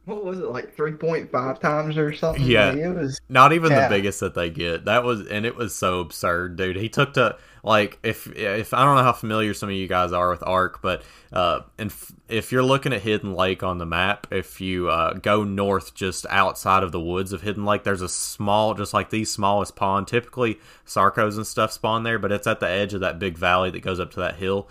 What 0.06 0.26
was 0.26 0.39
it 0.39 0.45
like 0.45 0.76
three 0.76 0.93
point 0.93 1.32
five 1.32 1.60
times 1.60 1.95
or 1.97 2.12
something? 2.12 2.43
Yeah. 2.43 2.72
It 2.74 2.95
was. 2.95 3.22
not 3.30 3.54
even 3.54 3.72
Yeah. 3.72 3.88
the 3.88 3.95
biggest 3.95 4.20
that 4.22 4.34
they 4.34 4.49
get. 4.49 4.86
That 4.86 5.04
was, 5.04 5.28
and 5.28 5.45
it 5.45 5.56
was 5.56 5.76
so 5.76 5.99
absurd, 5.99 6.56
dude. 6.56 6.76
He 6.76 6.89
took 6.89 7.14
to 7.14 7.38
like 7.64 7.99
if 8.02 8.26
if 8.36 8.74
I 8.74 8.84
don't 8.84 8.95
know 8.95 9.04
how 9.04 9.14
familiar 9.14 9.54
some 9.54 9.70
of 9.70 9.76
you 9.76 9.88
guys 9.88 10.12
are 10.12 10.32
with 10.32 10.41
Ark, 10.43 10.80
but 10.82 11.04
uh, 11.32 11.60
and 11.78 11.91
f- 11.91 12.12
if 12.28 12.52
you're 12.52 12.64
looking 12.64 12.93
at 12.93 13.02
Hidden 13.04 13.34
Lake 13.36 13.62
on 13.62 13.78
the 13.78 13.86
map, 13.86 14.26
if 14.32 14.60
you 14.60 14.89
uh, 14.89 15.14
go 15.14 15.43
north 15.43 15.93
just 15.93 16.26
outside 16.32 16.82
of 16.82 16.91
the 16.91 16.99
woods 16.99 17.32
of 17.32 17.43
Hidden 17.43 17.64
Lake, 17.64 17.84
there's 17.84 18.02
a 18.02 18.10
small, 18.10 18.74
just 18.74 18.95
like 18.95 19.12
the 19.12 19.24
smallest 19.24 19.76
pond. 19.76 20.08
Typically, 20.08 20.58
sarcos 20.84 21.36
and 21.38 21.45
stuff 21.45 21.72
spawn 21.72 22.02
there, 22.02 22.18
but 22.18 22.32
it's 22.32 22.47
at 22.47 22.60
the 22.60 22.68
edge 22.68 22.95
of 22.95 23.02
that 23.02 23.20
big 23.20 23.38
valley 23.38 23.70
that 23.70 23.82
goes 23.82 23.99
up 23.99 24.10
to 24.12 24.20
that 24.22 24.38
hill. 24.38 24.68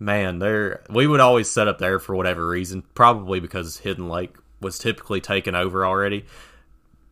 Man, 0.00 0.40
there 0.40 0.82
we 0.90 1.06
would 1.06 1.20
always 1.20 1.48
set 1.48 1.68
up 1.68 1.78
there 1.78 2.00
for 2.00 2.16
whatever 2.16 2.48
reason, 2.48 2.82
probably 2.94 3.38
because 3.38 3.78
Hidden 3.78 4.08
Lake 4.08 4.34
was 4.64 4.78
typically 4.80 5.20
taken 5.20 5.54
over 5.54 5.86
already. 5.86 6.24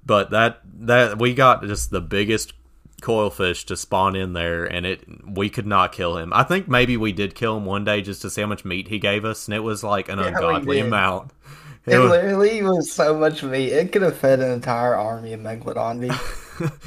But 0.04 0.30
that 0.30 0.60
that 0.80 1.18
we 1.20 1.32
got 1.34 1.62
just 1.62 1.90
the 1.92 2.00
biggest 2.00 2.54
coil 3.00 3.30
fish 3.30 3.64
to 3.66 3.76
spawn 3.76 4.14
in 4.16 4.32
there 4.32 4.64
and 4.64 4.86
it 4.86 5.04
we 5.28 5.48
could 5.50 5.66
not 5.66 5.92
kill 5.92 6.16
him. 6.16 6.32
I 6.32 6.42
think 6.44 6.66
maybe 6.68 6.96
we 6.96 7.12
did 7.12 7.34
kill 7.34 7.56
him 7.56 7.64
one 7.64 7.84
day 7.84 8.00
just 8.02 8.22
to 8.22 8.30
see 8.30 8.40
how 8.40 8.46
much 8.46 8.64
meat 8.64 8.88
he 8.88 8.98
gave 8.98 9.24
us 9.24 9.46
and 9.46 9.54
it 9.54 9.60
was 9.60 9.82
like 9.84 10.08
an 10.08 10.18
Yeah, 10.18 10.26
ungodly 10.28 10.80
amount. 10.80 11.30
It 11.84 11.94
It 11.94 11.98
was- 11.98 12.10
literally 12.12 12.62
was 12.62 12.92
so 12.92 13.18
much 13.18 13.42
meat. 13.42 13.72
It 13.72 13.90
could 13.90 14.02
have 14.02 14.16
fed 14.16 14.38
an 14.38 14.52
entire 14.52 14.94
army 14.94 15.32
of 15.32 15.40
megalodon 15.40 15.98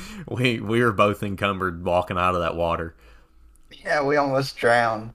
we 0.29 0.61
we 0.61 0.81
were 0.81 0.93
both 0.93 1.21
encumbered 1.21 1.83
walking 1.83 2.17
out 2.17 2.33
of 2.33 2.39
that 2.41 2.55
water. 2.55 2.95
yeah, 3.83 4.01
we 4.01 4.15
almost 4.15 4.55
drowned. 4.55 5.11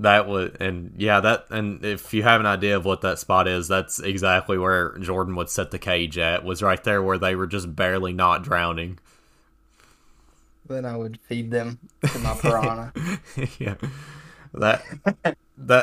That 0.00 0.28
was 0.28 0.52
and 0.60 0.94
yeah, 0.96 1.18
that 1.20 1.46
and 1.50 1.84
if 1.84 2.14
you 2.14 2.22
have 2.22 2.40
an 2.40 2.46
idea 2.46 2.76
of 2.76 2.84
what 2.84 3.00
that 3.00 3.18
spot 3.18 3.48
is, 3.48 3.66
that's 3.66 3.98
exactly 3.98 4.56
where 4.56 4.96
Jordan 4.98 5.34
would 5.34 5.50
set 5.50 5.72
the 5.72 5.78
cage 5.78 6.16
at. 6.18 6.44
Was 6.44 6.62
right 6.62 6.82
there 6.84 7.02
where 7.02 7.18
they 7.18 7.34
were 7.34 7.48
just 7.48 7.74
barely 7.74 8.12
not 8.12 8.44
drowning. 8.44 9.00
Then 10.66 10.84
I 10.84 10.96
would 10.96 11.18
feed 11.22 11.50
them 11.50 11.80
to 12.12 12.18
my 12.20 12.34
piranha. 12.34 12.92
yeah, 13.58 13.74
that 14.54 14.84
that 15.04 15.36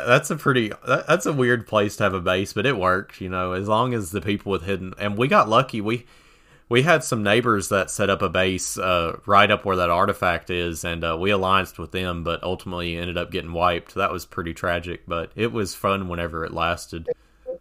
that's 0.07 0.31
a 0.31 0.37
pretty 0.37 0.71
that, 0.87 1.07
that's 1.07 1.25
a 1.25 1.33
weird 1.33 1.67
place 1.67 1.97
to 1.97 2.03
have 2.03 2.13
a 2.13 2.21
base, 2.21 2.53
but 2.53 2.65
it 2.65 2.77
worked. 2.77 3.19
You 3.19 3.27
know, 3.27 3.51
as 3.51 3.67
long 3.67 3.93
as 3.93 4.11
the 4.11 4.21
people 4.21 4.51
with 4.51 4.63
hidden 4.63 4.93
and 4.97 5.17
we 5.17 5.27
got 5.27 5.49
lucky. 5.49 5.81
We 5.81 6.05
we 6.67 6.81
had 6.81 7.03
some 7.03 7.21
neighbors 7.21 7.69
that 7.69 7.91
set 7.91 8.09
up 8.09 8.21
a 8.21 8.29
base 8.29 8.77
uh, 8.77 9.19
right 9.25 9.49
up 9.51 9.65
where 9.65 9.75
that 9.75 9.89
artifact 9.89 10.49
is, 10.49 10.83
and 10.83 11.03
uh, 11.03 11.15
we 11.19 11.29
allianced 11.29 11.77
with 11.77 11.91
them, 11.91 12.23
but 12.23 12.43
ultimately 12.43 12.97
ended 12.97 13.17
up 13.17 13.31
getting 13.31 13.53
wiped. 13.53 13.93
That 13.93 14.11
was 14.11 14.25
pretty 14.25 14.53
tragic, 14.53 15.03
but 15.07 15.31
it 15.35 15.51
was 15.51 15.75
fun 15.75 16.07
whenever 16.07 16.43
it 16.43 16.53
lasted. 16.53 17.07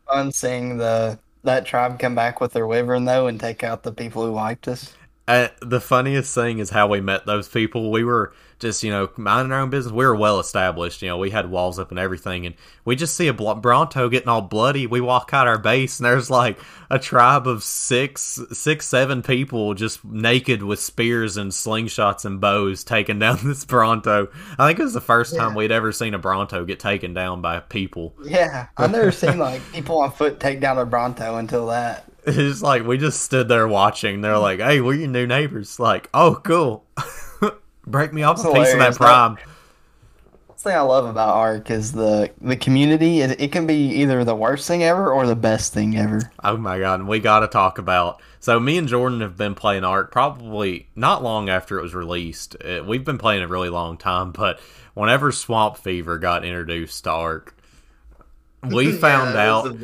Fun 0.07 0.33
seeing 0.33 0.79
the 0.79 1.19
that 1.43 1.67
tribe 1.67 1.99
come 1.99 2.15
back 2.15 2.41
with 2.41 2.55
their 2.55 2.67
wyvern 2.67 3.05
though 3.05 3.27
and 3.27 3.39
take 3.39 3.63
out 3.63 3.83
the 3.83 3.93
people 3.93 4.25
who 4.25 4.33
wiped 4.33 4.67
us. 4.67 4.95
Uh, 5.27 5.49
the 5.63 5.81
funniest 5.81 6.35
thing 6.35 6.59
is 6.59 6.69
how 6.71 6.87
we 6.87 7.01
met 7.01 7.25
those 7.25 7.49
people. 7.49 7.91
We 7.91 8.05
were 8.05 8.35
just, 8.59 8.83
you 8.83 8.91
know, 8.91 9.09
minding 9.17 9.53
our 9.53 9.61
own 9.61 9.71
business. 9.71 9.93
We 9.93 10.05
were 10.05 10.15
well 10.15 10.39
established. 10.39 11.01
You 11.01 11.09
know, 11.09 11.17
we 11.17 11.31
had 11.31 11.51
walls 11.51 11.79
up 11.79 11.91
and 11.91 11.99
everything. 11.99 12.45
And 12.45 12.55
we 12.85 12.95
just 12.95 13.17
see 13.17 13.29
a 13.29 13.33
Bronto 13.33 14.11
getting 14.11 14.29
all 14.29 14.43
bloody. 14.43 14.87
We 14.87 15.01
walk 15.01 15.31
out 15.33 15.47
our 15.47 15.59
base, 15.59 15.99
and 15.99 16.05
there's 16.05 16.31
like 16.31 16.59
a 16.91 16.99
tribe 16.99 17.47
of 17.47 17.63
six, 17.65 18.39
six, 18.53 18.87
seven 18.87 19.23
people 19.23 19.73
just 19.73 20.05
naked 20.05 20.63
with 20.63 20.79
spears 20.79 21.39
and 21.39 21.53
slingshots 21.53 22.27
and 22.27 22.39
bows 22.39 22.85
taking 22.85 23.19
down 23.19 23.39
this 23.45 23.65
Bronto. 23.65 24.29
I 24.59 24.69
think 24.69 24.79
it 24.79 24.85
was 24.85 24.93
the 24.93 25.01
first 25.01 25.35
time 25.37 25.55
we'd 25.55 25.73
ever 25.73 25.91
seen 25.91 26.13
a 26.13 26.19
Bronto 26.19 26.67
get 26.67 26.81
taken 26.81 27.15
down 27.15 27.41
by 27.41 27.61
people. 27.61 28.15
Yeah, 28.23 28.67
I've 28.77 28.91
never 28.93 29.11
seen 29.11 29.39
like 29.39 29.63
people 29.73 30.01
on 30.01 30.13
foot 30.13 30.39
take 30.39 30.61
down 30.61 30.77
a 30.77 30.85
Bronto 30.85 31.37
until 31.37 31.69
that. 31.69 32.11
It's 32.27 32.63
like 32.63 32.85
we 32.87 32.99
just 32.99 33.21
stood 33.23 33.49
there 33.49 33.69
watching. 33.69 34.21
They're 34.21 34.39
like, 34.39 34.61
"Hey, 34.61 34.81
we're 34.81 34.95
your 34.95 35.09
new 35.09 35.27
neighbors." 35.27 35.79
Like, 35.79 36.09
"Oh, 36.15 36.41
cool." 36.45 36.85
Break 37.87 38.13
me 38.15 38.23
off 38.23 38.39
a 38.39 38.43
That's 38.43 38.55
piece 38.55 38.73
of 38.73 38.79
that 38.79 38.95
hilarious. 38.95 38.99
prime. 38.99 39.37
The 40.49 40.71
thing 40.71 40.77
I 40.77 40.81
love 40.81 41.05
about 41.05 41.35
Ark 41.35 41.71
is 41.71 41.93
the 41.93 42.33
the 42.41 42.57
community. 42.57 43.21
It, 43.21 43.41
it 43.41 43.53
can 43.53 43.67
be 43.67 43.75
either 44.01 44.25
the 44.25 44.35
worst 44.35 44.67
thing 44.67 44.83
ever 44.83 45.13
or 45.13 45.27
the 45.27 45.37
best 45.37 45.75
thing 45.75 45.97
ever. 45.97 46.33
Oh 46.43 46.57
my 46.57 46.79
god, 46.79 47.01
and 47.01 47.09
we 47.09 47.21
got 47.21 47.41
to 47.41 47.49
talk 47.49 47.79
about. 47.79 48.23
So 48.41 48.59
me 48.61 48.79
and 48.79 48.89
Jordan 48.89 49.21
have 49.21 49.37
been 49.37 49.55
playing 49.55 49.85
Ark 49.85 50.11
probably 50.11 50.89
not 50.95 51.23
long 51.23 51.49
after 51.51 51.79
it 51.79 51.83
was 51.83 51.95
released. 51.95 52.57
Uh, 52.65 52.83
we've 52.87 53.05
been 53.05 53.19
playing 53.19 53.43
a 53.43 53.49
really 53.49 53.69
long 53.71 53.99
time, 53.99 54.33
but 54.33 54.61
whenever 54.95 55.33
Swamp 55.33 55.77
Fever 55.77 56.19
got 56.19 56.45
introduced 56.45 57.05
to 57.05 57.11
Ark, 57.11 57.57
we 58.63 58.93
found 58.99 59.37
out 59.37 59.77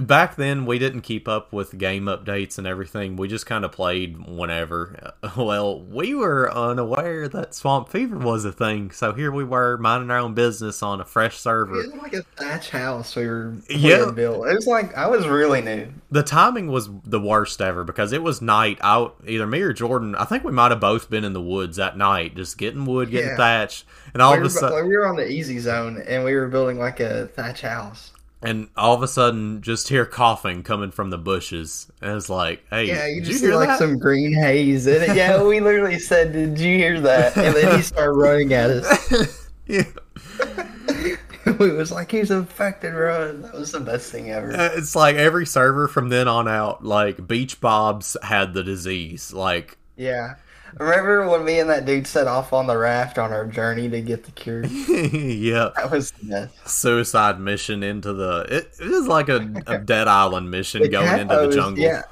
back 0.00 0.36
then 0.36 0.66
we 0.66 0.78
didn't 0.78 1.02
keep 1.02 1.28
up 1.28 1.52
with 1.52 1.78
game 1.78 2.04
updates 2.04 2.58
and 2.58 2.66
everything. 2.66 3.16
We 3.16 3.28
just 3.28 3.46
kind 3.46 3.64
of 3.64 3.72
played 3.72 4.26
whenever. 4.26 5.12
Well, 5.36 5.80
we 5.80 6.14
were 6.14 6.50
unaware 6.52 7.28
that 7.28 7.54
Swamp 7.54 7.88
Fever 7.90 8.18
was 8.18 8.44
a 8.44 8.52
thing, 8.52 8.90
so 8.90 9.12
here 9.12 9.30
we 9.30 9.44
were 9.44 9.76
minding 9.78 10.10
our 10.10 10.18
own 10.18 10.34
business 10.34 10.82
on 10.82 11.00
a 11.00 11.04
fresh 11.04 11.38
server. 11.38 11.80
It 11.80 11.92
was 11.92 12.02
like 12.02 12.12
a 12.14 12.22
thatch 12.22 12.70
house 12.70 13.14
we 13.14 13.26
were 13.26 13.54
Yeah. 13.68 14.10
built. 14.10 14.46
It 14.48 14.54
was 14.54 14.66
like 14.66 14.96
I 14.96 15.06
was 15.08 15.26
really 15.26 15.60
new. 15.60 15.88
the 16.10 16.22
timing 16.22 16.68
was 16.68 16.88
the 17.04 17.20
worst 17.20 17.60
ever 17.60 17.84
because 17.84 18.12
it 18.12 18.22
was 18.22 18.40
night 18.42 18.78
out 18.80 19.16
either 19.26 19.46
me 19.46 19.60
or 19.60 19.72
jordan 19.72 20.14
i 20.14 20.24
think 20.24 20.42
we 20.44 20.52
might 20.52 20.70
have 20.70 20.80
both 20.80 21.10
been 21.10 21.22
in 21.24 21.32
the 21.34 21.40
woods 21.40 21.76
that 21.76 21.96
night 21.98 22.34
just 22.34 22.56
getting 22.56 22.84
wood 22.86 23.10
getting 23.10 23.30
Yeah. 23.30 23.36
thatch 23.36 23.84
and 24.14 24.22
all 24.22 24.32
we, 24.32 24.38
of 24.38 24.44
a 24.44 24.50
sudden 24.50 24.72
like, 24.78 24.84
we 24.88 24.96
were 24.96 25.06
on 25.06 25.16
the 25.16 25.28
easy 25.30 25.58
zone 25.58 26.02
and 26.06 26.24
we 26.24 26.34
were 26.34 26.48
building 26.48 26.78
like 26.78 27.00
a 27.00 27.26
thatch 27.28 27.60
house. 27.60 28.12
And 28.42 28.68
all 28.76 28.94
of 28.94 29.02
a 29.02 29.08
sudden 29.08 29.62
just 29.62 29.88
hear 29.88 30.04
coughing 30.06 30.62
coming 30.62 30.90
from 30.90 31.10
the 31.10 31.18
bushes 31.18 31.90
and 32.00 32.16
it's 32.16 32.28
like 32.28 32.64
hey 32.70 32.86
Yeah, 32.86 33.06
you 33.06 33.20
just 33.20 33.42
you 33.42 33.48
hear 33.48 33.56
like 33.56 33.68
that 33.68 33.78
some 33.78 33.98
green 33.98 34.32
haze 34.32 34.86
in 34.86 35.02
it. 35.02 35.16
Yeah, 35.16 35.42
we 35.42 35.60
literally 35.60 35.98
said, 35.98 36.32
"Did 36.32 36.58
you 36.58 36.76
hear 36.78 37.00
that?" 37.00 37.36
And 37.36 37.54
then 37.54 37.76
he 37.76 37.82
started 37.82 38.12
running 38.12 38.52
at 38.52 38.70
us. 38.70 39.50
yeah. 39.66 39.82
we 41.58 41.70
was 41.70 41.90
like, 41.90 42.10
"He's 42.10 42.30
infected, 42.30 42.94
run!" 42.94 43.42
That 43.42 43.54
was 43.54 43.72
the 43.72 43.80
best 43.80 44.10
thing 44.10 44.30
ever. 44.30 44.50
It's 44.76 44.94
like 44.94 45.16
every 45.16 45.46
server 45.46 45.88
from 45.88 46.08
then 46.08 46.28
on 46.28 46.48
out 46.48 46.84
like 46.84 47.26
beach 47.26 47.60
bobs 47.60 48.16
had 48.22 48.54
the 48.54 48.62
disease 48.62 49.32
like 49.32 49.78
Yeah. 49.96 50.34
Remember 50.76 51.28
when 51.28 51.44
me 51.44 51.60
and 51.60 51.70
that 51.70 51.84
dude 51.84 52.06
set 52.06 52.26
off 52.26 52.52
on 52.52 52.66
the 52.66 52.76
raft 52.76 53.18
on 53.18 53.32
our 53.32 53.46
journey 53.46 53.88
to 53.88 54.00
get 54.00 54.24
the 54.24 54.30
cure? 54.32 54.64
yeah 54.66 55.70
That 55.76 55.90
was 55.90 56.10
the 56.12 56.50
suicide 56.66 57.40
mission 57.40 57.82
into 57.82 58.12
the 58.12 58.46
it, 58.48 58.86
was 58.86 59.06
like 59.06 59.28
a, 59.28 59.50
a 59.66 59.78
dead 59.84 60.08
island 60.08 60.50
mission 60.50 60.82
The 60.82 60.88
going 60.88 61.20
into 61.20 61.34
the 61.34 61.50
jungle 61.50 61.82
Yeah. 61.82 62.02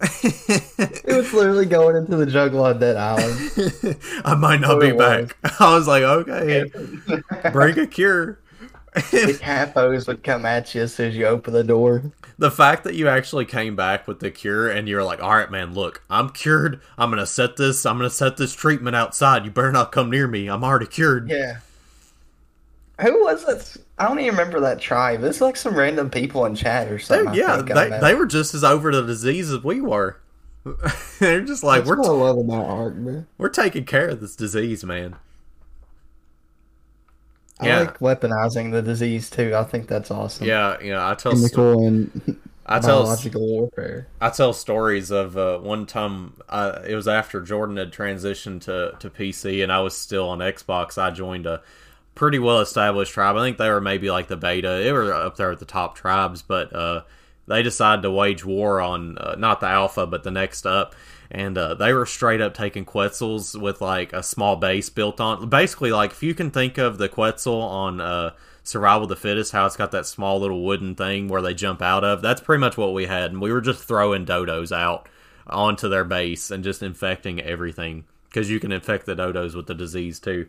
It 0.00 1.16
was 1.16 1.32
literally 1.32 1.66
going 1.66 1.96
into 1.96 2.16
the 2.16 2.26
jungle 2.26 2.64
on 2.64 2.78
Dead 2.78 2.96
Island. 2.96 3.98
I 4.24 4.36
might 4.36 4.60
not 4.60 4.80
be 4.80 4.88
it 4.88 4.96
was. 4.96 5.32
back. 5.32 5.60
I 5.60 5.74
was 5.74 5.88
like, 5.88 6.04
okay, 6.04 6.70
bring 7.50 7.76
a 7.80 7.86
cure. 7.86 8.38
The 9.10 9.38
capos 9.40 10.06
would 10.06 10.22
come 10.22 10.44
at 10.46 10.74
you 10.74 10.82
as 10.82 10.94
soon 10.94 11.08
as 11.08 11.16
you 11.16 11.26
open 11.26 11.52
the 11.54 11.64
door. 11.64 12.12
the 12.38 12.50
fact 12.50 12.84
that 12.84 12.94
you 12.94 13.08
actually 13.08 13.44
came 13.44 13.74
back 13.76 14.06
with 14.06 14.20
the 14.20 14.30
cure 14.30 14.68
and 14.68 14.88
you're 14.88 15.04
like, 15.04 15.22
all 15.22 15.34
right, 15.36 15.50
man, 15.50 15.74
look, 15.74 16.02
I'm 16.08 16.30
cured. 16.30 16.80
I'm 16.96 17.10
gonna 17.10 17.26
set 17.26 17.56
this. 17.56 17.84
I'm 17.86 17.96
gonna 17.96 18.10
set 18.10 18.36
this 18.36 18.54
treatment 18.54 18.96
outside. 18.96 19.44
You 19.44 19.50
better 19.50 19.72
not 19.72 19.92
come 19.92 20.10
near 20.10 20.26
me. 20.28 20.48
I'm 20.48 20.64
already 20.64 20.86
cured. 20.86 21.28
Yeah. 21.30 21.58
Who 23.00 23.22
was 23.24 23.46
it? 23.48 23.76
I 23.98 24.08
don't 24.08 24.18
even 24.18 24.32
remember 24.36 24.60
that 24.60 24.80
tribe. 24.80 25.22
It's 25.22 25.40
like 25.40 25.56
some 25.56 25.76
random 25.76 26.10
people 26.10 26.44
in 26.46 26.54
chat 26.56 26.88
or 26.88 26.98
something. 26.98 27.28
I 27.28 27.34
yeah, 27.34 27.56
think 27.56 27.68
they, 27.74 27.90
they 28.00 28.14
were 28.14 28.26
just 28.26 28.54
as 28.54 28.64
over 28.64 28.90
the 28.92 29.02
disease 29.02 29.52
as 29.52 29.62
we 29.62 29.80
were. 29.80 30.18
They're 31.20 31.42
just 31.42 31.62
like, 31.62 31.84
That's 31.84 31.88
we're 31.88 31.96
what 31.96 32.06
I 32.06 32.08
t- 32.08 32.14
love 32.14 32.38
about 32.38 32.66
art, 32.66 32.96
man. 32.96 33.26
we're 33.38 33.48
taking 33.50 33.84
care 33.84 34.08
of 34.08 34.20
this 34.20 34.34
disease, 34.36 34.84
man. 34.84 35.16
I 37.60 37.66
Yeah. 37.66 37.78
like 37.80 37.98
weaponizing 37.98 38.72
the 38.72 38.82
disease 38.82 39.30
too. 39.30 39.54
I 39.56 39.64
think 39.64 39.88
that's 39.88 40.10
awesome. 40.10 40.46
Yeah, 40.46 40.80
you 40.80 40.92
know, 40.92 41.04
I 41.06 41.14
tell 41.14 41.32
Chemical 41.32 41.86
and 41.86 42.38
I 42.66 42.78
tell 42.80 43.02
biological 43.02 43.40
warfare. 43.46 44.06
I 44.20 44.30
tell 44.30 44.52
stories 44.52 45.10
of 45.10 45.36
uh, 45.36 45.58
one 45.58 45.86
time. 45.86 46.34
Uh, 46.48 46.80
it 46.86 46.94
was 46.94 47.08
after 47.08 47.40
Jordan 47.40 47.76
had 47.78 47.92
transitioned 47.92 48.60
to, 48.62 48.94
to 49.00 49.10
PC, 49.10 49.62
and 49.62 49.72
I 49.72 49.80
was 49.80 49.96
still 49.96 50.28
on 50.28 50.38
Xbox. 50.40 50.98
I 50.98 51.10
joined 51.10 51.46
a 51.46 51.62
pretty 52.14 52.38
well 52.38 52.60
established 52.60 53.12
tribe. 53.12 53.36
I 53.36 53.40
think 53.40 53.58
they 53.58 53.70
were 53.70 53.80
maybe 53.80 54.10
like 54.10 54.28
the 54.28 54.36
beta. 54.36 54.80
They 54.82 54.92
were 54.92 55.12
up 55.14 55.36
there 55.36 55.50
at 55.50 55.58
the 55.60 55.64
top 55.64 55.96
tribes, 55.96 56.42
but 56.42 56.72
uh, 56.74 57.02
they 57.46 57.62
decided 57.62 58.02
to 58.02 58.10
wage 58.10 58.44
war 58.44 58.80
on 58.80 59.16
uh, 59.18 59.34
not 59.38 59.60
the 59.60 59.66
alpha, 59.68 60.06
but 60.06 60.22
the 60.22 60.30
next 60.30 60.66
up. 60.66 60.94
And 61.30 61.58
uh, 61.58 61.74
they 61.74 61.92
were 61.92 62.06
straight 62.06 62.40
up 62.40 62.54
taking 62.54 62.86
Quetzals 62.86 63.54
with 63.54 63.80
like 63.80 64.12
a 64.12 64.22
small 64.22 64.56
base 64.56 64.88
built 64.88 65.20
on. 65.20 65.48
Basically, 65.48 65.92
like 65.92 66.12
if 66.12 66.22
you 66.22 66.34
can 66.34 66.50
think 66.50 66.78
of 66.78 66.98
the 66.98 67.08
Quetzal 67.08 67.60
on 67.60 68.00
uh, 68.00 68.30
Survival 68.62 69.04
of 69.04 69.08
the 69.08 69.16
Fittest, 69.16 69.52
how 69.52 69.66
it's 69.66 69.76
got 69.76 69.92
that 69.92 70.06
small 70.06 70.40
little 70.40 70.62
wooden 70.62 70.94
thing 70.94 71.28
where 71.28 71.42
they 71.42 71.54
jump 71.54 71.82
out 71.82 72.04
of. 72.04 72.22
That's 72.22 72.40
pretty 72.40 72.60
much 72.60 72.76
what 72.76 72.94
we 72.94 73.06
had, 73.06 73.30
and 73.30 73.40
we 73.40 73.52
were 73.52 73.60
just 73.60 73.84
throwing 73.84 74.24
dodos 74.24 74.76
out 74.76 75.08
onto 75.46 75.88
their 75.88 76.04
base 76.04 76.50
and 76.50 76.62
just 76.62 76.82
infecting 76.82 77.40
everything 77.40 78.04
because 78.28 78.50
you 78.50 78.60
can 78.60 78.72
infect 78.72 79.06
the 79.06 79.14
dodos 79.14 79.54
with 79.54 79.66
the 79.66 79.74
disease 79.74 80.20
too. 80.20 80.48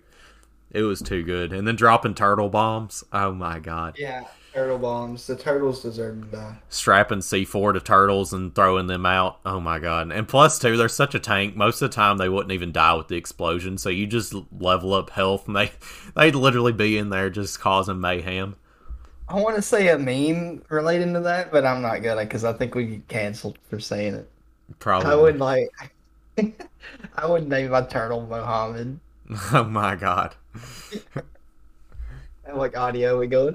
It 0.72 0.84
was 0.84 1.02
too 1.02 1.24
good, 1.24 1.52
and 1.52 1.68
then 1.68 1.76
dropping 1.76 2.14
turtle 2.14 2.50
bombs. 2.50 3.04
Oh 3.12 3.32
my 3.34 3.60
god! 3.60 3.96
Yeah, 3.98 4.26
turtle 4.60 4.78
bombs. 4.78 5.26
The 5.26 5.38
turtles 5.38 5.82
deserve 5.82 6.22
to 6.22 6.38
die. 6.38 6.58
Strapping 6.68 7.20
C4 7.20 7.74
to 7.74 7.80
turtles 7.80 8.34
and 8.34 8.54
throwing 8.54 8.88
them 8.88 9.06
out. 9.06 9.40
Oh 9.46 9.62
my 9.62 9.80
god! 9.80 10.12
And 10.12 10.28
plus 10.28 10.60
two, 10.60 10.76
they're 10.76 10.90
such 10.90 11.16
a 11.16 11.20
tank. 11.20 11.56
Most 11.56 11.82
of 11.82 11.90
the 11.90 11.96
time, 11.96 12.18
they 12.18 12.28
wouldn't 12.28 12.52
even 12.52 12.74
die 12.74 12.94
with 12.94 13.08
the 13.08 13.16
explosion. 13.16 13.78
So 13.78 13.90
you 13.90 14.06
just 14.06 14.36
level 14.60 14.94
up 14.94 15.12
health, 15.12 15.48
and 15.48 15.56
they 15.56 15.72
they'd 16.16 16.36
literally 16.36 16.74
be 16.74 16.98
in 16.98 17.10
there 17.10 17.30
just 17.30 17.62
causing 17.62 18.02
mayhem. 18.02 18.58
I 19.30 19.36
want 19.36 19.56
to 19.56 19.62
say 19.62 19.88
a 19.90 19.98
meme 19.98 20.64
relating 20.70 21.14
to 21.14 21.22
that, 21.22 21.52
but 21.52 21.66
I'm 21.66 21.82
not 21.82 22.00
gonna 22.00 22.24
because 22.24 22.44
I 22.44 22.52
think 22.52 22.76
we 22.76 22.86
get 22.86 23.08
canceled 23.08 23.58
for 23.70 23.80
saying 23.80 24.16
it. 24.16 24.30
Probably. 24.80 25.10
I 25.10 25.16
would 25.16 25.40
like. 25.40 25.70
I 27.16 27.26
would 27.26 27.48
name 27.48 27.72
my 27.72 27.82
turtle 27.82 28.26
Mohammed. 28.26 29.00
Oh 29.54 29.64
my 29.64 29.96
god. 29.96 30.34
And 32.46 32.58
like 32.58 32.76
audio, 32.76 33.20
we 33.20 33.28
go. 33.28 33.54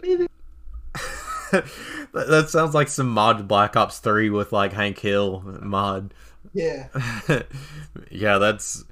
that, 2.13 2.27
that 2.29 2.51
sounds 2.51 2.75
like 2.75 2.89
some 2.89 3.09
mod 3.09 3.47
Black 3.49 3.77
Ops 3.77 3.99
3 3.99 4.31
with 4.31 4.53
like 4.53 4.73
Hank 4.73 4.99
Hill 4.99 5.43
mod. 5.63 6.15
Yeah. 6.53 6.89
yeah, 8.11 8.39
that's 8.39 8.85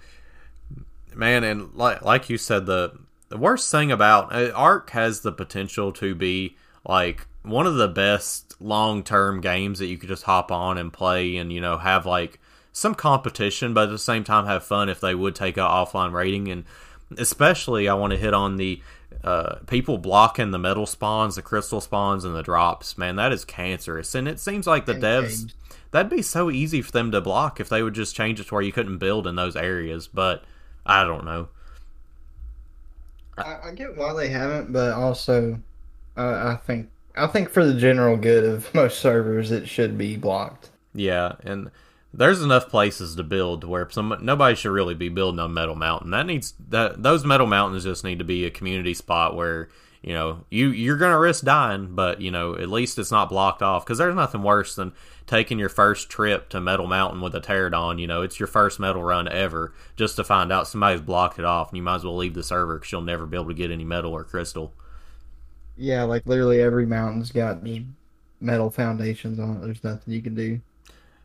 man 1.14 1.44
and 1.44 1.74
like 1.74 2.02
like 2.02 2.30
you 2.30 2.38
said 2.38 2.64
the 2.64 2.98
the 3.28 3.36
worst 3.36 3.70
thing 3.70 3.92
about 3.92 4.34
uh, 4.34 4.50
Ark 4.54 4.90
has 4.90 5.20
the 5.20 5.32
potential 5.32 5.92
to 5.92 6.14
be 6.14 6.56
like 6.86 7.26
one 7.42 7.66
of 7.66 7.76
the 7.76 7.88
best 7.88 8.60
long-term 8.60 9.40
games 9.40 9.78
that 9.78 9.86
you 9.86 9.98
could 9.98 10.08
just 10.08 10.22
hop 10.22 10.50
on 10.50 10.78
and 10.78 10.92
play 10.92 11.36
and 11.36 11.52
you 11.52 11.60
know 11.60 11.76
have 11.78 12.06
like 12.06 12.40
some 12.72 12.94
competition 12.94 13.74
but 13.74 13.84
at 13.84 13.90
the 13.90 13.98
same 13.98 14.24
time 14.24 14.46
have 14.46 14.64
fun 14.64 14.88
if 14.88 15.00
they 15.00 15.14
would 15.14 15.34
take 15.34 15.56
a 15.56 15.60
offline 15.60 16.12
rating 16.12 16.48
and 16.48 16.64
especially 17.18 17.88
I 17.88 17.94
want 17.94 18.12
to 18.12 18.18
hit 18.18 18.34
on 18.34 18.56
the 18.56 18.80
uh, 19.24 19.56
people 19.66 19.98
blocking 19.98 20.50
the 20.50 20.58
metal 20.58 20.86
spawns, 20.86 21.36
the 21.36 21.42
crystal 21.42 21.80
spawns, 21.80 22.24
and 22.24 22.34
the 22.34 22.42
drops. 22.42 22.98
Man, 22.98 23.16
that 23.16 23.32
is 23.32 23.44
cancerous. 23.44 24.14
And 24.14 24.26
it 24.26 24.40
seems 24.40 24.66
like 24.66 24.86
the 24.86 24.94
devs 24.94 25.52
that'd 25.92 26.10
be 26.10 26.22
so 26.22 26.50
easy 26.50 26.82
for 26.82 26.90
them 26.90 27.12
to 27.12 27.20
block 27.20 27.60
if 27.60 27.68
they 27.68 27.82
would 27.82 27.94
just 27.94 28.16
change 28.16 28.40
it 28.40 28.48
to 28.48 28.54
where 28.54 28.62
you 28.62 28.72
couldn't 28.72 28.98
build 28.98 29.26
in 29.26 29.36
those 29.36 29.54
areas. 29.54 30.08
But 30.08 30.44
I 30.84 31.04
don't 31.04 31.24
know. 31.24 31.48
I, 33.38 33.68
I 33.68 33.70
get 33.72 33.96
why 33.96 34.12
they 34.12 34.28
haven't, 34.28 34.72
but 34.72 34.92
also, 34.92 35.60
uh, 36.16 36.54
I 36.54 36.56
think 36.66 36.90
I 37.16 37.26
think 37.26 37.50
for 37.50 37.64
the 37.64 37.74
general 37.74 38.16
good 38.16 38.44
of 38.44 38.74
most 38.74 38.98
servers, 38.98 39.50
it 39.50 39.68
should 39.68 39.96
be 39.96 40.16
blocked. 40.16 40.70
Yeah, 40.94 41.36
and 41.44 41.70
there's 42.14 42.42
enough 42.42 42.68
places 42.68 43.16
to 43.16 43.22
build 43.22 43.64
where 43.64 43.88
some 43.90 44.16
nobody 44.20 44.54
should 44.54 44.70
really 44.70 44.94
be 44.94 45.08
building 45.08 45.40
on 45.40 45.54
Metal 45.54 45.74
Mountain. 45.74 46.10
That 46.10 46.26
needs 46.26 46.54
that 46.68 47.02
those 47.02 47.24
Metal 47.24 47.46
Mountains 47.46 47.84
just 47.84 48.04
need 48.04 48.18
to 48.18 48.24
be 48.24 48.44
a 48.44 48.50
community 48.50 48.94
spot 48.94 49.34
where 49.34 49.68
you 50.02 50.12
know 50.12 50.44
you 50.50 50.68
you're 50.68 50.98
gonna 50.98 51.18
risk 51.18 51.44
dying, 51.44 51.94
but 51.94 52.20
you 52.20 52.30
know 52.30 52.54
at 52.54 52.68
least 52.68 52.98
it's 52.98 53.10
not 53.10 53.30
blocked 53.30 53.62
off 53.62 53.84
because 53.84 53.98
there's 53.98 54.14
nothing 54.14 54.42
worse 54.42 54.74
than 54.74 54.92
taking 55.26 55.58
your 55.58 55.70
first 55.70 56.10
trip 56.10 56.50
to 56.50 56.60
Metal 56.60 56.86
Mountain 56.86 57.22
with 57.22 57.34
a 57.34 57.40
pterodon. 57.40 57.98
You 57.98 58.06
know 58.06 58.22
it's 58.22 58.38
your 58.38 58.46
first 58.46 58.78
metal 58.78 59.02
run 59.02 59.26
ever, 59.28 59.72
just 59.96 60.16
to 60.16 60.24
find 60.24 60.52
out 60.52 60.68
somebody's 60.68 61.00
blocked 61.00 61.38
it 61.38 61.46
off, 61.46 61.70
and 61.70 61.78
you 61.78 61.82
might 61.82 61.96
as 61.96 62.04
well 62.04 62.16
leave 62.16 62.34
the 62.34 62.42
server 62.42 62.78
because 62.78 62.92
you'll 62.92 63.00
never 63.00 63.24
be 63.24 63.36
able 63.38 63.48
to 63.48 63.54
get 63.54 63.70
any 63.70 63.84
metal 63.84 64.12
or 64.12 64.24
crystal. 64.24 64.74
Yeah, 65.76 66.02
like 66.04 66.26
literally 66.26 66.60
every 66.60 66.84
mountain's 66.84 67.32
got 67.32 67.64
just 67.64 67.86
metal 68.40 68.70
foundations 68.70 69.38
on 69.38 69.56
it. 69.56 69.60
There's 69.62 69.82
nothing 69.82 70.12
you 70.12 70.20
can 70.20 70.34
do. 70.34 70.60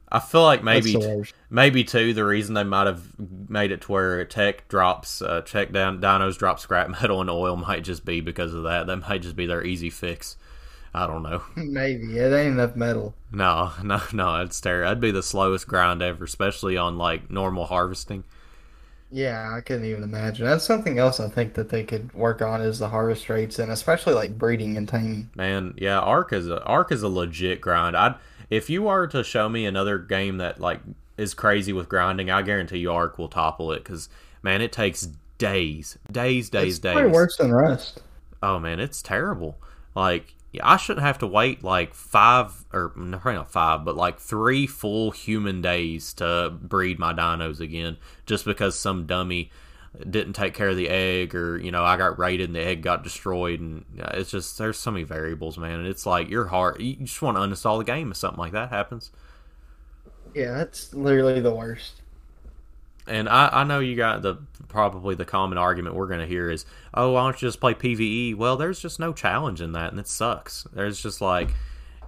I 0.10 0.20
feel 0.20 0.44
like 0.44 0.64
maybe 0.64 0.96
maybe 1.50 1.84
too 1.84 2.14
the 2.14 2.24
reason 2.24 2.54
they 2.54 2.64
might 2.64 2.88
have 2.88 3.08
made 3.50 3.72
it 3.72 3.82
to 3.82 3.92
where 3.92 4.24
tech 4.26 4.68
drops 4.70 5.22
uh, 5.22 5.42
tech 5.42 5.72
down 5.74 6.00
dinos 6.02 6.38
drop 6.38 6.60
scrap 6.60 6.90
metal 7.02 7.20
and 7.22 7.30
oil 7.30 7.56
might 7.58 7.84
just 7.84 8.06
be 8.06 8.22
because 8.22 8.54
of 8.54 8.64
that. 8.64 8.88
That 8.88 8.98
might 9.10 9.22
just 9.22 9.36
be 9.36 9.46
their 9.46 9.64
easy 9.66 9.90
fix. 9.90 10.38
I 10.94 11.08
don't 11.08 11.24
know. 11.24 11.44
Maybe. 11.56 12.18
It 12.18 12.34
ain't 12.34 12.54
enough 12.54 12.76
metal. 12.76 13.14
no 13.32 13.74
no 13.84 14.02
no 14.14 14.42
it's 14.42 14.60
terrible 14.62 14.88
that'd 14.88 15.02
be 15.02 15.12
the 15.12 15.24
slowest 15.24 15.68
grind 15.68 16.02
ever 16.02 16.24
especially 16.26 16.78
on 16.78 16.98
like 16.98 17.30
normal 17.30 17.66
harvesting. 17.66 18.24
Yeah, 19.10 19.54
I 19.56 19.62
couldn't 19.62 19.86
even 19.86 20.04
imagine. 20.04 20.46
That's 20.46 20.66
something 20.66 21.00
else 21.00 21.20
I 21.20 21.30
think 21.30 21.54
that 21.54 21.70
they 21.70 21.84
could 21.84 22.14
work 22.14 22.42
on 22.42 22.62
is 22.62 22.80
the 22.80 22.90
harvest 22.90 23.30
rates 23.30 23.58
and 23.60 23.72
especially 23.72 24.14
like 24.14 24.38
breeding 24.38 24.76
and 24.78 24.88
taming. 24.88 25.30
man 25.36 25.74
yeah 25.78 26.00
Ark 26.00 26.34
is 26.34 26.48
a 26.50 26.62
Ark 26.64 26.92
is 26.92 27.04
a 27.04 27.08
legit 27.10 27.62
grind. 27.62 27.96
I'd 27.96 28.16
if 28.50 28.70
you 28.70 28.88
are 28.88 29.08
to 29.08 29.24
show 29.24 29.50
me 29.50 29.66
another 29.66 29.98
game 29.98 30.38
that 30.38 30.60
like 30.60 30.82
is 31.18 31.34
crazy 31.34 31.74
with 31.74 31.90
grinding 31.90 32.30
i 32.30 32.42
guarantee 32.42 32.78
you 32.78 32.92
Ark 32.92 33.18
will 33.18 33.28
topple 33.28 33.72
it 33.72 33.84
because 33.84 34.10
man 34.44 34.62
it 34.62 34.72
takes 34.72 35.10
days 35.38 35.98
days 36.12 36.50
days 36.50 36.76
It's 36.76 36.80
days 36.80 37.12
worse 37.12 37.38
than 37.38 37.52
Rust. 37.52 38.02
Oh 38.42 38.60
man, 38.60 38.80
it's 38.80 39.02
terrible. 39.02 39.58
Like 39.96 40.34
I 40.62 40.78
shouldn't 40.78 41.06
have 41.06 41.20
to 41.20 41.28
wait 41.28 41.64
like 41.64 41.94
five 41.94 42.66
or 42.74 42.90
probably 42.90 43.34
not 43.34 43.52
five, 43.52 43.86
but 43.86 43.96
like 43.96 44.20
three 44.20 44.68
full 44.68 45.12
human 45.12 45.62
days 45.62 46.14
to 46.16 46.54
breed 46.62 47.00
my 47.00 47.14
dinos 47.14 47.60
again, 47.60 47.98
just 48.26 48.46
because 48.46 48.78
some 48.78 49.06
dummy 49.06 49.52
didn't 50.00 50.34
take 50.34 50.54
care 50.54 50.70
of 50.70 50.78
the 50.78 50.90
egg, 50.90 51.36
or 51.36 51.58
you 51.58 51.72
know 51.72 51.84
I 51.84 51.98
got 51.98 52.20
raided 52.20 52.50
and 52.50 52.56
the 52.56 52.64
egg 52.64 52.82
got 52.82 53.04
destroyed, 53.04 53.60
and 53.60 53.86
it's 53.98 54.32
just 54.32 54.58
there's 54.58 54.78
so 54.78 54.92
many 54.92 55.04
variables, 55.04 55.58
man. 55.58 55.80
And 55.80 55.88
it's 55.88 56.06
like 56.06 56.30
your 56.30 56.48
heart, 56.48 56.80
you 56.80 56.96
just 56.96 57.22
want 57.22 57.38
to 57.38 57.42
uninstall 57.42 57.78
the 57.78 57.84
game 57.84 58.12
if 58.12 58.18
something 58.18 58.40
like 58.40 58.52
that 58.54 58.70
happens. 58.70 59.12
Yeah, 60.34 60.52
that's 60.52 60.94
literally 60.94 61.40
the 61.40 61.54
worst. 61.54 62.02
And 63.08 63.30
I, 63.30 63.50
I 63.62 63.64
know 63.64 63.80
you 63.80 63.96
got 63.96 64.22
the 64.22 64.36
probably 64.68 65.16
the 65.16 65.26
common 65.26 65.58
argument 65.58 65.96
we're 65.96 66.08
going 66.08 66.20
to 66.20 66.28
hear 66.28 66.50
is, 66.50 66.66
oh, 66.94 67.14
why 67.14 67.24
don't 67.24 67.42
you 67.42 67.48
just 67.48 67.62
play 67.62 67.74
PVE? 67.74 68.36
Well, 68.36 68.58
there's 68.58 68.80
just 68.80 69.00
no 69.00 69.14
challenge 69.14 69.62
in 69.62 69.72
that, 69.72 69.92
and 69.92 70.00
it 70.00 70.08
sucks. 70.08 70.68
There's 70.74 71.02
just 71.02 71.22
like, 71.22 71.50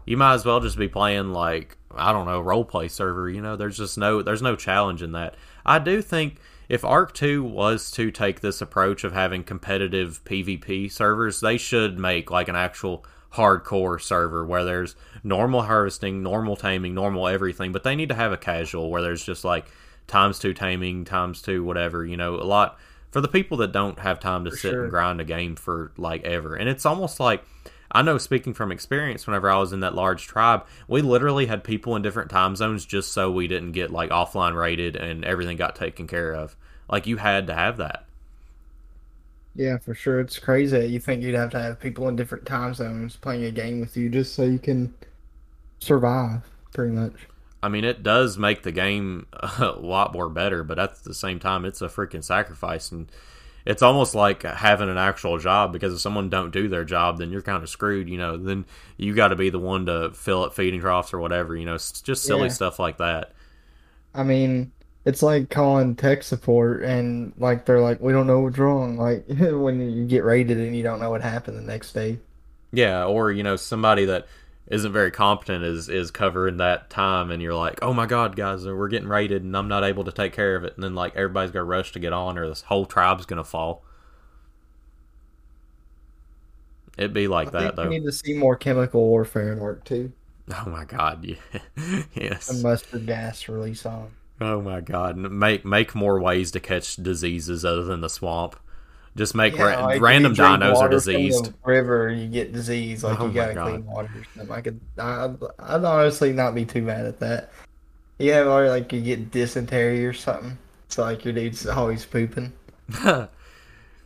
you 0.06 0.18
might 0.18 0.34
as 0.34 0.46
well 0.46 0.60
just 0.60 0.78
be 0.78 0.90
playing 0.90 1.32
like 1.32 1.78
I 1.96 2.12
don't 2.12 2.26
know 2.26 2.42
role 2.42 2.66
play 2.66 2.88
server. 2.88 3.30
You 3.30 3.42
know, 3.42 3.56
there's 3.56 3.78
just 3.78 3.98
no 3.98 4.22
there's 4.22 4.42
no 4.42 4.56
challenge 4.56 5.02
in 5.02 5.14
that. 5.14 5.36
I 5.66 5.80
do 5.80 6.02
think 6.02 6.38
if 6.70 6.86
Ark 6.86 7.13
Two 7.13 7.43
was 7.43 7.91
to 7.91 8.11
take 8.11 8.39
this 8.39 8.61
approach 8.61 9.03
of 9.03 9.11
having 9.11 9.43
competitive 9.43 10.24
PvP 10.24 10.91
servers, 10.91 11.41
they 11.41 11.57
should 11.57 11.99
make 11.99 12.32
like 12.32 12.47
an 12.47 12.55
actual 12.55 13.03
hardcore 13.34 14.01
server 14.01 14.45
where 14.45 14.63
there's 14.63 14.95
normal 15.24 15.63
harvesting, 15.63 16.24
normal 16.24 16.55
taming, 16.55 16.93
normal 16.93 17.28
everything, 17.28 17.72
but 17.72 17.84
they 17.84 17.95
need 17.95 18.09
to 18.09 18.15
have 18.15 18.32
a 18.32 18.38
casual 18.38 18.89
where 18.89 19.01
there's 19.01 19.24
just 19.24 19.43
like 19.43 19.65
times 20.07 20.39
two 20.39 20.53
taming, 20.53 21.05
times 21.05 21.41
two 21.41 21.63
whatever, 21.63 22.05
you 22.05 22.17
know, 22.17 22.36
a 22.36 22.43
lot 22.45 22.80
for 23.11 23.22
the 23.22 23.28
people 23.28 23.57
that 23.57 23.72
don't 23.72 23.99
have 23.99 24.20
time 24.20 24.45
to 24.45 24.51
For 24.51 24.57
sit 24.57 24.72
sure. 24.72 24.84
and 24.84 24.91
grind 24.91 25.22
a 25.22 25.26
game 25.26 25.55
for 25.55 25.91
like 25.97 26.24
ever. 26.24 26.55
And 26.55 26.70
it's 26.70 26.86
almost 26.86 27.20
like 27.20 27.43
I 27.92 28.02
know 28.04 28.18
speaking 28.18 28.54
from 28.54 28.72
experience 28.72 29.26
whenever 29.26 29.50
I 29.50 29.58
was 29.58 29.74
in 29.74 29.80
that 29.82 29.96
large 29.96 30.28
tribe, 30.28 30.66
we 30.88 31.02
literally 31.02 31.48
had 31.48 31.64
people 31.64 31.96
in 31.96 32.02
different 32.02 32.30
time 32.30 32.56
zones 32.56 32.86
just 32.86 33.12
so 33.14 33.32
we 33.32 33.48
didn't 33.48 33.72
get 33.72 33.92
like 33.92 34.12
offline 34.12 34.56
rated 34.56 34.96
and 34.96 35.26
everything 35.26 35.58
got 35.58 35.76
taken 35.76 36.08
care 36.08 36.34
of. 36.34 36.56
Like 36.90 37.08
you 37.08 37.18
had 37.18 37.48
to 37.48 37.54
have 37.56 37.78
that. 37.78 38.06
Yeah, 39.56 39.78
for 39.78 39.94
sure. 39.94 40.20
It's 40.20 40.40
crazy. 40.40 40.86
You 40.88 41.00
think 41.00 41.22
you'd 41.24 41.36
have 41.36 41.52
to 41.52 41.60
have 41.60 41.80
people 41.80 42.08
in 42.08 42.16
different 42.16 42.46
time 42.46 42.74
zones 42.74 43.16
playing 43.16 43.44
a 43.46 43.52
game 43.52 43.80
with 43.80 43.98
you 43.98 44.10
just 44.10 44.34
so 44.34 44.44
you 44.44 44.60
can 44.60 44.94
survive, 45.80 46.44
pretty 46.74 46.94
much. 46.94 47.30
I 47.62 47.68
mean, 47.70 47.84
it 47.84 48.04
does 48.04 48.38
make 48.38 48.64
the 48.64 48.72
game 48.72 49.28
a 49.34 49.72
lot 49.72 50.14
more 50.14 50.30
better, 50.30 50.64
but 50.64 50.80
at 50.80 51.04
the 51.04 51.14
same 51.14 51.40
time, 51.40 51.66
it's 51.66 51.82
a 51.82 51.88
freaking 51.88 52.24
sacrifice, 52.24 52.92
and 52.92 53.12
it's 53.70 53.84
almost 53.84 54.15
like 54.15 54.43
having 54.43 54.89
an 54.89 54.97
actual 54.97 55.39
job 55.39 55.74
because 55.74 55.93
if 55.93 56.01
someone 56.01 56.30
don't 56.30 56.51
do 56.51 56.67
their 56.70 56.86
job, 56.86 57.20
then 57.20 57.32
you're 57.32 57.43
kind 57.43 57.63
of 57.63 57.70
screwed. 57.70 58.09
You 58.09 58.17
know, 58.17 58.38
then 58.38 58.65
you 58.97 59.15
got 59.15 59.30
to 59.30 59.38
be 59.38 59.49
the 59.51 59.59
one 59.59 59.86
to 59.88 60.11
fill 60.13 60.43
up 60.43 60.55
feeding 60.55 60.82
troughs 60.82 61.13
or 61.13 61.20
whatever. 61.20 61.55
You 61.55 61.65
know, 61.65 61.76
it's 61.76 62.01
just 62.01 62.26
silly 62.26 62.49
Yeah. 62.49 62.49
stuff 62.49 62.80
like 62.80 62.97
that. 62.99 63.34
I 64.13 64.24
mean, 64.24 64.72
It's 65.05 65.24
like 65.24 65.49
calling 65.49 65.95
tech 65.95 66.22
support 66.24 66.84
and 66.84 67.34
like 67.38 67.65
they're 67.65 67.82
like, 67.82 67.99
we 68.01 68.11
don't 68.13 68.28
know 68.28 68.41
what's 68.41 68.57
wrong. 68.59 68.97
Like 68.97 69.26
when 69.30 69.80
you 69.82 70.05
get 70.05 70.24
raided 70.24 70.57
and 70.59 70.76
you 70.76 70.84
don't 70.84 70.99
know 70.99 71.09
what 71.11 71.22
happened 71.22 71.57
the 71.57 71.61
next 71.63 71.93
day. 71.93 72.20
Yeah, 72.72 73.05
or 73.05 73.32
you 73.32 73.43
know 73.43 73.55
somebody 73.55 74.05
that 74.05 74.28
isn't 74.70 74.93
very 74.93 75.11
competent 75.11 75.63
is 75.63 75.89
is 75.89 76.11
covering 76.11 76.57
that 76.57 76.89
time, 76.89 77.32
and 77.32 77.41
you're 77.41 77.55
like, 77.55 77.80
oh 77.82 77.93
my 77.93 78.05
god, 78.05 78.36
guys, 78.36 78.65
we're 78.65 78.88
getting 78.88 79.07
raided, 79.09 79.43
and 79.43 79.55
I'm 79.57 79.67
not 79.67 79.84
able 79.84 80.03
to 80.05 80.11
take 80.11 80.34
care 80.34 80.55
of 80.55 80.63
it, 80.63 80.76
and 80.76 80.84
then 80.84 80.95
like 80.95 81.15
everybody's 81.15 81.51
gonna 81.51 81.65
rush 81.65 81.91
to 81.93 81.99
get 81.99 82.13
on, 82.13 82.38
or 82.38 82.47
this 82.47 82.61
whole 82.63 82.86
tribe's 82.86 83.26
gonna 83.26 83.43
fall. 83.43 83.84
It'd 86.97 87.13
be 87.13 87.28
like 87.28 87.49
I 87.49 87.51
that 87.51 87.76
think 87.76 87.78
we 87.78 87.88
need 87.88 88.05
to 88.05 88.11
see 88.11 88.34
more 88.34 88.55
chemical 88.55 89.01
warfare 89.07 89.51
in 89.51 89.59
Ark 89.59 89.84
2. 89.86 90.13
Oh 90.51 90.70
my 90.70 90.84
god, 90.86 91.24
yeah, 91.26 92.03
A 92.49 92.53
yes. 92.53 92.53
mustard 92.53 93.05
gas 93.07 93.47
release 93.47 93.86
on. 93.86 94.11
Oh 94.41 94.61
my 94.61 94.82
god, 94.82 95.15
make 95.17 95.63
make 95.63 95.95
more 95.95 96.20
ways 96.20 96.51
to 96.51 96.59
catch 96.59 96.95
diseases 96.97 97.63
other 97.63 97.84
than 97.84 98.01
the 98.01 98.09
swamp. 98.09 98.57
Just 99.16 99.36
make 99.36 99.57
Yeah, 99.57 99.64
ra- 99.64 99.86
like, 99.86 100.01
random 100.01 100.34
dinos 100.36 100.82
are 100.82 100.89
water 100.89 101.01
from 101.01 101.14
the 101.14 101.30
diseased. 101.30 101.53
River, 101.66 102.10
you 102.12 102.28
get 102.28 102.53
disease. 102.53 103.03
Like 103.03 103.20
Oh 103.20 103.28
you 103.28 103.34
gotta 103.34 103.53
God. 103.53 103.70
clean 103.70 103.86
water 103.86 104.10
or 104.16 104.24
something. 104.36 104.51
I 104.51 104.62
could, 104.62 104.80
I, 104.97 105.34
I'd 105.60 105.84
honestly 105.84 106.32
not 106.34 106.55
be 106.55 106.66
too 106.66 106.82
mad 106.82 107.05
at 107.05 107.20
that. 107.20 107.51
Yeah, 108.18 108.41
or 108.43 108.68
like 108.70 108.91
you 108.93 109.01
get 109.01 109.32
dysentery 109.32 110.05
or 110.05 110.14
something. 110.14 110.57
So 110.89 111.03
like 111.03 111.24
your 111.26 111.34
dude's 111.34 111.66
always 111.68 112.05
pooping. 112.05 112.53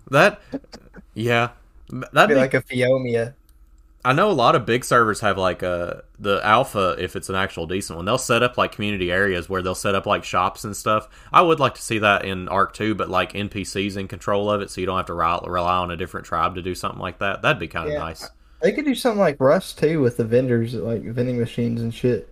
that, 0.10 0.42
yeah, 1.14 1.50
that'd 2.12 2.30
Be 2.30 2.36
be 2.36 2.40
like 2.40 2.54
a 2.54 2.62
Phiomia. 2.62 3.34
I 4.06 4.12
know 4.12 4.30
a 4.30 4.34
lot 4.34 4.56
of 4.56 4.66
big 4.66 4.84
servers 4.84 5.22
have 5.22 5.38
like 5.38 5.64
uh 5.64 6.02
the 6.20 6.42
alpha 6.44 6.96
if 7.00 7.16
it's 7.16 7.30
an 7.30 7.36
actual 7.36 7.68
decent 7.68 7.96
one. 7.98 8.06
They'll 8.06 8.18
set 8.18 8.44
up 8.44 8.58
like 8.58 8.74
community 8.74 9.12
areas 9.12 9.48
where 9.50 9.62
they'll 9.62 9.76
set 9.76 9.96
up 9.96 10.06
like 10.06 10.24
shops 10.26 10.64
and 10.66 10.76
stuff. 10.76 11.08
I 11.32 11.42
would 11.42 11.60
like 11.60 11.76
to 11.76 11.82
see 11.82 12.00
that 12.00 12.26
in 12.26 12.50
Ark 12.50 12.74
2, 12.74 12.96
but 12.96 13.10
like 13.10 13.34
NPCs 13.34 13.96
in 13.98 14.08
control 14.08 14.50
of 14.52 14.62
it 14.62 14.70
so 14.70 14.82
you 14.82 14.88
don't 14.88 14.98
have 14.98 15.06
to 15.06 15.14
rely, 15.14 15.40
rely 15.48 15.78
on 15.78 15.92
a 15.92 15.98
different 15.98 16.26
tribe 16.26 16.56
to 16.56 16.62
do 16.62 16.76
something 16.76 17.00
like 17.00 17.20
that. 17.20 17.42
That'd 17.42 17.60
be 17.60 17.68
kind 17.68 17.88
of 17.88 17.94
Yeah. 17.94 18.00
nice. 18.00 18.30
They 18.62 18.72
could 18.72 18.86
do 18.86 18.96
something 18.96 19.20
like 19.20 19.38
Rust 19.40 19.80
too 19.80 20.02
with 20.02 20.18
the 20.18 20.26
vendors, 20.26 20.74
like 20.74 21.04
vending 21.04 21.38
machines 21.40 21.82
and 21.82 21.94
shit. 21.94 22.30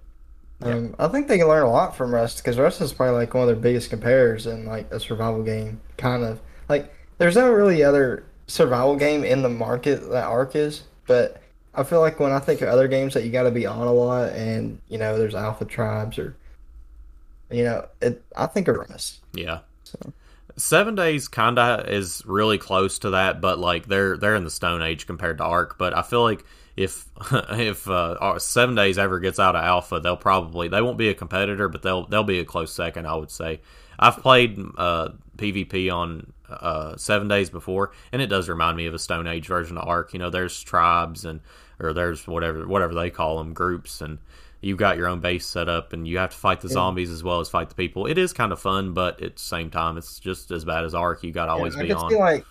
Yeah. 0.60 0.74
Um, 0.76 0.96
I 1.00 1.08
think 1.08 1.28
they 1.28 1.38
can 1.38 1.48
learn 1.48 1.64
a 1.64 1.72
lot 1.72 1.96
from 1.96 2.14
Rust 2.14 2.38
because 2.38 2.58
Rust 2.58 2.82
is 2.82 2.94
probably 2.94 3.16
like 3.16 3.34
one 3.34 3.44
of 3.44 3.48
their 3.48 3.56
biggest 3.56 3.90
competitors 3.90 4.46
in 4.46 4.66
like 4.66 4.92
a 4.92 5.00
survival 5.00 5.44
game. 5.44 5.82
Kind 5.98 6.24
of 6.24 6.40
like 6.70 6.94
there's 7.18 7.36
no 7.36 7.52
really 7.52 7.84
other 7.84 8.26
survival 8.48 8.96
game 8.96 9.24
in 9.24 9.42
the 9.42 9.50
market 9.50 10.10
that 10.12 10.26
Ark 10.26 10.56
is, 10.56 10.84
but 11.08 11.41
I 11.74 11.84
feel 11.84 12.02
like 12.02 12.20
when 12.20 12.32
I 12.32 12.40
think 12.40 12.62
of 12.62 12.70
other 12.70 12.88
games 12.88 13.14
that 13.14 13.24
you 13.24 13.32
got 13.32 13.44
to 13.44 13.52
be 13.52 13.66
on 13.66 13.88
a 13.88 13.94
lot, 13.94 14.30
and 14.34 14.80
you 14.90 14.98
know, 14.98 15.18
there's 15.18 15.36
alpha 15.36 15.66
tribes 15.66 16.20
or 16.20 16.36
you 17.50 17.64
know, 17.64 17.88
it. 18.02 18.24
I 18.36 18.48
think 18.48 18.68
of 18.68 18.78
Rust. 18.78 19.20
Yeah. 19.34 19.60
So 19.84 20.14
Seven 20.58 20.96
Days 20.96 21.28
kinda 21.28 21.86
is 21.88 22.24
really 22.26 22.58
close 22.58 23.00
to 23.00 23.12
that, 23.12 23.42
but 23.42 23.60
like 23.60 23.88
they're 23.88 24.18
they're 24.18 24.36
in 24.36 24.44
the 24.44 24.50
Stone 24.50 24.82
Age 24.82 25.08
compared 25.08 25.38
to 25.40 25.44
Ark. 25.44 25.76
But 25.78 25.96
I 25.96 26.02
feel 26.02 26.24
like 26.24 26.44
if 26.76 27.08
if 27.52 27.88
uh, 27.90 28.40
Seven 28.40 28.76
Days 28.76 28.98
ever 28.98 29.20
gets 29.20 29.40
out 29.40 29.56
of 29.56 29.64
Alpha, 29.64 30.00
they'll 30.00 30.18
probably 30.18 30.68
they 30.68 30.82
won't 30.82 30.98
be 30.98 31.10
a 31.10 31.14
competitor, 31.14 31.70
but 31.70 31.82
they'll 31.82 32.06
they'll 32.06 32.24
be 32.24 32.40
a 32.40 32.46
close 32.46 32.74
second. 32.74 33.08
I 33.08 33.16
would 33.16 33.32
say. 33.32 33.62
I've 34.00 34.18
played 34.18 34.60
uh, 34.78 35.10
PvP 35.42 35.94
on 35.94 36.32
uh, 36.50 36.96
Seven 36.98 37.28
Days 37.28 37.50
before, 37.50 37.92
and 38.12 38.22
it 38.22 38.28
does 38.28 38.48
remind 38.48 38.78
me 38.78 38.86
of 38.86 38.94
a 38.94 39.00
Stone 39.00 39.28
Age 39.28 39.48
version 39.48 39.78
of 39.78 39.88
Ark. 39.88 40.14
You 40.14 40.20
know, 40.20 40.30
there's 40.30 40.62
tribes 40.62 41.26
and 41.26 41.40
or 41.80 41.94
there's 41.94 42.28
whatever 42.28 42.68
whatever 42.68 42.94
they 42.94 43.10
call 43.10 43.38
them 43.38 43.54
groups 43.54 44.02
and. 44.02 44.20
You've 44.64 44.78
got 44.78 44.96
your 44.96 45.08
own 45.08 45.22
base 45.22 45.48
set 45.48 45.68
up, 45.68 45.92
and 45.92 46.08
you 46.08 46.20
have 46.20 46.30
to 46.30 46.38
fight 46.38 46.62
the 46.62 46.68
Yeah. 46.68 46.74
zombies 46.76 47.10
as 47.10 47.24
well 47.24 47.40
as 47.40 47.50
fight 47.50 47.70
the 47.70 47.74
people. 47.74 48.06
It 48.06 48.20
is 48.20 48.32
kind 48.32 48.52
of 48.52 48.60
fun, 48.60 48.94
but 48.94 49.20
at 49.20 49.38
the 49.38 49.42
same 49.42 49.72
time, 49.72 49.98
it's 49.98 50.20
just 50.20 50.52
as 50.52 50.64
bad 50.64 50.84
as 50.86 50.94
Ark. 50.94 51.24
You 51.24 51.32
got 51.32 51.48
to 51.48 51.54
always 51.54 51.76
yeah, 51.76 51.82
I 51.82 51.86
be 51.88 51.94
on. 51.94 52.14
like 52.20 52.46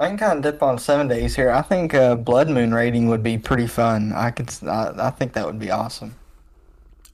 I 0.00 0.08
can 0.08 0.18
kind 0.18 0.38
of 0.38 0.42
dip 0.42 0.60
on 0.60 0.76
seven 0.76 1.06
days 1.06 1.36
here. 1.36 1.52
I 1.52 1.62
think 1.62 1.94
uh, 1.94 2.16
Blood 2.16 2.50
Moon 2.50 2.74
raiding 2.74 3.06
would 3.10 3.22
be 3.22 3.38
pretty 3.38 3.68
fun. 3.68 4.12
I 4.12 4.32
could, 4.32 4.50
I, 4.66 4.92
I 4.98 5.10
think 5.10 5.34
that 5.34 5.46
would 5.46 5.60
be 5.60 5.70
awesome. 5.70 6.16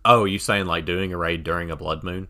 oh, 0.06 0.24
you 0.24 0.38
saying 0.38 0.64
like 0.64 0.86
doing 0.86 1.12
a 1.12 1.18
raid 1.18 1.44
during 1.44 1.70
a 1.70 1.76
blood 1.76 2.02
moon? 2.02 2.28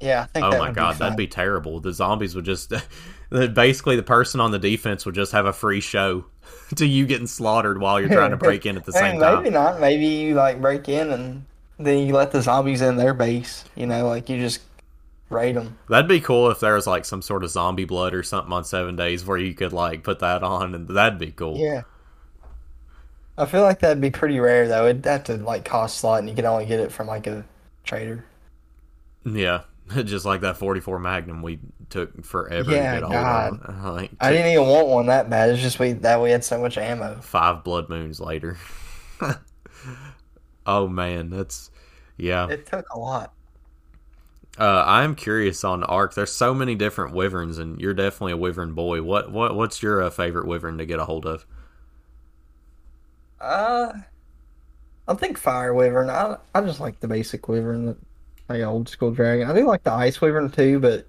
Yeah, 0.00 0.22
I 0.22 0.26
think. 0.26 0.46
Oh 0.46 0.50
that 0.50 0.58
my 0.58 0.66
would 0.68 0.76
god, 0.76 0.92
be 0.94 0.98
that'd 0.98 1.16
be 1.16 1.26
terrible. 1.26 1.80
The 1.80 1.92
zombies 1.92 2.34
would 2.34 2.44
just 2.44 2.72
basically 3.30 3.96
the 3.96 4.02
person 4.02 4.40
on 4.40 4.50
the 4.50 4.58
defense 4.58 5.04
would 5.06 5.14
just 5.14 5.32
have 5.32 5.46
a 5.46 5.52
free 5.52 5.80
show 5.80 6.26
to 6.76 6.86
you 6.86 7.06
getting 7.06 7.26
slaughtered 7.26 7.80
while 7.80 8.00
you're 8.00 8.08
trying 8.10 8.30
to 8.30 8.36
break 8.36 8.66
in 8.66 8.76
at 8.76 8.84
the 8.84 8.92
same 9.00 9.18
maybe 9.18 9.20
time. 9.20 9.42
Maybe 9.42 9.54
not. 9.54 9.80
Maybe 9.80 10.06
you 10.06 10.34
like 10.34 10.60
break 10.60 10.88
in 10.88 11.10
and 11.10 11.46
then 11.78 12.06
you 12.06 12.14
let 12.14 12.30
the 12.30 12.42
zombies 12.42 12.82
in 12.82 12.96
their 12.96 13.14
base. 13.14 13.64
You 13.74 13.86
know, 13.86 14.06
like 14.06 14.28
you 14.28 14.38
just 14.38 14.60
raid 15.30 15.56
them. 15.56 15.78
That'd 15.88 16.08
be 16.08 16.20
cool 16.20 16.50
if 16.50 16.60
there 16.60 16.74
was 16.74 16.86
like 16.86 17.04
some 17.04 17.22
sort 17.22 17.44
of 17.44 17.50
zombie 17.50 17.84
blood 17.84 18.14
or 18.14 18.22
something 18.22 18.52
on 18.52 18.64
seven 18.64 18.96
days 18.96 19.24
where 19.24 19.38
you 19.38 19.54
could 19.54 19.72
like 19.72 20.04
put 20.04 20.20
that 20.20 20.42
on, 20.42 20.74
and 20.74 20.88
that'd 20.88 21.18
be 21.18 21.32
cool. 21.32 21.58
Yeah. 21.58 21.82
I 23.36 23.46
feel 23.46 23.62
like 23.62 23.78
that'd 23.80 24.00
be 24.00 24.10
pretty 24.10 24.40
rare 24.40 24.66
though. 24.68 24.86
It'd 24.86 25.04
have 25.06 25.24
to 25.24 25.36
like 25.36 25.64
cost 25.64 26.02
a 26.02 26.06
lot, 26.06 26.18
and 26.20 26.28
you 26.28 26.34
could 26.34 26.44
only 26.44 26.66
get 26.66 26.80
it 26.80 26.92
from 26.92 27.06
like 27.06 27.26
a 27.26 27.44
trader. 27.84 28.24
Yeah, 29.24 29.62
just 30.04 30.24
like 30.24 30.42
that 30.42 30.56
44 30.56 30.98
Magnum 30.98 31.42
we 31.42 31.60
took 31.90 32.24
forever 32.24 32.76
Yeah, 32.76 32.78
to 32.78 32.88
get 32.88 33.02
a 33.02 33.08
hold 33.08 33.30
of. 33.30 33.58
Like, 33.84 34.12
I 34.20 34.32
didn't 34.32 34.52
even 34.52 34.66
want 34.68 34.88
one 34.88 35.06
that 35.06 35.30
bad. 35.30 35.50
It's 35.50 35.62
just 35.62 35.78
we 35.78 35.92
that 35.92 36.20
we 36.20 36.30
had 36.30 36.44
so 36.44 36.60
much 36.60 36.76
ammo. 36.78 37.20
five 37.20 37.64
blood 37.64 37.88
moons 37.88 38.20
later. 38.20 38.58
oh 40.66 40.88
man, 40.88 41.30
that's 41.30 41.70
yeah. 42.16 42.48
It 42.48 42.66
took 42.66 42.86
a 42.90 42.98
lot. 42.98 43.32
Uh, 44.58 44.82
I'm 44.86 45.14
curious 45.14 45.62
on 45.62 45.84
Ark. 45.84 46.14
There's 46.14 46.32
so 46.32 46.52
many 46.52 46.74
different 46.74 47.14
wyverns, 47.14 47.58
and 47.58 47.80
you're 47.80 47.94
definitely 47.94 48.32
a 48.32 48.36
wyvern 48.36 48.74
boy. 48.74 49.02
What 49.02 49.30
what 49.30 49.54
what's 49.54 49.82
your 49.82 50.02
uh, 50.02 50.10
favorite 50.10 50.46
wyvern 50.46 50.78
to 50.78 50.86
get 50.86 50.98
a 50.98 51.04
hold 51.04 51.26
of? 51.26 51.46
Uh, 53.40 53.92
I 55.06 55.14
think 55.14 55.38
fire 55.38 55.72
wyvern. 55.74 56.10
I 56.10 56.36
I 56.54 56.60
just 56.60 56.80
like 56.80 57.00
the 57.00 57.08
basic 57.08 57.48
wyvern, 57.48 58.04
the 58.48 58.54
like 58.54 58.62
old 58.64 58.88
school 58.88 59.10
dragon. 59.10 59.48
I 59.48 59.54
do 59.54 59.66
like 59.66 59.84
the 59.84 59.92
ice 59.92 60.20
wyvern 60.20 60.50
too, 60.50 60.80
but 60.80 61.06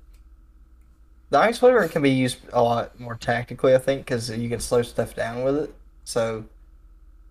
the 1.30 1.40
ice 1.40 1.62
wyvern 1.62 1.90
can 1.90 2.02
be 2.02 2.12
used 2.12 2.40
a 2.52 2.62
lot 2.62 3.00
more 3.00 3.16
tactically. 3.16 3.74
I 3.74 3.78
think 3.78 4.06
because 4.06 4.30
you 4.30 4.50
can 4.50 4.60
slow 4.60 4.82
stuff 4.82 5.16
down 5.16 5.44
with 5.44 5.56
it, 5.58 5.74
so 6.04 6.46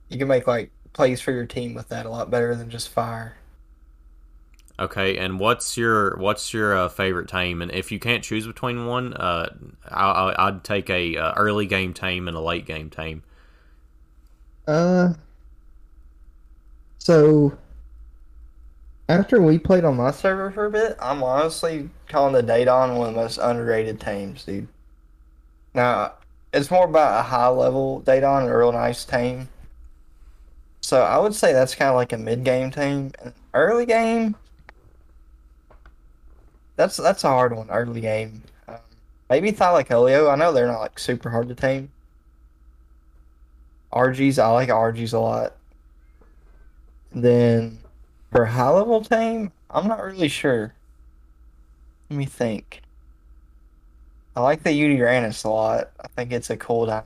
you 0.09 0.19
can 0.19 0.29
make 0.29 0.47
like 0.47 0.71
plays 0.93 1.21
for 1.21 1.33
your 1.33 1.47
team 1.47 1.75
with 1.75 1.89
that 1.89 2.07
a 2.07 2.11
lot 2.11 2.31
better 2.31 2.55
than 2.55 2.71
just 2.71 2.89
fire. 2.89 3.37
Okay, 4.81 5.19
and 5.19 5.41
what's 5.41 5.77
your 5.77 6.17
what's 6.19 6.55
your 6.55 6.77
uh, 6.77 6.89
favorite 6.89 7.29
tame? 7.29 7.61
And 7.63 7.71
if 7.73 7.91
you 7.91 7.99
can't 7.99 8.23
choose 8.23 8.47
between 8.47 8.87
one, 8.87 9.13
uh, 9.15 9.49
I, 9.89 10.05
I, 10.11 10.49
I'd 10.49 10.65
take 10.65 10.89
a 10.89 11.17
uh, 11.17 11.33
early 11.37 11.67
game 11.67 11.93
tame 11.93 12.29
and 12.29 12.37
a 12.37 12.41
late 12.41 12.65
game 12.65 12.89
tame. 12.89 13.25
Uh, 14.69 15.15
so 16.99 17.57
after 19.09 19.41
we 19.41 19.59
played 19.59 19.85
on 19.85 19.97
my 19.97 20.11
server 20.11 20.51
for 20.51 20.67
a 20.67 20.71
bit, 20.71 20.97
I'm 21.01 21.23
honestly 21.23 21.89
calling 22.09 22.35
the 22.35 22.43
Daedon 22.43 22.97
one 22.97 23.09
of 23.09 23.15
the 23.15 23.21
most 23.21 23.39
underrated 23.39 24.01
teams, 24.01 24.45
dude. 24.45 24.69
Now, 25.75 26.13
it's 26.53 26.71
more 26.71 26.85
about 26.85 27.21
a 27.21 27.23
high 27.23 27.49
level 27.49 28.03
Daedon, 28.03 28.49
a 28.49 28.57
real 28.57 28.73
nice 28.73 29.05
team. 29.05 29.49
So 30.81 31.03
I 31.03 31.19
would 31.19 31.35
say 31.35 31.53
that's 31.53 31.75
kind 31.75 31.89
of 31.89 31.97
like 31.97 32.13
a 32.13 32.19
mid 32.19 32.45
game. 32.45 32.71
And 32.77 33.33
early 33.55 33.87
game, 33.87 34.37
that's 36.77 36.97
that's 36.97 37.25
a 37.25 37.29
hard 37.29 37.55
one. 37.57 37.71
Early 37.71 38.01
game, 38.01 38.43
um, 38.69 38.77
maybe 39.29 39.53
Thylacoleo. 39.53 40.31
I 40.31 40.37
know 40.37 40.53
they're 40.53 40.67
not 40.67 40.81
like 40.81 40.99
super 40.99 41.31
hard 41.31 41.49
to 41.49 41.55
tame. 41.55 41.91
RGs, 43.93 44.39
I 44.39 44.49
like 44.49 44.69
RGs 44.69 45.15
a 45.15 45.19
lot. 45.19 45.57
Then 47.13 47.79
for 48.31 48.45
high 48.47 48.70
level 48.70 49.03
tame, 49.03 49.53
I'm 49.70 49.89
not 49.89 50.03
really 50.03 50.29
sure. 50.29 50.74
Let 52.11 52.16
me 52.16 52.26
think. 52.26 52.83
I 54.37 54.41
like 54.41 54.62
the 54.62 54.72
Uranus 54.72 55.45
a 55.45 55.51
lot. 55.51 55.91
I 56.01 56.09
think 56.09 56.33
it's 56.33 56.51
a 56.51 56.57
cool 56.57 56.87
time. 56.87 57.05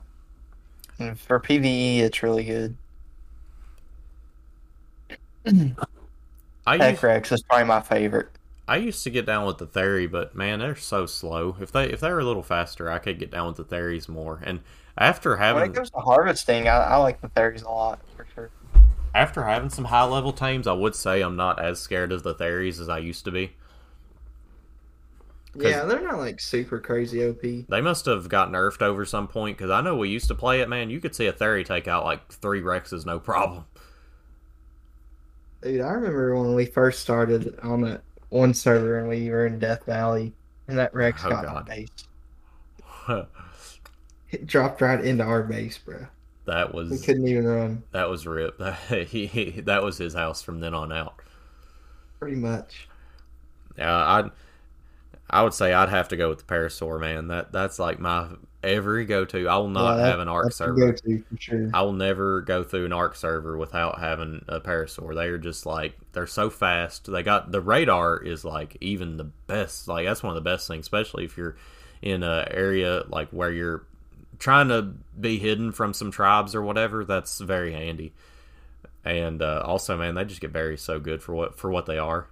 And 0.98 1.18
for 1.18 1.40
PvE, 1.40 2.00
it's 2.00 2.22
really 2.22 2.44
good. 2.44 2.76
I 6.66 6.76
used, 6.76 7.00
Heckrex 7.00 7.32
is 7.32 7.42
probably 7.42 7.66
my 7.66 7.80
favorite. 7.80 8.28
I 8.68 8.76
used 8.76 9.02
to 9.04 9.10
get 9.10 9.26
down 9.26 9.46
with 9.46 9.58
the 9.58 9.66
Theory, 9.66 10.06
but 10.06 10.36
man, 10.36 10.60
they're 10.60 10.76
so 10.76 11.06
slow. 11.06 11.56
If 11.60 11.72
they 11.72 11.86
if 11.86 12.00
they 12.00 12.10
were 12.10 12.20
a 12.20 12.24
little 12.24 12.42
faster, 12.42 12.90
I 12.90 12.98
could 12.98 13.18
get 13.18 13.30
down 13.30 13.48
with 13.48 13.56
the 13.56 13.64
Theories 13.64 14.08
more. 14.08 14.40
And 14.44 14.60
after 14.96 15.36
having 15.36 15.62
When 15.62 15.70
it 15.70 15.74
comes 15.74 15.90
to 15.90 15.98
harvesting, 15.98 16.68
I, 16.68 16.76
I 16.76 16.96
like 16.96 17.20
the 17.20 17.28
fairies 17.30 17.62
a 17.62 17.68
lot. 17.70 18.00
After 19.14 19.44
having 19.44 19.70
some 19.70 19.86
high 19.86 20.04
level 20.04 20.32
teams, 20.32 20.66
I 20.66 20.72
would 20.72 20.94
say 20.94 21.20
I'm 21.22 21.36
not 21.36 21.58
as 21.62 21.80
scared 21.80 22.12
of 22.12 22.22
the 22.22 22.34
Theories 22.34 22.80
as 22.80 22.88
I 22.88 22.98
used 22.98 23.24
to 23.26 23.30
be. 23.30 23.52
Yeah, 25.54 25.84
they're 25.84 26.00
not 26.00 26.18
like 26.18 26.40
super 26.40 26.80
crazy 26.80 27.22
OP. 27.26 27.42
They 27.68 27.80
must 27.80 28.06
have 28.06 28.28
got 28.28 28.50
nerfed 28.50 28.82
over 28.82 29.04
some 29.04 29.28
point 29.28 29.58
because 29.58 29.70
I 29.70 29.80
know 29.80 29.96
we 29.96 30.08
used 30.08 30.28
to 30.28 30.34
play 30.34 30.60
it. 30.60 30.68
Man, 30.68 30.90
you 30.90 31.00
could 31.00 31.14
see 31.14 31.26
a 31.26 31.32
Theory 31.32 31.64
take 31.64 31.86
out 31.88 32.04
like 32.04 32.32
three 32.32 32.62
Rexes, 32.62 33.04
no 33.04 33.18
problem. 33.18 33.66
Dude, 35.62 35.80
I 35.80 35.90
remember 35.92 36.34
when 36.36 36.54
we 36.54 36.66
first 36.66 37.00
started 37.00 37.58
on 37.62 37.84
it, 37.84 38.02
one 38.30 38.54
server 38.54 38.98
and 38.98 39.08
we 39.08 39.30
were 39.30 39.46
in 39.46 39.58
Death 39.58 39.84
Valley, 39.86 40.34
and 40.68 40.78
that 40.78 40.94
Rex 40.94 41.24
Oh, 41.24 41.30
got 41.30 41.44
God. 41.46 41.66
base. 41.66 41.88
It 44.30 44.46
dropped 44.46 44.80
right 44.80 45.04
into 45.04 45.22
our 45.22 45.42
base, 45.44 45.78
bro. 45.78 46.06
That 46.46 46.74
was 46.74 46.90
We 46.90 46.98
couldn't 46.98 47.26
even 47.26 47.44
run, 47.46 47.82
that 47.92 48.08
was 48.10 48.26
rip. 48.26 48.60
he, 48.88 49.26
he, 49.26 49.60
that 49.62 49.82
was 49.82 49.98
his 49.98 50.14
house 50.14 50.42
from 50.42 50.60
then 50.60 50.74
on 50.74 50.92
out. 50.92 51.20
pretty 52.18 52.36
much. 52.36 52.88
Yeah, 53.76 53.94
I'd 53.96 54.30
I 55.30 55.42
would 55.42 55.54
say 55.54 55.72
I'd 55.72 55.88
have 55.88 56.08
to 56.08 56.16
go 56.16 56.28
with 56.28 56.40
the 56.40 56.44
Parasaur, 56.54 57.00
man. 57.00 57.28
That 57.28 57.52
that's 57.52 57.78
like 57.78 57.98
my 57.98 58.28
every 58.62 59.04
go 59.06 59.24
to. 59.26 59.48
I 59.48 59.56
will 59.56 59.68
not 59.68 59.98
Yeah, 59.98 60.04
have 60.04 60.20
an 60.20 60.28
Ark 60.28 60.52
server. 60.52 61.00
sure. 61.38 61.74
I 61.74 61.82
will 61.82 61.92
never 61.94 62.42
go 62.42 62.64
through 62.64 62.86
an 62.86 62.92
Ark 62.92 63.16
server 63.16 63.56
without 63.58 64.00
having 64.00 64.44
a 64.48 64.60
Parasaur. 64.60 65.14
They 65.14 65.28
are 65.28 65.38
just 65.38 65.66
like 65.66 65.98
they're 66.12 66.26
so 66.26 66.50
fast. 66.50 67.10
They 67.10 67.22
got 67.22 67.52
the 67.52 67.60
radar 67.62 68.18
is 68.18 68.44
like 68.44 68.76
even 68.80 69.16
the 69.18 69.24
best. 69.24 69.88
Like 69.88 70.06
that's 70.06 70.22
one 70.22 70.36
of 70.36 70.42
the 70.44 70.50
best 70.50 70.68
things, 70.68 70.84
especially 70.86 71.24
if 71.24 71.36
you're 71.38 71.56
in 72.02 72.22
a 72.22 72.46
area 72.50 73.04
like 73.08 73.30
where 73.30 73.52
you're 73.52 73.86
trying 74.42 74.68
to 74.68 74.94
be 75.18 75.38
hidden 75.38 75.70
from 75.72 75.94
some 75.94 76.10
tribes 76.10 76.54
or 76.54 76.62
whatever. 76.62 77.04
That's 77.04 77.38
very 77.40 77.72
handy. 77.72 78.12
And 79.04 79.42
uh, 79.42 79.62
also, 79.64 79.96
man, 79.96 80.14
they 80.16 80.24
just 80.24 80.40
get 80.40 80.52
berries 80.52 80.82
so 80.82 81.00
good 81.00 81.22
for 81.22 81.34
what 81.34 81.58
for 81.58 81.70
what 81.70 81.86
they 81.86 81.98
are. 81.98 82.28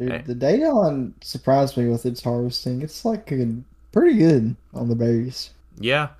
Dude, 0.00 0.18
Hey. 0.18 0.24
the 0.24 0.34
Daedon 0.34 1.14
surprised 1.22 1.76
me 1.76 1.88
with 1.88 2.04
its 2.06 2.22
harvesting. 2.22 2.82
It's 2.82 3.04
like 3.04 3.26
good, 3.26 3.64
pretty 3.92 4.16
good 4.18 4.56
on 4.74 4.88
the 4.88 4.96
berries. 4.96 5.50
Yeah, 5.80 6.10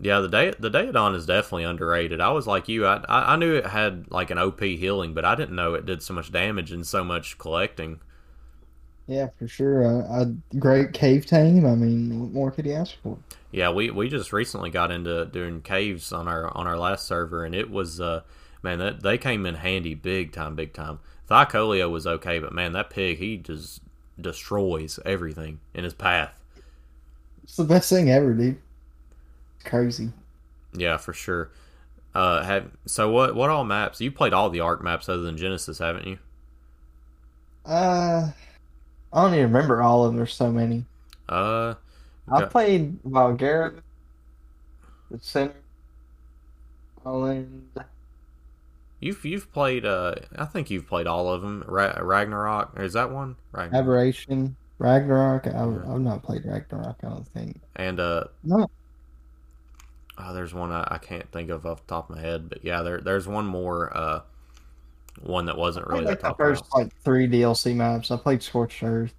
yeah. 0.00 0.20
The 0.20 0.28
day 0.28 0.54
the 0.58 0.70
Daedon 0.70 1.14
is 1.14 1.26
definitely 1.26 1.64
underrated. 1.64 2.20
I 2.20 2.30
was 2.30 2.46
like 2.46 2.68
you. 2.68 2.86
I, 2.86 3.04
I 3.08 3.34
I 3.34 3.36
knew 3.36 3.54
it 3.54 3.66
had 3.66 4.10
like 4.10 4.30
an 4.30 4.38
OP 4.38 4.60
healing, 4.60 5.14
but 5.14 5.24
I 5.24 5.34
didn't 5.34 5.56
know 5.56 5.74
it 5.74 5.86
did 5.86 6.02
so 6.02 6.14
much 6.14 6.32
damage 6.32 6.72
and 6.72 6.86
so 6.86 7.04
much 7.04 7.38
collecting. 7.38 8.00
Yeah, 9.06 9.28
for 9.38 9.46
sure. 9.48 9.82
A, 9.82 9.98
a 10.22 10.56
great 10.58 10.92
cave 10.92 11.26
team. 11.26 11.66
I 11.66 11.74
mean, 11.74 12.20
what 12.20 12.30
more 12.32 12.50
could 12.50 12.66
you 12.66 12.72
ask 12.72 12.96
for? 13.02 13.18
Yeah, 13.50 13.70
we, 13.70 13.90
we 13.90 14.08
just 14.08 14.32
recently 14.32 14.70
got 14.70 14.90
into 14.90 15.26
doing 15.26 15.62
caves 15.62 16.12
on 16.12 16.26
our 16.28 16.54
on 16.56 16.66
our 16.66 16.78
last 16.78 17.06
server, 17.06 17.44
and 17.44 17.54
it 17.54 17.70
was 17.70 18.00
uh 18.00 18.22
man 18.62 18.78
that 18.78 19.02
they 19.02 19.16
came 19.18 19.46
in 19.46 19.54
handy 19.56 19.94
big 19.94 20.32
time, 20.32 20.56
big 20.56 20.72
time. 20.72 20.98
Thylacoleo 21.28 21.90
was 21.90 22.06
okay, 22.06 22.38
but 22.38 22.52
man, 22.52 22.72
that 22.72 22.90
pig 22.90 23.18
he 23.18 23.36
just 23.36 23.80
destroys 24.20 24.98
everything 25.04 25.60
in 25.72 25.84
his 25.84 25.94
path. 25.94 26.40
It's 27.44 27.56
the 27.56 27.64
best 27.64 27.88
thing 27.90 28.10
ever, 28.10 28.34
dude. 28.34 28.60
It's 29.56 29.64
crazy. 29.68 30.12
Yeah, 30.72 30.96
for 30.96 31.12
sure. 31.12 31.50
Uh, 32.14 32.42
have 32.44 32.70
so 32.86 33.10
what? 33.10 33.34
What 33.34 33.50
all 33.50 33.64
maps? 33.64 34.00
You 34.00 34.10
played 34.12 34.32
all 34.32 34.50
the 34.50 34.60
Ark 34.60 34.82
maps 34.82 35.08
other 35.08 35.22
than 35.22 35.36
Genesis, 35.36 35.78
haven't 35.78 36.06
you? 36.06 36.18
Uh, 37.64 38.30
I 39.14 39.22
don't 39.22 39.32
even 39.34 39.46
remember 39.46 39.80
all 39.82 40.04
of 40.04 40.10
them. 40.10 40.16
There's 40.18 40.34
so 40.34 40.52
many. 40.52 40.84
Uh, 41.28 41.74
I 42.28 42.42
Okay. 42.42 42.46
played 42.46 43.02
Valguero, 43.02 43.82
the 45.10 45.18
center, 45.20 45.54
Island. 47.06 47.70
you've 49.00 49.24
you've 49.24 49.52
played. 49.52 49.84
Uh, 49.84 50.14
I 50.36 50.44
think 50.46 50.70
you've 50.70 50.86
played 50.88 51.06
all 51.06 51.28
of 51.32 51.42
them. 51.42 51.64
Ra- 51.66 51.98
Ragnarok, 52.00 52.78
is 52.78 52.92
that 52.94 53.10
one? 53.10 53.36
Ragnarok. 53.52 53.84
Aberration, 53.84 54.56
Ragnarok. 54.78 55.46
I've, 55.46 55.54
Yeah. 55.70 55.82
I've 55.86 56.00
not 56.00 56.22
played 56.22 56.44
Ragnarok. 56.46 56.96
I 57.04 57.08
don't 57.08 57.28
think. 57.28 57.60
And 57.76 58.00
uh, 58.00 58.24
No. 58.42 58.68
Oh, 60.18 60.32
there's 60.32 60.54
one 60.54 60.70
I, 60.72 60.86
I 60.90 60.98
can't 60.98 61.30
think 61.32 61.50
of 61.50 61.66
off 61.66 61.80
the 61.86 61.88
top 61.94 62.08
of 62.10 62.16
my 62.16 62.22
head, 62.22 62.48
but 62.48 62.64
yeah, 62.64 62.82
there 62.82 63.00
there's 63.00 63.26
one 63.26 63.46
more 63.46 63.96
uh 63.96 64.20
one 65.22 65.46
that 65.46 65.56
wasn't 65.56 65.86
really 65.86 66.04
like 66.04 66.20
the 66.20 66.34
first 66.34 66.64
like 66.74 66.94
three 67.02 67.26
DLC 67.28 67.74
maps. 67.74 68.10
I 68.10 68.16
played 68.16 68.42
Scorched 68.42 68.82
Earth. 68.82 69.14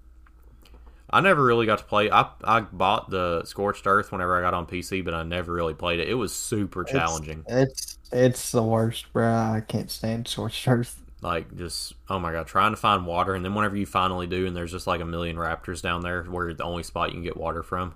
I 1.10 1.22
never 1.22 1.44
really 1.46 1.66
got 1.66 1.80
to 1.80 1.86
play. 1.86 2.10
I 2.12 2.30
I 2.44 2.62
bought 2.62 3.10
the 3.10 3.44
Scorched 3.46 3.88
Earth 3.88 4.12
whenever 4.12 4.38
I 4.38 4.42
got 4.42 4.54
on 4.54 4.66
PC, 4.66 5.04
but 5.04 5.14
I 5.14 5.24
never 5.24 5.54
really 5.54 5.74
played 5.74 6.00
it. 6.00 6.10
It 6.10 6.16
was 6.16 6.36
super 6.36 6.82
It's- 6.82 6.96
challenging. 6.96 7.44
It's 7.48 7.98
it's 8.12 8.52
the 8.52 8.64
worst, 8.64 9.12
bro. 9.14 9.28
I 9.28 9.62
can't 9.68 9.90
stand 9.92 10.28
Scorched 10.28 10.68
Earth. 10.68 11.02
Like 11.22 11.56
just 11.58 11.94
oh 12.10 12.20
my 12.20 12.32
god, 12.32 12.48
trying 12.48 12.72
to 12.72 12.78
find 12.78 13.06
water, 13.06 13.34
and 13.36 13.44
then 13.46 13.56
whenever 13.56 13.78
you 13.78 13.86
finally 13.86 14.28
do, 14.28 14.46
and 14.46 14.56
there's 14.56 14.72
just 14.72 14.88
like 14.88 15.02
a 15.02 15.06
million 15.06 15.38
raptors 15.38 15.82
down 15.82 16.02
there, 16.02 16.24
where 16.24 16.54
the 16.54 16.64
only 16.64 16.84
spot 16.84 17.10
you 17.10 17.16
can 17.16 17.24
get 17.24 17.38
water 17.38 17.64
from. 17.64 17.96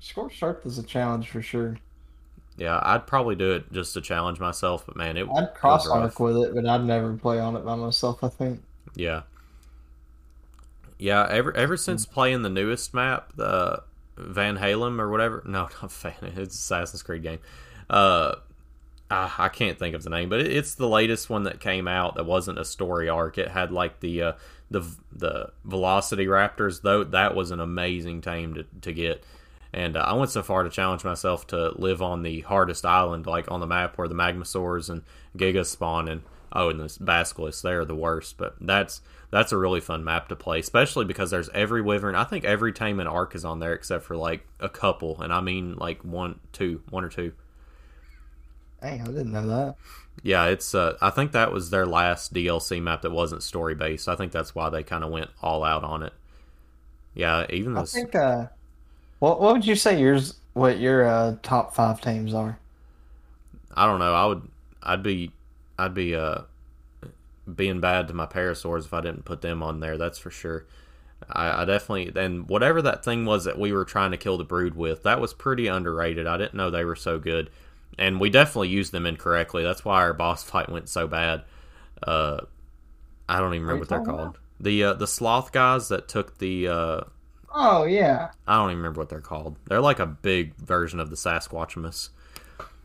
Scorched 0.00 0.42
Earth 0.42 0.64
is 0.64 0.78
a 0.78 0.82
challenge 0.82 1.28
for 1.28 1.42
sure. 1.42 1.76
Yeah, 2.60 2.78
I'd 2.82 3.06
probably 3.06 3.36
do 3.36 3.52
it 3.52 3.72
just 3.72 3.94
to 3.94 4.02
challenge 4.02 4.38
myself, 4.38 4.84
but 4.84 4.94
man, 4.94 5.16
it 5.16 5.26
I'd 5.34 5.54
cross 5.54 5.88
arc 5.88 6.20
with 6.20 6.36
it, 6.36 6.54
but 6.54 6.66
I'd 6.66 6.84
never 6.84 7.16
play 7.16 7.40
on 7.40 7.56
it 7.56 7.64
by 7.64 7.74
myself. 7.74 8.22
I 8.22 8.28
think. 8.28 8.60
Yeah. 8.94 9.22
Yeah, 10.98 11.26
ever 11.30 11.56
ever 11.56 11.78
since 11.78 12.04
playing 12.04 12.42
the 12.42 12.50
newest 12.50 12.92
map, 12.92 13.32
the 13.34 13.82
Van 14.18 14.58
Halen 14.58 15.00
or 15.00 15.08
whatever. 15.08 15.42
No, 15.46 15.70
not 15.80 15.90
Van. 15.90 16.12
It's 16.36 16.54
Assassin's 16.54 17.02
Creed 17.02 17.22
game. 17.22 17.38
Uh, 17.88 18.34
ah, 19.10 19.34
I 19.38 19.48
can't 19.48 19.78
think 19.78 19.94
of 19.94 20.02
the 20.02 20.10
name, 20.10 20.28
but 20.28 20.40
it, 20.40 20.52
it's 20.52 20.74
the 20.74 20.86
latest 20.86 21.30
one 21.30 21.44
that 21.44 21.60
came 21.60 21.88
out 21.88 22.16
that 22.16 22.26
wasn't 22.26 22.58
a 22.58 22.64
story 22.66 23.08
arc. 23.08 23.38
It 23.38 23.48
had 23.48 23.72
like 23.72 24.00
the 24.00 24.22
uh, 24.22 24.32
the 24.70 24.82
the 25.10 25.50
Velocity 25.64 26.26
Raptors. 26.26 26.82
Though 26.82 27.04
that 27.04 27.34
was 27.34 27.52
an 27.52 27.60
amazing 27.60 28.20
tame 28.20 28.52
to 28.52 28.66
to 28.82 28.92
get. 28.92 29.24
And 29.72 29.96
uh, 29.96 30.00
I 30.00 30.14
went 30.14 30.30
so 30.30 30.42
far 30.42 30.62
to 30.62 30.70
challenge 30.70 31.04
myself 31.04 31.46
to 31.48 31.70
live 31.78 32.02
on 32.02 32.22
the 32.22 32.40
hardest 32.40 32.84
island, 32.84 33.26
like 33.26 33.50
on 33.50 33.60
the 33.60 33.66
map 33.66 33.96
where 33.96 34.08
the 34.08 34.14
Magmasaurs 34.14 34.90
and 34.90 35.02
Gigas 35.36 35.66
spawn, 35.66 36.08
and 36.08 36.22
oh, 36.52 36.70
and 36.70 36.80
the 36.80 36.98
Basilisks, 37.02 37.62
they're 37.62 37.84
the 37.84 37.94
worst. 37.94 38.36
But 38.36 38.56
that's 38.60 39.00
that's 39.30 39.52
a 39.52 39.56
really 39.56 39.80
fun 39.80 40.02
map 40.02 40.28
to 40.28 40.36
play, 40.36 40.58
especially 40.58 41.04
because 41.04 41.30
there's 41.30 41.48
every 41.50 41.82
wyvern. 41.82 42.16
I 42.16 42.24
think 42.24 42.44
every 42.44 42.72
tame 42.72 42.98
and 42.98 43.08
Ark 43.08 43.34
is 43.34 43.44
on 43.44 43.60
there 43.60 43.72
except 43.72 44.04
for 44.04 44.16
like 44.16 44.44
a 44.58 44.68
couple, 44.68 45.20
and 45.20 45.32
I 45.32 45.40
mean 45.40 45.76
like 45.76 46.04
one, 46.04 46.40
two, 46.52 46.82
one 46.90 47.04
or 47.04 47.08
two. 47.08 47.32
Dang, 48.82 49.02
I 49.02 49.06
didn't 49.06 49.32
know 49.32 49.46
that. 49.46 49.76
Yeah, 50.22 50.46
it's. 50.46 50.74
Uh, 50.74 50.96
I 51.00 51.10
think 51.10 51.32
that 51.32 51.52
was 51.52 51.70
their 51.70 51.86
last 51.86 52.34
DLC 52.34 52.82
map 52.82 53.02
that 53.02 53.10
wasn't 53.10 53.42
story 53.42 53.74
based. 53.74 54.08
I 54.08 54.16
think 54.16 54.32
that's 54.32 54.54
why 54.54 54.68
they 54.68 54.82
kind 54.82 55.04
of 55.04 55.10
went 55.10 55.30
all 55.42 55.62
out 55.64 55.84
on 55.84 56.02
it. 56.02 56.12
Yeah, 57.14 57.46
even 57.50 57.76
I 57.76 57.82
this. 57.82 57.92
think. 57.92 58.14
Uh, 58.14 58.46
what 59.20 59.40
what 59.40 59.52
would 59.52 59.66
you 59.66 59.76
say 59.76 60.00
yours? 60.00 60.34
What 60.54 60.80
your 60.80 61.06
uh, 61.06 61.36
top 61.42 61.74
five 61.74 62.00
teams 62.00 62.34
are? 62.34 62.58
I 63.74 63.86
don't 63.86 64.00
know. 64.00 64.12
I 64.12 64.26
would. 64.26 64.42
I'd 64.82 65.02
be. 65.02 65.30
I'd 65.78 65.94
be. 65.94 66.16
Uh, 66.16 66.42
being 67.56 67.80
bad 67.80 68.08
to 68.08 68.14
my 68.14 68.26
parasaurs 68.26 68.84
if 68.84 68.94
I 68.94 69.00
didn't 69.00 69.24
put 69.24 69.40
them 69.40 69.62
on 69.62 69.80
there. 69.80 69.98
That's 69.98 70.18
for 70.18 70.30
sure. 70.30 70.66
I, 71.28 71.62
I 71.62 71.64
definitely. 71.64 72.12
And 72.20 72.48
whatever 72.48 72.82
that 72.82 73.04
thing 73.04 73.24
was 73.24 73.44
that 73.44 73.58
we 73.58 73.72
were 73.72 73.84
trying 73.84 74.10
to 74.12 74.16
kill 74.16 74.38
the 74.38 74.44
brood 74.44 74.74
with, 74.74 75.02
that 75.04 75.20
was 75.20 75.34
pretty 75.34 75.66
underrated. 75.66 76.26
I 76.26 76.36
didn't 76.36 76.54
know 76.54 76.70
they 76.70 76.84
were 76.84 76.96
so 76.96 77.18
good, 77.18 77.50
and 77.98 78.20
we 78.20 78.30
definitely 78.30 78.68
used 78.68 78.92
them 78.92 79.06
incorrectly. 79.06 79.62
That's 79.62 79.84
why 79.84 79.96
our 80.02 80.14
boss 80.14 80.42
fight 80.44 80.68
went 80.68 80.88
so 80.88 81.06
bad. 81.06 81.42
Uh, 82.02 82.40
I 83.28 83.38
don't 83.38 83.54
even 83.54 83.66
remember 83.66 83.80
what 83.80 83.88
they're 83.88 84.04
called. 84.04 84.38
The 84.58 84.84
uh, 84.84 84.94
the 84.94 85.06
sloth 85.06 85.52
guys 85.52 85.88
that 85.88 86.08
took 86.08 86.38
the. 86.38 86.68
Uh, 86.68 87.00
Oh 87.52 87.84
yeah, 87.84 88.30
I 88.46 88.56
don't 88.56 88.70
even 88.70 88.78
remember 88.78 89.00
what 89.00 89.08
they're 89.08 89.20
called. 89.20 89.56
They're 89.66 89.80
like 89.80 89.98
a 89.98 90.06
big 90.06 90.54
version 90.56 91.00
of 91.00 91.10
the 91.10 91.16
Sasquatchamus. 91.16 92.10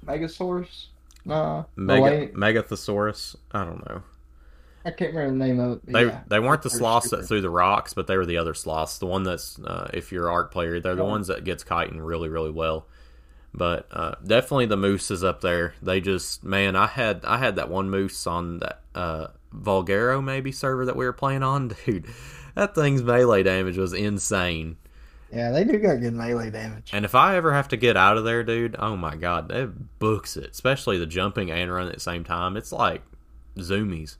Megasaurus. 0.05 0.87
No, 1.25 1.65
no, 1.75 2.01
Mega 2.01 2.27
Megathosaurus. 2.33 3.35
I 3.51 3.65
don't 3.65 3.87
know. 3.87 4.03
I 4.85 4.91
can't 4.91 5.15
remember 5.15 5.31
the 5.31 5.51
name 5.53 5.59
of 5.59 5.71
it. 5.77 5.85
They 5.87 6.05
yeah. 6.05 6.21
they 6.27 6.39
weren't 6.39 6.61
the 6.61 6.69
sloths 6.69 7.09
that 7.09 7.25
threw 7.27 7.41
the 7.41 7.49
rocks, 7.49 7.95
but 7.95 8.05
they 8.05 8.17
were 8.17 8.25
the 8.25 8.37
other 8.37 8.53
sloths. 8.53 8.99
The 8.99 9.07
one 9.07 9.23
that's 9.23 9.59
uh, 9.59 9.89
if 9.93 10.11
you're 10.11 10.27
an 10.27 10.33
Ark 10.33 10.51
player, 10.51 10.79
they're 10.79 10.95
the 10.95 11.03
ones 11.03 11.27
that 11.27 11.43
gets 11.43 11.63
kiting 11.63 11.99
really 11.99 12.29
really 12.29 12.51
well. 12.51 12.85
But 13.51 13.87
uh, 13.91 14.15
definitely 14.25 14.67
the 14.67 14.77
moose 14.77 15.09
is 15.09 15.23
up 15.23 15.41
there. 15.41 15.73
They 15.81 16.01
just 16.01 16.43
man, 16.43 16.75
I 16.75 16.85
had 16.85 17.25
I 17.25 17.39
had 17.39 17.55
that 17.55 17.69
one 17.69 17.89
moose 17.89 18.27
on 18.27 18.59
that 18.59 18.81
uh, 18.93 19.27
Valguero 19.55 20.23
maybe 20.23 20.51
server 20.51 20.85
that 20.85 20.95
we 20.95 21.05
were 21.05 21.13
playing 21.13 21.41
on, 21.41 21.69
dude. 21.85 22.05
That 22.55 22.73
thing's 22.73 23.03
melee 23.03 23.43
damage 23.43 23.77
was 23.77 23.93
insane. 23.93 24.77
Yeah, 25.31 25.51
they 25.51 25.65
do 25.65 25.77
got 25.77 25.99
good 25.99 26.13
melee 26.13 26.49
damage. 26.49 26.91
And 26.93 27.03
if 27.03 27.13
I 27.13 27.35
ever 27.35 27.53
have 27.53 27.67
to 27.69 27.77
get 27.77 27.97
out 27.97 28.17
of 28.17 28.23
there, 28.23 28.43
dude, 28.43 28.75
oh 28.79 28.95
my 28.95 29.15
god, 29.15 29.51
it 29.51 29.99
books 29.99 30.37
it. 30.37 30.51
Especially 30.51 30.97
the 30.97 31.05
jumping 31.05 31.51
and 31.51 31.71
running 31.71 31.89
at 31.89 31.95
the 31.95 31.99
same 31.99 32.23
time. 32.23 32.55
It's 32.55 32.71
like 32.71 33.01
zoomies. 33.57 34.15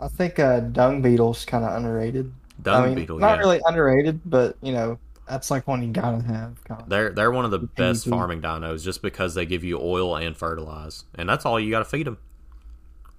I 0.00 0.08
think 0.08 0.38
uh, 0.38 0.60
dung 0.60 1.02
beetle's 1.02 1.44
kind 1.44 1.64
of 1.64 1.76
underrated. 1.76 2.32
Dung 2.62 2.82
I 2.82 2.86
mean, 2.86 2.94
beetle, 2.96 3.18
not 3.18 3.34
yeah. 3.34 3.38
really 3.38 3.60
underrated, 3.64 4.20
but 4.24 4.56
you 4.62 4.72
know, 4.72 4.98
that's 5.28 5.50
like 5.50 5.68
one 5.68 5.82
you 5.82 5.92
gotta 5.92 6.22
have. 6.24 6.62
kinda. 6.64 6.84
They're 6.88 7.10
they're 7.10 7.30
one 7.30 7.44
of 7.44 7.52
the 7.52 7.60
best 7.60 8.06
PvP. 8.06 8.10
farming 8.10 8.42
dinos 8.42 8.82
just 8.82 9.02
because 9.02 9.34
they 9.34 9.46
give 9.46 9.62
you 9.62 9.78
oil 9.80 10.16
and 10.16 10.36
fertilize, 10.36 11.04
and 11.14 11.28
that's 11.28 11.46
all 11.46 11.60
you 11.60 11.70
got 11.70 11.80
to 11.80 11.84
feed 11.84 12.06
them. 12.06 12.18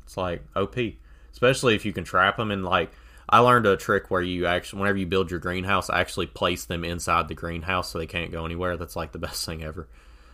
It's 0.03 0.17
like 0.17 0.43
OP, 0.55 0.75
especially 1.31 1.75
if 1.75 1.85
you 1.85 1.93
can 1.93 2.03
trap 2.03 2.37
them. 2.37 2.51
And 2.51 2.65
like 2.65 2.91
I 3.31 3.39
learned 3.39 3.65
a 3.65 3.77
trick 3.77 4.11
where 4.11 4.21
you 4.21 4.45
actually, 4.45 4.81
whenever 4.81 4.97
you 4.97 5.05
build 5.05 5.31
your 5.31 5.39
greenhouse, 5.39 5.89
actually 5.89 6.27
place 6.27 6.65
them 6.65 6.83
inside 6.83 7.27
the 7.27 7.33
greenhouse 7.33 7.89
so 7.89 7.97
they 7.97 8.07
can't 8.07 8.31
go 8.31 8.45
anywhere. 8.45 8.75
That's 8.75 8.95
like 8.95 9.13
the 9.13 9.19
best 9.19 9.45
thing 9.45 9.63
ever 9.63 9.87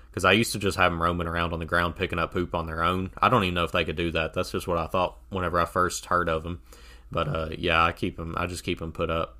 Because 0.09 0.25
I 0.25 0.31
used 0.31 0.53
to 0.53 0.59
just 0.59 0.77
have 0.77 0.91
them 0.91 1.01
roaming 1.01 1.27
around 1.27 1.53
on 1.53 1.59
the 1.59 1.65
ground 1.65 1.95
picking 1.95 2.17
up 2.17 2.33
poop 2.33 2.55
on 2.55 2.65
their 2.65 2.83
own. 2.83 3.11
I 3.21 3.29
don't 3.29 3.43
even 3.43 3.53
know 3.53 3.65
if 3.65 3.71
they 3.71 3.85
could 3.85 3.95
do 3.95 4.11
that. 4.11 4.33
That's 4.33 4.51
just 4.51 4.67
what 4.67 4.79
I 4.79 4.87
thought 4.87 5.17
whenever 5.29 5.59
I 5.59 5.65
first 5.65 6.07
heard 6.07 6.27
of 6.27 6.43
them. 6.43 6.61
But 7.11 7.27
uh, 7.27 7.49
yeah, 7.57 7.83
I 7.83 7.91
keep 7.91 8.17
them. 8.17 8.33
I 8.35 8.47
just 8.47 8.63
keep 8.63 8.79
them 8.79 8.91
put 8.91 9.09
up. 9.09 9.36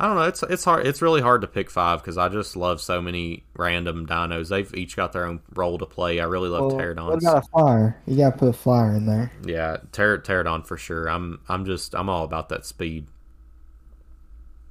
I 0.00 0.06
don't 0.06 0.14
know. 0.16 0.22
It's 0.22 0.42
it's 0.44 0.64
hard. 0.64 0.86
It's 0.86 1.02
really 1.02 1.20
hard 1.20 1.40
to 1.40 1.48
pick 1.48 1.68
five 1.70 2.00
because 2.00 2.16
I 2.16 2.28
just 2.28 2.54
love 2.56 2.80
so 2.80 3.02
many 3.02 3.42
random 3.56 4.06
dinos. 4.06 4.48
They've 4.48 4.72
each 4.76 4.94
got 4.94 5.12
their 5.12 5.24
own 5.24 5.40
role 5.54 5.76
to 5.78 5.86
play. 5.86 6.20
I 6.20 6.24
really 6.24 6.48
love 6.48 6.72
Well, 6.72 6.80
pterodons. 6.80 7.10
what 7.10 7.22
about 7.22 7.38
a 7.38 7.48
flyer? 7.48 8.00
You 8.06 8.16
gotta 8.16 8.36
put 8.36 8.48
a 8.48 8.52
flyer 8.52 8.94
in 8.94 9.06
there. 9.06 9.32
Yeah, 9.44 9.78
Pter- 9.90 10.18
pterodon 10.18 10.64
for 10.66 10.76
sure. 10.76 11.08
I'm 11.10 11.40
I'm 11.48 11.64
just 11.64 11.94
I'm 11.96 12.08
all 12.08 12.24
about 12.24 12.48
that 12.50 12.64
speed. 12.64 13.08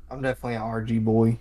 I'm 0.10 0.22
definitely 0.22 0.56
an 0.56 0.62
RG 0.62 1.04
boy. 1.04 1.40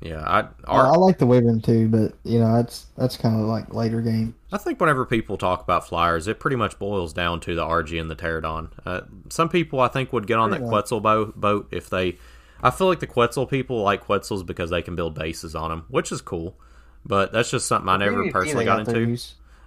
Yeah, 0.00 0.22
I 0.24 0.40
I, 0.66 0.76
I 0.80 0.96
like 0.96 1.18
the 1.18 1.26
Wyvern 1.26 1.60
too, 1.60 1.88
but 1.88 2.14
you 2.24 2.38
know 2.38 2.54
that's 2.54 2.86
that's 2.96 3.16
kind 3.16 3.38
of 3.38 3.46
like 3.46 3.74
later 3.74 4.00
game. 4.00 4.34
I 4.52 4.58
think 4.58 4.80
whenever 4.80 5.04
people 5.04 5.36
talk 5.36 5.62
about 5.62 5.86
flyers, 5.86 6.26
it 6.28 6.38
pretty 6.40 6.56
much 6.56 6.78
boils 6.78 7.12
down 7.12 7.40
to 7.40 7.54
the 7.54 7.64
RG 7.64 8.00
and 8.00 8.08
the 8.10 8.16
pterodon. 8.16 8.70
Uh, 8.86 9.02
some 9.28 9.48
people 9.48 9.80
I 9.80 9.88
think 9.88 10.12
would 10.12 10.26
get 10.26 10.38
on 10.38 10.50
that 10.52 10.58
Pretty 10.58 10.70
Quetzal 10.70 11.00
bo- 11.00 11.32
boat 11.36 11.68
if 11.72 11.90
they. 11.90 12.16
I 12.62 12.70
feel 12.70 12.86
like 12.88 13.00
the 13.00 13.06
Quetzal 13.06 13.46
people 13.46 13.82
like 13.82 14.04
Quetzals 14.04 14.42
because 14.44 14.70
they 14.70 14.82
can 14.82 14.96
build 14.96 15.14
bases 15.14 15.54
on 15.54 15.70
them, 15.70 15.84
which 15.88 16.12
is 16.12 16.20
cool. 16.20 16.56
But 17.04 17.32
that's 17.32 17.50
just 17.50 17.66
something 17.66 17.88
I 17.88 17.96
never 17.96 18.18
Maybe 18.18 18.30
personally 18.32 18.64
got 18.66 18.86
into. 18.88 19.16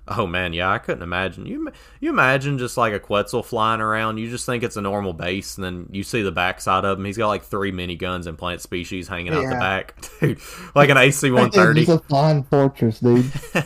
Oh 0.06 0.28
man, 0.28 0.52
yeah, 0.52 0.70
I 0.70 0.80
couldn't 0.80 1.02
imagine. 1.02 1.46
You 1.46 1.72
you 2.02 2.10
imagine 2.10 2.58
just 2.58 2.76
like 2.76 2.92
a 2.94 3.00
Quetzal 3.00 3.42
flying 3.42 3.80
around. 3.80 4.18
You 4.18 4.30
just 4.30 4.46
think 4.46 4.62
it's 4.62 4.76
a 4.76 4.82
normal 4.82 5.14
base, 5.14 5.58
and 5.58 5.64
then 5.64 5.88
you 5.92 6.04
see 6.04 6.22
the 6.22 6.32
backside 6.32 6.84
of 6.84 7.00
him. 7.00 7.06
He's 7.06 7.18
got 7.18 7.30
like 7.30 7.44
three 7.44 7.72
miniguns 7.72 8.28
and 8.28 8.38
plant 8.38 8.60
species 8.60 9.08
hanging 9.08 9.34
out 9.34 9.44
the 9.50 9.56
back, 9.56 9.96
dude, 10.20 10.40
like 10.76 10.90
an 10.90 10.98
AC 10.98 11.32
one 11.32 11.48
It's 11.48 11.56
thirty. 11.56 11.86
a 11.90 12.00
flying 12.00 12.44
fortress, 12.44 13.00
dude. 13.00 13.32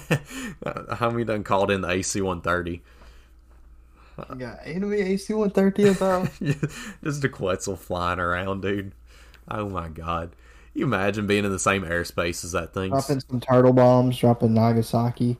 Uh, 0.65 0.95
How 0.95 1.09
many 1.11 1.23
done 1.23 1.43
called 1.43 1.69
in 1.71 1.81
the 1.81 1.89
AC 1.89 2.21
one 2.21 2.41
thirty? 2.41 2.81
You 4.29 4.35
got 4.35 4.59
enemy 4.63 4.97
AC 5.01 5.31
130 5.33 5.89
about. 5.89 6.29
just 7.03 7.23
a 7.23 7.29
Quetzal 7.29 7.75
flying 7.75 8.19
around, 8.19 8.61
dude. 8.61 8.91
Oh 9.49 9.69
my 9.69 9.89
god. 9.89 10.35
You 10.73 10.85
imagine 10.85 11.25
being 11.25 11.45
in 11.45 11.51
the 11.51 11.59
same 11.59 11.83
airspace 11.83 12.43
as 12.43 12.51
that 12.51 12.73
thing. 12.73 12.91
dropping 12.91 13.19
some 13.21 13.39
turtle 13.39 13.73
bombs, 13.73 14.17
dropping 14.17 14.53
Nagasaki. 14.53 15.37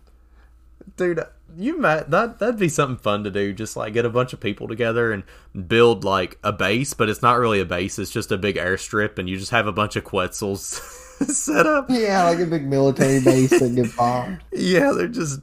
Dude, 0.96 1.22
you 1.56 1.78
might 1.78 2.10
that 2.10 2.40
that'd 2.40 2.60
be 2.60 2.70
something 2.70 2.98
fun 2.98 3.24
to 3.24 3.32
do. 3.32 3.54
Just 3.54 3.78
like 3.78 3.94
get 3.94 4.06
a 4.06 4.10
bunch 4.10 4.34
of 4.34 4.40
people 4.40 4.68
together 4.68 5.12
and 5.12 5.24
build 5.68 6.04
like 6.04 6.40
a 6.44 6.52
base, 6.52 6.94
but 6.94 7.10
it's 7.10 7.22
not 7.22 7.40
really 7.40 7.60
a 7.60 7.66
base. 7.66 8.00
It's 8.00 8.12
just 8.12 8.32
a 8.32 8.38
big 8.38 8.56
airstrip, 8.56 9.20
and 9.20 9.30
you 9.30 9.38
just 9.38 9.52
have 9.52 9.68
a 9.68 9.72
bunch 9.72 9.96
of 9.96 10.04
Quetzals 10.04 10.80
set 11.28 11.66
up. 11.66 11.88
Yeah, 11.90 12.24
like 12.26 12.40
a 12.40 12.46
big 12.46 12.66
military 12.68 13.20
base 13.22 13.60
that 13.60 13.76
get 13.76 13.96
bombed. 13.96 14.42
Yeah, 14.52 14.92
they're 14.92 15.08
just 15.08 15.40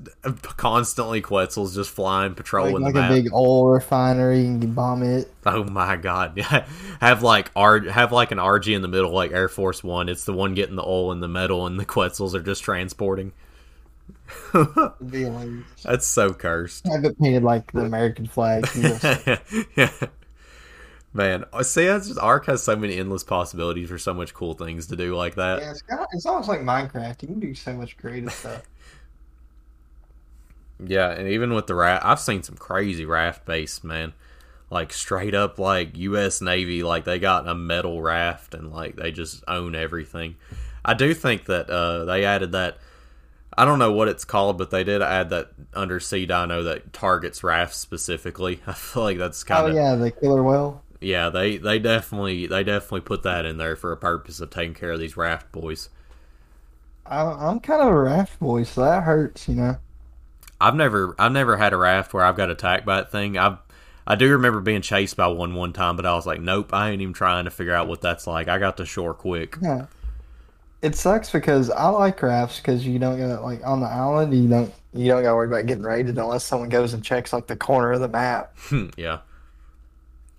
constantly 0.57 1.21
Quetzals 1.21 1.75
just 1.75 1.91
flying, 1.91 2.35
Like, 2.35 2.37
patrolling 2.37 2.83
like 2.83 2.95
the 2.95 3.07
a 3.07 3.09
big 3.09 3.33
oil 3.33 3.69
refinery 3.69 4.47
and 4.47 4.63
you 4.63 4.69
bomb 4.69 5.03
it. 5.03 5.33
Oh 5.47 5.65
my 5.65 5.97
god! 5.97 6.37
Yeah, 6.37 6.67
have 7.01 7.23
like 7.23 7.51
R 7.57 7.81
have 7.81 8.13
like 8.13 8.31
an 8.31 8.39
Argy 8.39 8.75
in 8.75 8.83
the 8.83 8.89
middle, 8.89 9.11
like 9.13 9.33
Air 9.33 9.49
Force 9.49 9.83
One. 9.83 10.09
It's 10.09 10.25
the 10.25 10.33
one 10.33 10.55
getting 10.55 10.77
the 10.77 10.85
oil 10.85 11.13
and 11.13 11.23
the 11.23 11.29
metal, 11.29 11.67
and 11.67 11.79
the 11.79 11.85
Quetzals 11.87 12.35
are 12.35 12.43
just 12.43 12.63
transporting. 12.63 13.33
It'd 14.55 14.91
be 15.11 15.23
hilarious. 15.23 15.65
That's 15.83 16.07
so 16.07 16.33
cursed. 16.35 16.87
Have 16.87 17.05
it 17.05 17.19
painted 17.19 17.43
like 17.43 17.73
the 17.73 17.83
American 17.83 18.27
flag. 18.27 18.69
Yeah. 19.77 19.89
Man, 21.17 21.45
see, 21.63 21.87
that's 21.87 22.09
just, 22.09 22.19
Ark 22.19 22.47
has 22.47 22.65
so 22.65 22.75
many 22.75 22.97
endless 22.97 23.23
possibilities 23.23 23.89
for 23.89 23.99
so 23.99 24.13
much 24.13 24.35
cool 24.35 24.55
things 24.55 24.89
to 24.89 24.97
do 24.97 25.15
like 25.15 25.37
that. 25.37 25.61
yeah, 25.61 25.71
it's, 25.71 25.83
kind 25.83 26.01
of, 26.01 26.09
it's 26.13 26.27
almost 26.27 26.49
like 26.49 26.61
Minecraft. 26.61 27.23
You 27.23 27.29
can 27.29 27.39
do 27.41 27.55
so 27.55 27.73
much 27.73 27.97
creative 27.97 28.33
stuff. 28.35 28.63
Yeah, 30.85 31.11
and 31.13 31.29
even 31.29 31.55
with 31.55 31.69
the 31.69 31.77
raft, 31.77 32.05
I've 32.05 32.19
seen 32.19 32.43
some 32.43 32.57
crazy 32.57 33.05
raft 33.05 33.47
base, 33.47 33.85
man. 33.85 34.13
Like 34.71 34.93
straight 34.93 35.37
up, 35.37 35.61
like 35.61 35.97
U.S. 35.97 36.41
Navy, 36.41 36.83
like 36.83 37.05
they 37.05 37.21
got 37.21 37.47
a 37.47 37.55
metal 37.55 38.03
raft 38.03 38.53
and 38.53 38.73
like 38.73 38.97
they 38.97 39.13
just 39.13 39.45
own 39.47 39.77
everything. 39.77 40.35
I 40.85 40.95
do 40.95 41.15
think 41.15 41.45
that 41.45 41.71
uh, 41.71 42.07
they 42.07 42.25
added 42.25 42.51
that. 42.53 42.79
I 43.57 43.65
don't 43.65 43.79
know 43.79 43.93
what 43.93 44.09
it's 44.09 44.25
called, 44.25 44.59
but 44.59 44.71
they 44.71 44.83
did 44.83 45.01
add 45.01 45.31
that 45.31 45.53
undersea 45.75 46.27
dino 46.27 46.65
that 46.65 46.93
targets 46.93 47.45
rafts 47.45 47.77
specifically. 47.77 48.61
I 48.67 48.73
feel 48.73 49.05
like 49.05 49.19
that's 49.19 49.45
kind 49.45 49.69
of. 49.69 49.75
Oh 49.75 49.77
yeah, 49.77 49.95
the 49.95 50.11
killer 50.11 50.43
whale. 50.43 50.83
Yeah. 51.05 51.29
They 51.31 51.57
they 51.57 51.79
definitely 51.79 52.47
they 52.47 52.65
definitely 52.65 53.03
put 53.03 53.23
that 53.23 53.45
in 53.47 53.59
there 53.59 53.77
for 53.77 53.93
a 53.93 53.97
purpose 53.97 54.41
of 54.41 54.51
taking 54.51 54.75
care 54.75 54.93
of 54.93 55.01
these 55.01 55.17
raft 55.17 55.53
boys. 55.53 55.89
I, 57.07 57.23
I'm 57.23 57.61
kind 57.61 57.83
of 57.83 57.89
a 57.89 58.01
raft 58.01 58.41
boy, 58.41 58.63
so 58.65 58.81
that 58.83 59.03
hurts, 59.03 59.49
you 59.49 59.55
know. 59.57 59.77
I've 60.61 60.75
never 60.75 61.15
I've 61.19 61.33
never 61.33 61.57
had 61.57 61.73
a 61.73 61.77
raft 61.77 62.15
where 62.15 62.25
I've 62.25 62.37
got 62.37 62.51
attacked 62.51 62.87
by 62.87 62.97
that 62.97 63.13
thing. 63.13 63.37
I 63.37 63.59
I 64.07 64.17
do 64.17 64.31
remember 64.33 64.61
being 64.61 64.83
chased 64.83 65.17
by 65.17 65.27
one 65.27 65.55
one 65.55 65.73
time, 65.73 65.97
but 65.97 66.07
I 66.07 66.15
was 66.15 66.27
like, 66.27 66.41
nope, 66.41 66.73
I 66.73 66.91
ain't 66.91 67.03
even 67.03 67.15
trying 67.15 67.45
to 67.45 67.51
figure 67.51 67.75
out 67.75 67.89
what 67.89 68.01
that's 68.01 68.27
like. 68.27 68.49
I 68.49 68.59
got 68.59 68.77
to 68.79 68.87
shore 68.87 69.15
quick. 69.15 69.57
Yeah. 69.61 69.87
It 70.83 70.95
sucks 70.95 71.31
because 71.31 71.71
I 71.71 71.89
like 71.89 72.23
rafts 72.23 72.59
because 72.59 72.87
you 72.87 72.99
don't 72.99 73.17
get 73.17 73.43
like 73.43 73.65
on 73.65 73.81
the 73.81 73.87
island 73.87 74.35
you 74.35 74.49
don't 74.49 74.73
you 74.93 75.09
don't 75.09 75.23
gotta 75.23 75.35
worry 75.35 75.47
about 75.49 75.67
getting 75.67 75.83
raided 75.83 76.19
unless 76.19 76.45
someone 76.45 76.69
goes 76.69 76.93
and 76.93 77.03
checks 77.03 77.33
like 77.33 77.47
the 77.47 77.57
corner 77.57 77.93
of 77.93 78.01
the 78.01 78.09
map. 78.09 78.57
yeah, 78.97 79.21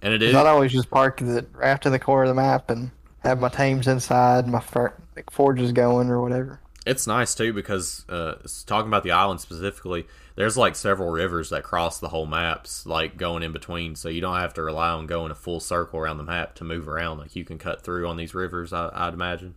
and 0.06 0.14
it 0.14 0.22
is 0.22 0.34
I'd 0.34 0.45
always 0.47 0.72
just 0.72 0.89
park 0.89 1.18
the 1.18 1.45
raft 1.53 1.86
in 1.86 1.91
the 1.91 1.99
corner 1.99 2.24
of 2.24 2.30
the 2.30 2.36
map 2.36 2.70
and 2.70 2.91
have 3.20 3.41
my 3.41 3.49
tames 3.49 3.88
inside, 3.88 4.47
my 4.47 4.60
fir- 4.62 4.93
like 5.16 5.30
forges 5.32 5.72
going 5.74 6.10
or 6.10 6.22
whatever. 6.22 6.60
it's 6.86 7.08
nice 7.08 7.34
too 7.36 7.51
because 7.51 8.06
uh, 8.08 8.36
talking 8.66 8.88
about 8.88 9.03
the 9.03 9.12
island 9.12 9.41
specifically. 9.41 10.06
There's 10.36 10.58
like 10.58 10.76
several 10.76 11.12
rivers 11.12 11.49
that 11.51 11.64
cross 11.64 11.99
the 11.99 12.10
whole 12.10 12.26
maps, 12.26 12.86
like 12.86 13.16
going 13.16 13.41
in 13.41 13.53
between, 13.53 13.95
so 13.95 14.10
you 14.10 14.20
don't 14.20 14.36
have 14.36 14.53
to 14.56 14.62
rely 14.64 14.89
on 14.89 15.08
going 15.08 15.32
a 15.32 15.36
full 15.36 15.62
circle 15.62 15.97
around 15.99 16.18
the 16.18 16.24
map 16.24 16.56
to 16.56 16.66
move 16.66 16.89
around. 16.89 17.20
Like 17.20 17.38
you 17.38 17.45
can 17.45 17.58
cut 17.58 17.82
through 17.82 18.06
on 18.08 18.18
these 18.18 18.36
rivers. 18.36 18.74
I, 18.74 18.89
I'd 18.93 19.14
imagine. 19.14 19.56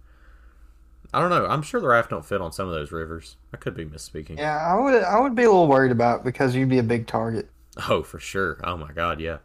I 1.13 1.21
don't 1.21 1.31
know. 1.31 1.47
I'm 1.47 1.63
sure 1.63 1.81
the 1.81 1.89
raft 1.89 2.11
don't 2.11 2.25
fit 2.25 2.41
on 2.41 2.53
some 2.53 2.69
of 2.69 2.75
those 2.75 2.93
rivers. 2.93 3.37
I 3.53 3.57
could 3.57 3.75
be 3.75 3.85
misspeaking. 3.85 4.39
Yeah, 4.39 4.57
I 4.57 4.81
would 4.81 5.03
I 5.03 5.19
would 5.19 5.35
be 5.35 5.43
a 5.43 5.51
little 5.51 5.67
worried 5.67 5.91
about 5.91 6.21
it 6.21 6.25
because 6.25 6.55
you'd 6.55 6.69
be 6.69 6.79
a 6.79 6.83
big 6.85 7.07
target. 7.07 7.51
Oh, 7.89 8.03
for 8.03 8.19
sure. 8.21 8.61
Oh 8.63 8.77
my 8.77 8.93
god, 8.93 9.21
yeah. 9.21 9.39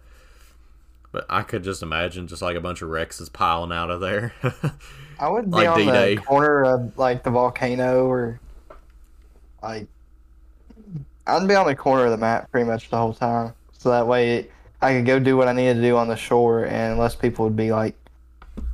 But 1.14 1.26
I 1.30 1.44
could 1.44 1.64
just 1.64 1.82
imagine 1.84 2.28
just 2.28 2.42
like 2.42 2.58
a 2.58 2.60
bunch 2.60 2.82
of 2.82 2.90
Rexes 2.90 3.32
piling 3.32 3.72
out 3.72 3.90
of 3.92 4.02
there. 4.02 4.34
I 5.20 5.30
would 5.30 5.46
be 5.46 5.52
Like 5.52 5.70
on 5.70 5.78
D-Day. 5.78 6.16
the 6.16 6.22
corner 6.22 6.64
of 6.66 6.98
like 6.98 7.24
the 7.24 7.30
volcano 7.30 8.08
or 8.08 8.40
like 9.62 9.88
I'd 11.28 11.48
be 11.48 11.56
on 11.56 11.68
the 11.68 11.76
corner 11.76 12.06
of 12.06 12.12
the 12.12 12.18
map 12.18 12.52
pretty 12.52 12.68
much 12.68 12.90
the 12.90 12.98
whole 12.98 13.14
time. 13.14 13.54
So 13.78 13.90
that 13.92 14.08
way 14.08 14.50
I 14.82 14.94
could 14.94 15.06
go 15.06 15.20
do 15.20 15.38
what 15.38 15.48
I 15.48 15.54
needed 15.54 15.76
to 15.76 15.82
do 15.82 15.96
on 15.96 16.08
the 16.08 16.16
shore 16.18 16.66
and 16.66 16.98
less 17.00 17.16
people 17.16 17.46
would 17.46 17.56
be 17.56 17.72
like 17.72 17.96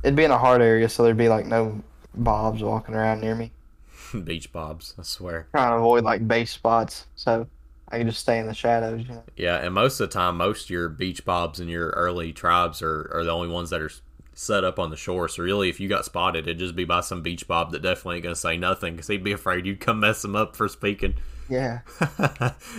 it'd 0.02 0.16
be 0.16 0.24
in 0.24 0.30
a 0.30 0.38
hard 0.38 0.62
area 0.62 0.88
so 0.88 1.02
there'd 1.04 1.16
be 1.18 1.28
like 1.28 1.46
no 1.46 1.80
bobs 2.14 2.62
walking 2.62 2.94
around 2.94 3.20
near 3.20 3.34
me. 3.34 3.52
Beach 4.24 4.50
bobs, 4.50 4.94
I 4.98 5.02
swear. 5.02 5.46
Trying 5.52 5.72
to 5.72 5.76
avoid 5.76 6.04
like 6.04 6.26
base 6.26 6.50
spots 6.52 7.06
so 7.16 7.46
I 7.90 7.98
could 7.98 8.06
just 8.06 8.20
stay 8.20 8.38
in 8.38 8.46
the 8.46 8.54
shadows, 8.54 9.02
you 9.02 9.08
know. 9.08 9.24
Yeah, 9.36 9.56
and 9.56 9.74
most 9.74 9.98
of 10.00 10.08
the 10.08 10.12
time, 10.12 10.36
most 10.36 10.64
of 10.64 10.70
your 10.70 10.88
beach 10.88 11.24
bobs 11.24 11.58
and 11.58 11.68
your 11.68 11.90
early 11.90 12.32
tribes 12.32 12.82
are, 12.82 13.10
are 13.12 13.24
the 13.24 13.32
only 13.32 13.48
ones 13.48 13.70
that 13.70 13.82
are 13.82 13.90
set 14.34 14.64
up 14.64 14.78
on 14.78 14.90
the 14.90 14.96
shore. 14.96 15.28
So 15.28 15.42
really, 15.42 15.68
if 15.68 15.80
you 15.80 15.88
got 15.88 16.04
spotted, 16.04 16.46
it'd 16.46 16.58
just 16.58 16.76
be 16.76 16.84
by 16.84 17.00
some 17.00 17.22
beach 17.22 17.48
bob 17.48 17.72
that 17.72 17.82
definitely 17.82 18.16
ain't 18.16 18.24
gonna 18.24 18.36
say 18.36 18.56
nothing 18.56 18.94
because 18.94 19.08
he'd 19.08 19.24
be 19.24 19.32
afraid 19.32 19.66
you'd 19.66 19.80
come 19.80 20.00
mess 20.00 20.24
him 20.24 20.36
up 20.36 20.56
for 20.56 20.68
speaking. 20.68 21.14
Yeah. 21.48 21.80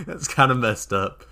That's 0.05 0.27
kind 0.27 0.51
of 0.51 0.57
messed 0.57 0.93
up. 0.93 1.25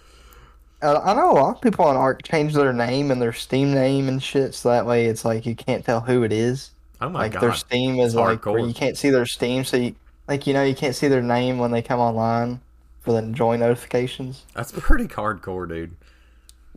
Uh, 0.82 1.00
I 1.04 1.14
know 1.14 1.32
a 1.32 1.34
lot 1.34 1.56
of 1.56 1.62
people 1.62 1.86
on 1.86 1.96
Ark 1.98 2.24
change 2.24 2.54
their 2.54 2.72
name 2.74 3.12
and 3.12 3.22
their 3.22 3.34
Steam 3.34 3.74
name 3.74 4.08
and 4.08 4.22
shit, 4.22 4.54
so 4.56 4.70
that 4.70 4.86
way 4.86 5.06
it's 5.06 5.26
like 5.26 5.46
you 5.46 5.56
can't 5.56 5.84
tell 5.84 6.02
who 6.02 6.24
it 6.24 6.32
is. 6.32 6.72
Oh 7.02 7.10
my 7.10 7.22
like 7.22 7.34
god. 7.34 7.42
their 7.42 7.54
Steam 7.54 8.00
is 8.00 8.14
It's 8.14 8.16
like 8.16 8.46
where 8.46 8.60
you 8.60 8.74
can't 8.74 8.98
see 8.98 9.10
their 9.10 9.26
Steam, 9.26 9.64
so 9.64 9.78
you 9.78 9.96
like 10.28 10.48
you 10.48 10.54
know 10.54 10.64
you 10.64 10.76
can't 10.76 10.96
see 10.96 11.08
their 11.08 11.22
name 11.22 11.58
when 11.60 11.72
they 11.72 11.82
come 11.82 12.00
online 12.00 12.62
for 13.10 13.20
the 13.20 13.28
join 13.32 13.60
notifications. 13.60 14.45
That's 14.53 14.72
pretty 14.72 15.07
hardcore, 15.07 15.68
dude. 15.68 15.95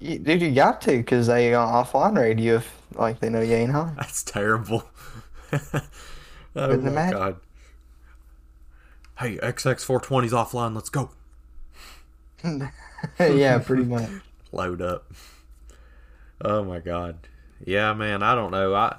You, 0.01 0.19
dude, 0.19 0.41
you 0.41 0.53
got 0.53 0.81
to 0.83 0.97
because 0.97 1.27
they 1.27 1.51
gonna 1.51 1.71
offline 1.71 2.17
raid 2.17 2.41
you 2.41 2.57
if 2.57 2.75
like 2.95 3.21
they 3.21 3.29
know 3.29 3.43
you 3.43 3.55
ain't 3.55 3.73
home. 3.73 3.95
That's 3.97 4.23
terrible. 4.23 4.85
oh 5.53 5.61
Couldn't 6.55 6.85
my 6.85 6.91
imagine. 6.91 7.19
god. 7.19 7.37
Hey, 9.19 9.37
XX420's 9.37 10.33
offline. 10.33 10.75
Let's 10.75 10.89
go. 10.89 11.11
yeah, 13.19 13.59
pretty 13.59 13.85
much. 13.85 14.09
Load 14.53 14.81
up. 14.81 15.13
Oh 16.41 16.65
my 16.65 16.79
god. 16.79 17.29
Yeah, 17.65 17.93
man. 17.93 18.23
I 18.23 18.35
don't 18.35 18.53
know. 18.53 18.75
I 18.75 18.97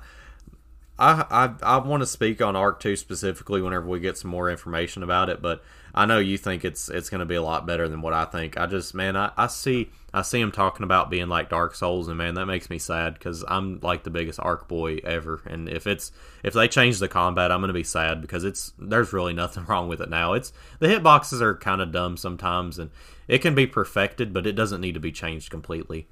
I 0.99 1.25
I, 1.31 1.53
I 1.63 1.77
want 1.77 2.01
to 2.01 2.07
speak 2.07 2.43
on 2.43 2.55
Ark 2.55 2.79
Two 2.79 2.95
specifically 2.95 3.59
whenever 3.59 3.87
we 3.87 3.99
get 3.99 4.19
some 4.19 4.29
more 4.29 4.51
information 4.51 5.01
about 5.01 5.29
it, 5.29 5.41
but 5.41 5.63
I 5.95 6.05
know 6.05 6.17
you 6.17 6.37
think 6.37 6.65
it's 6.65 6.89
it's 6.89 7.09
going 7.09 7.19
to 7.19 7.25
be 7.25 7.35
a 7.35 7.41
lot 7.41 7.67
better 7.67 7.87
than 7.87 8.01
what 8.01 8.13
I 8.13 8.25
think. 8.25 8.57
I 8.57 8.65
just 8.65 8.95
man, 8.95 9.15
I, 9.15 9.31
I 9.37 9.47
see 9.47 9.91
I 10.11 10.23
see 10.23 10.39
him 10.39 10.51
talking 10.51 10.83
about 10.83 11.11
being 11.11 11.27
like 11.27 11.49
Dark 11.49 11.75
Souls, 11.75 12.07
and 12.07 12.17
man, 12.17 12.33
that 12.35 12.47
makes 12.47 12.69
me 12.69 12.79
sad 12.79 13.13
because 13.13 13.43
I'm 13.47 13.79
like 13.81 14.03
the 14.03 14.09
biggest 14.09 14.39
Ark 14.39 14.67
boy 14.67 14.97
ever, 15.03 15.41
and 15.45 15.69
if 15.69 15.85
it's 15.85 16.11
if 16.43 16.53
they 16.53 16.67
change 16.67 16.99
the 16.99 17.07
combat, 17.07 17.51
I'm 17.51 17.59
going 17.61 17.67
to 17.67 17.73
be 17.73 17.83
sad 17.83 18.21
because 18.21 18.43
it's 18.43 18.73
there's 18.79 19.13
really 19.13 19.33
nothing 19.35 19.65
wrong 19.65 19.87
with 19.87 20.01
it 20.01 20.09
now. 20.09 20.33
It's 20.33 20.51
the 20.79 20.87
hitboxes 20.87 21.41
are 21.41 21.55
kind 21.55 21.81
of 21.81 21.91
dumb 21.91 22.17
sometimes, 22.17 22.79
and 22.79 22.89
it 23.27 23.39
can 23.39 23.53
be 23.53 23.67
perfected, 23.67 24.33
but 24.33 24.47
it 24.47 24.53
doesn't 24.53 24.81
need 24.81 24.93
to 24.93 24.99
be 24.99 25.11
changed 25.11 25.51
completely. 25.51 26.07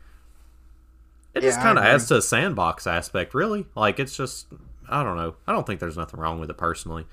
It 1.34 1.44
Yeah, 1.44 1.50
just 1.50 1.62
kind 1.62 1.78
of 1.78 1.84
adds 1.86 2.08
to 2.08 2.16
the 2.16 2.22
sandbox 2.22 2.86
aspect, 2.88 3.34
really. 3.34 3.66
Like 3.76 4.00
it's 4.00 4.16
just 4.16 4.48
I 4.90 5.04
don't 5.04 5.18
know. 5.18 5.36
I 5.48 5.54
don't 5.54 5.66
think 5.66 5.80
there's 5.80 5.98
nothing 5.98 6.20
wrong 6.20 6.40
with 6.40 6.50
it 6.50 6.58
personally. 6.58 7.06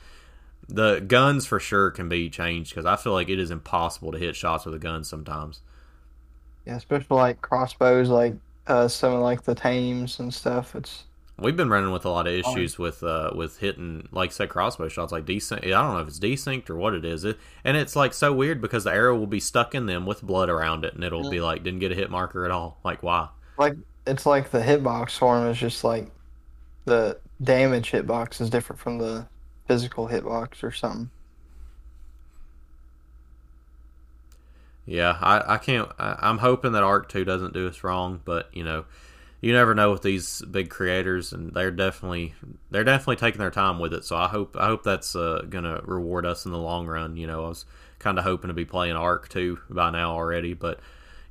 The 0.69 1.01
guns 1.01 1.47
for 1.47 1.61
sure 1.61 1.91
can 1.91 2.09
be 2.09 2.29
changed 2.29 2.71
because 2.75 2.87
I 2.87 2.97
feel 2.97 3.13
like 3.13 3.29
it 3.29 3.39
is 3.39 3.51
impossible 3.51 4.13
to 4.13 4.19
hit 4.19 4.37
shots 4.37 4.65
with 4.67 4.75
a 4.75 4.79
gun 4.79 5.05
sometimes. 5.05 5.63
Yeah, 6.67 6.77
especially 6.77 7.17
like 7.17 7.41
crossbows, 7.41 8.09
like 8.09 8.35
uh, 8.67 8.89
some 8.89 9.15
of 9.15 9.21
like 9.21 9.45
the 9.45 9.55
tames 9.55 10.19
and 10.21 10.33
stuff. 10.33 10.75
It's 10.75 11.05
We've 11.41 11.57
been 11.57 11.71
running 11.71 11.93
with 11.93 12.05
a 12.05 12.11
lot 12.11 12.27
of 12.27 12.33
issues 12.35 12.79
with 12.79 13.03
uh, 13.05 13.31
with 13.35 13.59
hitting, 13.59 14.09
like 14.11 14.33
say, 14.33 14.47
crossbow 14.49 14.89
shots, 14.89 15.13
like 15.13 15.25
desync. 15.25 15.65
I 15.65 15.69
don't 15.69 15.95
know 15.95 16.01
if 16.01 16.09
it's 16.09 16.19
desynced 16.19 16.69
or 16.69 16.77
what 16.77 16.95
it 16.95 17.05
is, 17.05 17.25
it, 17.25 17.39
and 17.65 17.77
it's 17.77 17.95
like 17.95 18.13
so 18.13 18.33
weird 18.33 18.61
because 18.61 18.85
the 18.85 18.93
arrow 18.93 19.17
will 19.17 19.29
be 19.29 19.41
stuck 19.41 19.75
in 19.75 19.87
them 19.87 20.05
with 20.05 20.21
blood 20.23 20.49
around 20.51 20.85
it, 20.85 20.95
and 20.95 21.05
it'll 21.05 21.25
be 21.25 21.41
like 21.41 21.63
didn't 21.63 21.79
get 21.79 21.93
a 21.93 21.95
hit 21.95 22.11
marker 22.11 22.45
at 22.45 22.51
all. 22.51 22.81
Like 22.85 23.03
why? 23.05 23.29
like 23.59 23.75
it's 24.07 24.27
like 24.27 24.51
the 24.51 24.61
hitbox 24.61 25.19
form 25.19 25.47
is 25.49 25.59
just 25.59 25.85
like 25.85 26.11
the 26.87 27.19
damage 27.43 27.91
hitbox 27.91 28.41
is 28.41 28.51
different 28.51 28.81
from 28.81 28.99
the 28.99 29.27
physical 29.69 30.09
hitbox 30.09 30.63
or 30.65 30.73
something. 30.73 31.11
Yeah, 34.87 35.19
I, 35.21 35.55
I 35.55 35.59
can't. 35.59 35.91
I, 35.99 36.17
I'm 36.21 36.39
hoping 36.39 36.73
that 36.73 36.83
Ark 36.83 37.11
Two 37.11 37.25
doesn't 37.25 37.53
do 37.53 37.69
us 37.69 37.85
wrong, 37.85 38.23
but 38.25 38.49
you 38.55 38.65
know, 38.65 38.87
you 39.43 39.53
never 39.53 39.75
know 39.75 39.93
with 39.93 40.01
these 40.01 40.41
big 40.51 40.71
creators, 40.71 41.33
and 41.33 41.53
they're 41.53 41.71
definitely 41.71 42.35
they're 42.71 42.85
definitely 42.85 43.17
taking 43.17 43.39
their 43.39 43.51
time 43.51 43.79
with 43.79 43.93
it. 43.93 44.05
So 44.05 44.17
I 44.17 44.29
hope 44.29 44.57
I 44.59 44.67
hope 44.67 44.83
that's 44.83 45.15
uh, 45.15 45.45
gonna 45.49 45.83
reward 45.85 46.25
us 46.25 46.47
in 46.47 46.53
the 46.53 46.59
long 46.59 46.87
run. 46.87 47.19
You 47.19 47.27
know, 47.27 47.45
I 47.45 47.49
was 47.51 47.67
kind 47.99 48.19
of 48.19 48.25
hoping 48.25 48.49
to 48.49 48.55
be 48.55 48.65
playing 48.65 48.97
Ark 48.97 49.29
Two 49.29 49.61
by 49.69 49.91
now 49.91 50.13
already, 50.13 50.55
but 50.55 50.81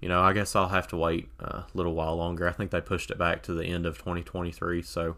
you 0.02 0.08
know, 0.08 0.22
I 0.22 0.34
guess 0.34 0.56
I'll 0.56 0.70
have 0.70 0.88
to 0.90 0.98
wait 0.98 1.28
a 1.40 1.66
little 1.74 1.96
while 1.96 2.16
longer. 2.16 2.48
I 2.48 2.52
think 2.52 2.70
they 2.70 2.82
pushed 2.82 3.10
it 3.10 3.18
back 3.18 3.42
to 3.44 3.56
the 3.56 3.66
end 3.66 3.88
of 3.88 3.98
2023, 3.98 4.84
so 4.84 5.18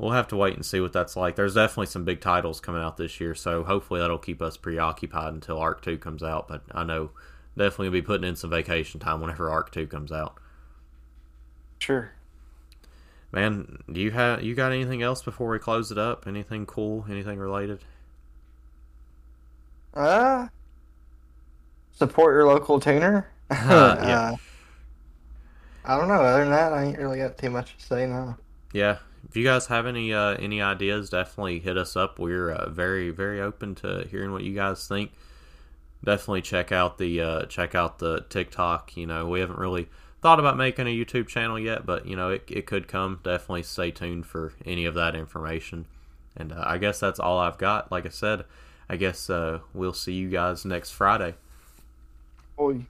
we'll 0.00 0.12
have 0.12 0.28
to 0.28 0.36
wait 0.36 0.54
and 0.54 0.64
see 0.64 0.80
what 0.80 0.92
that's 0.92 1.14
like. 1.14 1.36
There's 1.36 1.54
definitely 1.54 1.86
some 1.86 2.04
big 2.04 2.20
titles 2.20 2.58
coming 2.58 2.82
out 2.82 2.96
this 2.96 3.20
year, 3.20 3.34
so 3.34 3.62
hopefully 3.64 4.00
that'll 4.00 4.18
keep 4.18 4.40
us 4.40 4.56
preoccupied 4.56 5.34
until 5.34 5.58
Ark 5.58 5.82
Two 5.82 5.98
comes 5.98 6.22
out. 6.22 6.48
But 6.48 6.62
I 6.72 6.84
know 6.84 7.10
definitely 7.56 7.88
gonna 7.88 7.98
be 7.98 8.02
putting 8.02 8.28
in 8.28 8.36
some 8.36 8.50
vacation 8.50 8.98
time 8.98 9.20
whenever 9.20 9.50
Ark 9.50 9.70
Two 9.70 9.86
comes 9.86 10.10
out. 10.10 10.36
Sure. 11.78 12.12
Man, 13.30 13.82
do 13.92 14.00
you 14.00 14.10
have 14.10 14.42
you 14.42 14.54
got 14.54 14.72
anything 14.72 15.02
else 15.02 15.22
before 15.22 15.50
we 15.50 15.58
close 15.58 15.92
it 15.92 15.98
up? 15.98 16.26
Anything 16.26 16.66
cool? 16.66 17.04
Anything 17.08 17.38
related? 17.38 17.80
Uh, 19.92 20.48
support 21.92 22.34
your 22.34 22.46
local 22.46 22.80
tuner. 22.80 23.30
Uh, 23.50 23.96
yeah. 24.02 24.30
Uh, 24.30 24.36
I 25.84 25.96
don't 25.96 26.08
know. 26.08 26.14
Other 26.14 26.44
than 26.44 26.50
that, 26.50 26.72
I 26.72 26.84
ain't 26.84 26.98
really 26.98 27.18
got 27.18 27.36
too 27.36 27.50
much 27.50 27.76
to 27.76 27.84
say 27.84 28.06
now. 28.06 28.38
Yeah. 28.72 28.98
If 29.28 29.36
you 29.36 29.44
guys 29.44 29.66
have 29.66 29.86
any 29.86 30.12
uh, 30.12 30.36
any 30.38 30.60
ideas, 30.60 31.10
definitely 31.10 31.60
hit 31.60 31.76
us 31.76 31.96
up. 31.96 32.18
We're 32.18 32.50
uh, 32.50 32.70
very 32.70 33.10
very 33.10 33.40
open 33.40 33.74
to 33.76 34.06
hearing 34.10 34.32
what 34.32 34.42
you 34.42 34.54
guys 34.54 34.86
think. 34.88 35.12
Definitely 36.02 36.42
check 36.42 36.72
out 36.72 36.98
the 36.98 37.20
uh, 37.20 37.46
check 37.46 37.74
out 37.74 37.98
the 37.98 38.24
TikTok. 38.28 38.96
You 38.96 39.06
know, 39.06 39.26
we 39.28 39.40
haven't 39.40 39.58
really 39.58 39.88
thought 40.20 40.38
about 40.38 40.56
making 40.56 40.86
a 40.86 40.96
YouTube 40.96 41.28
channel 41.28 41.58
yet, 41.58 41.86
but 41.86 42.06
you 42.06 42.16
know, 42.16 42.30
it 42.30 42.44
it 42.48 42.66
could 42.66 42.88
come. 42.88 43.20
Definitely 43.22 43.64
stay 43.64 43.90
tuned 43.90 44.26
for 44.26 44.54
any 44.64 44.84
of 44.84 44.94
that 44.94 45.14
information. 45.14 45.86
And 46.36 46.52
uh, 46.52 46.62
I 46.64 46.78
guess 46.78 47.00
that's 47.00 47.20
all 47.20 47.38
I've 47.38 47.58
got. 47.58 47.90
Like 47.92 48.06
I 48.06 48.10
said, 48.10 48.44
I 48.88 48.96
guess 48.96 49.28
uh, 49.28 49.60
we'll 49.74 49.92
see 49.92 50.14
you 50.14 50.28
guys 50.28 50.64
next 50.64 50.90
Friday. 50.90 51.34
Boy. 52.56 52.86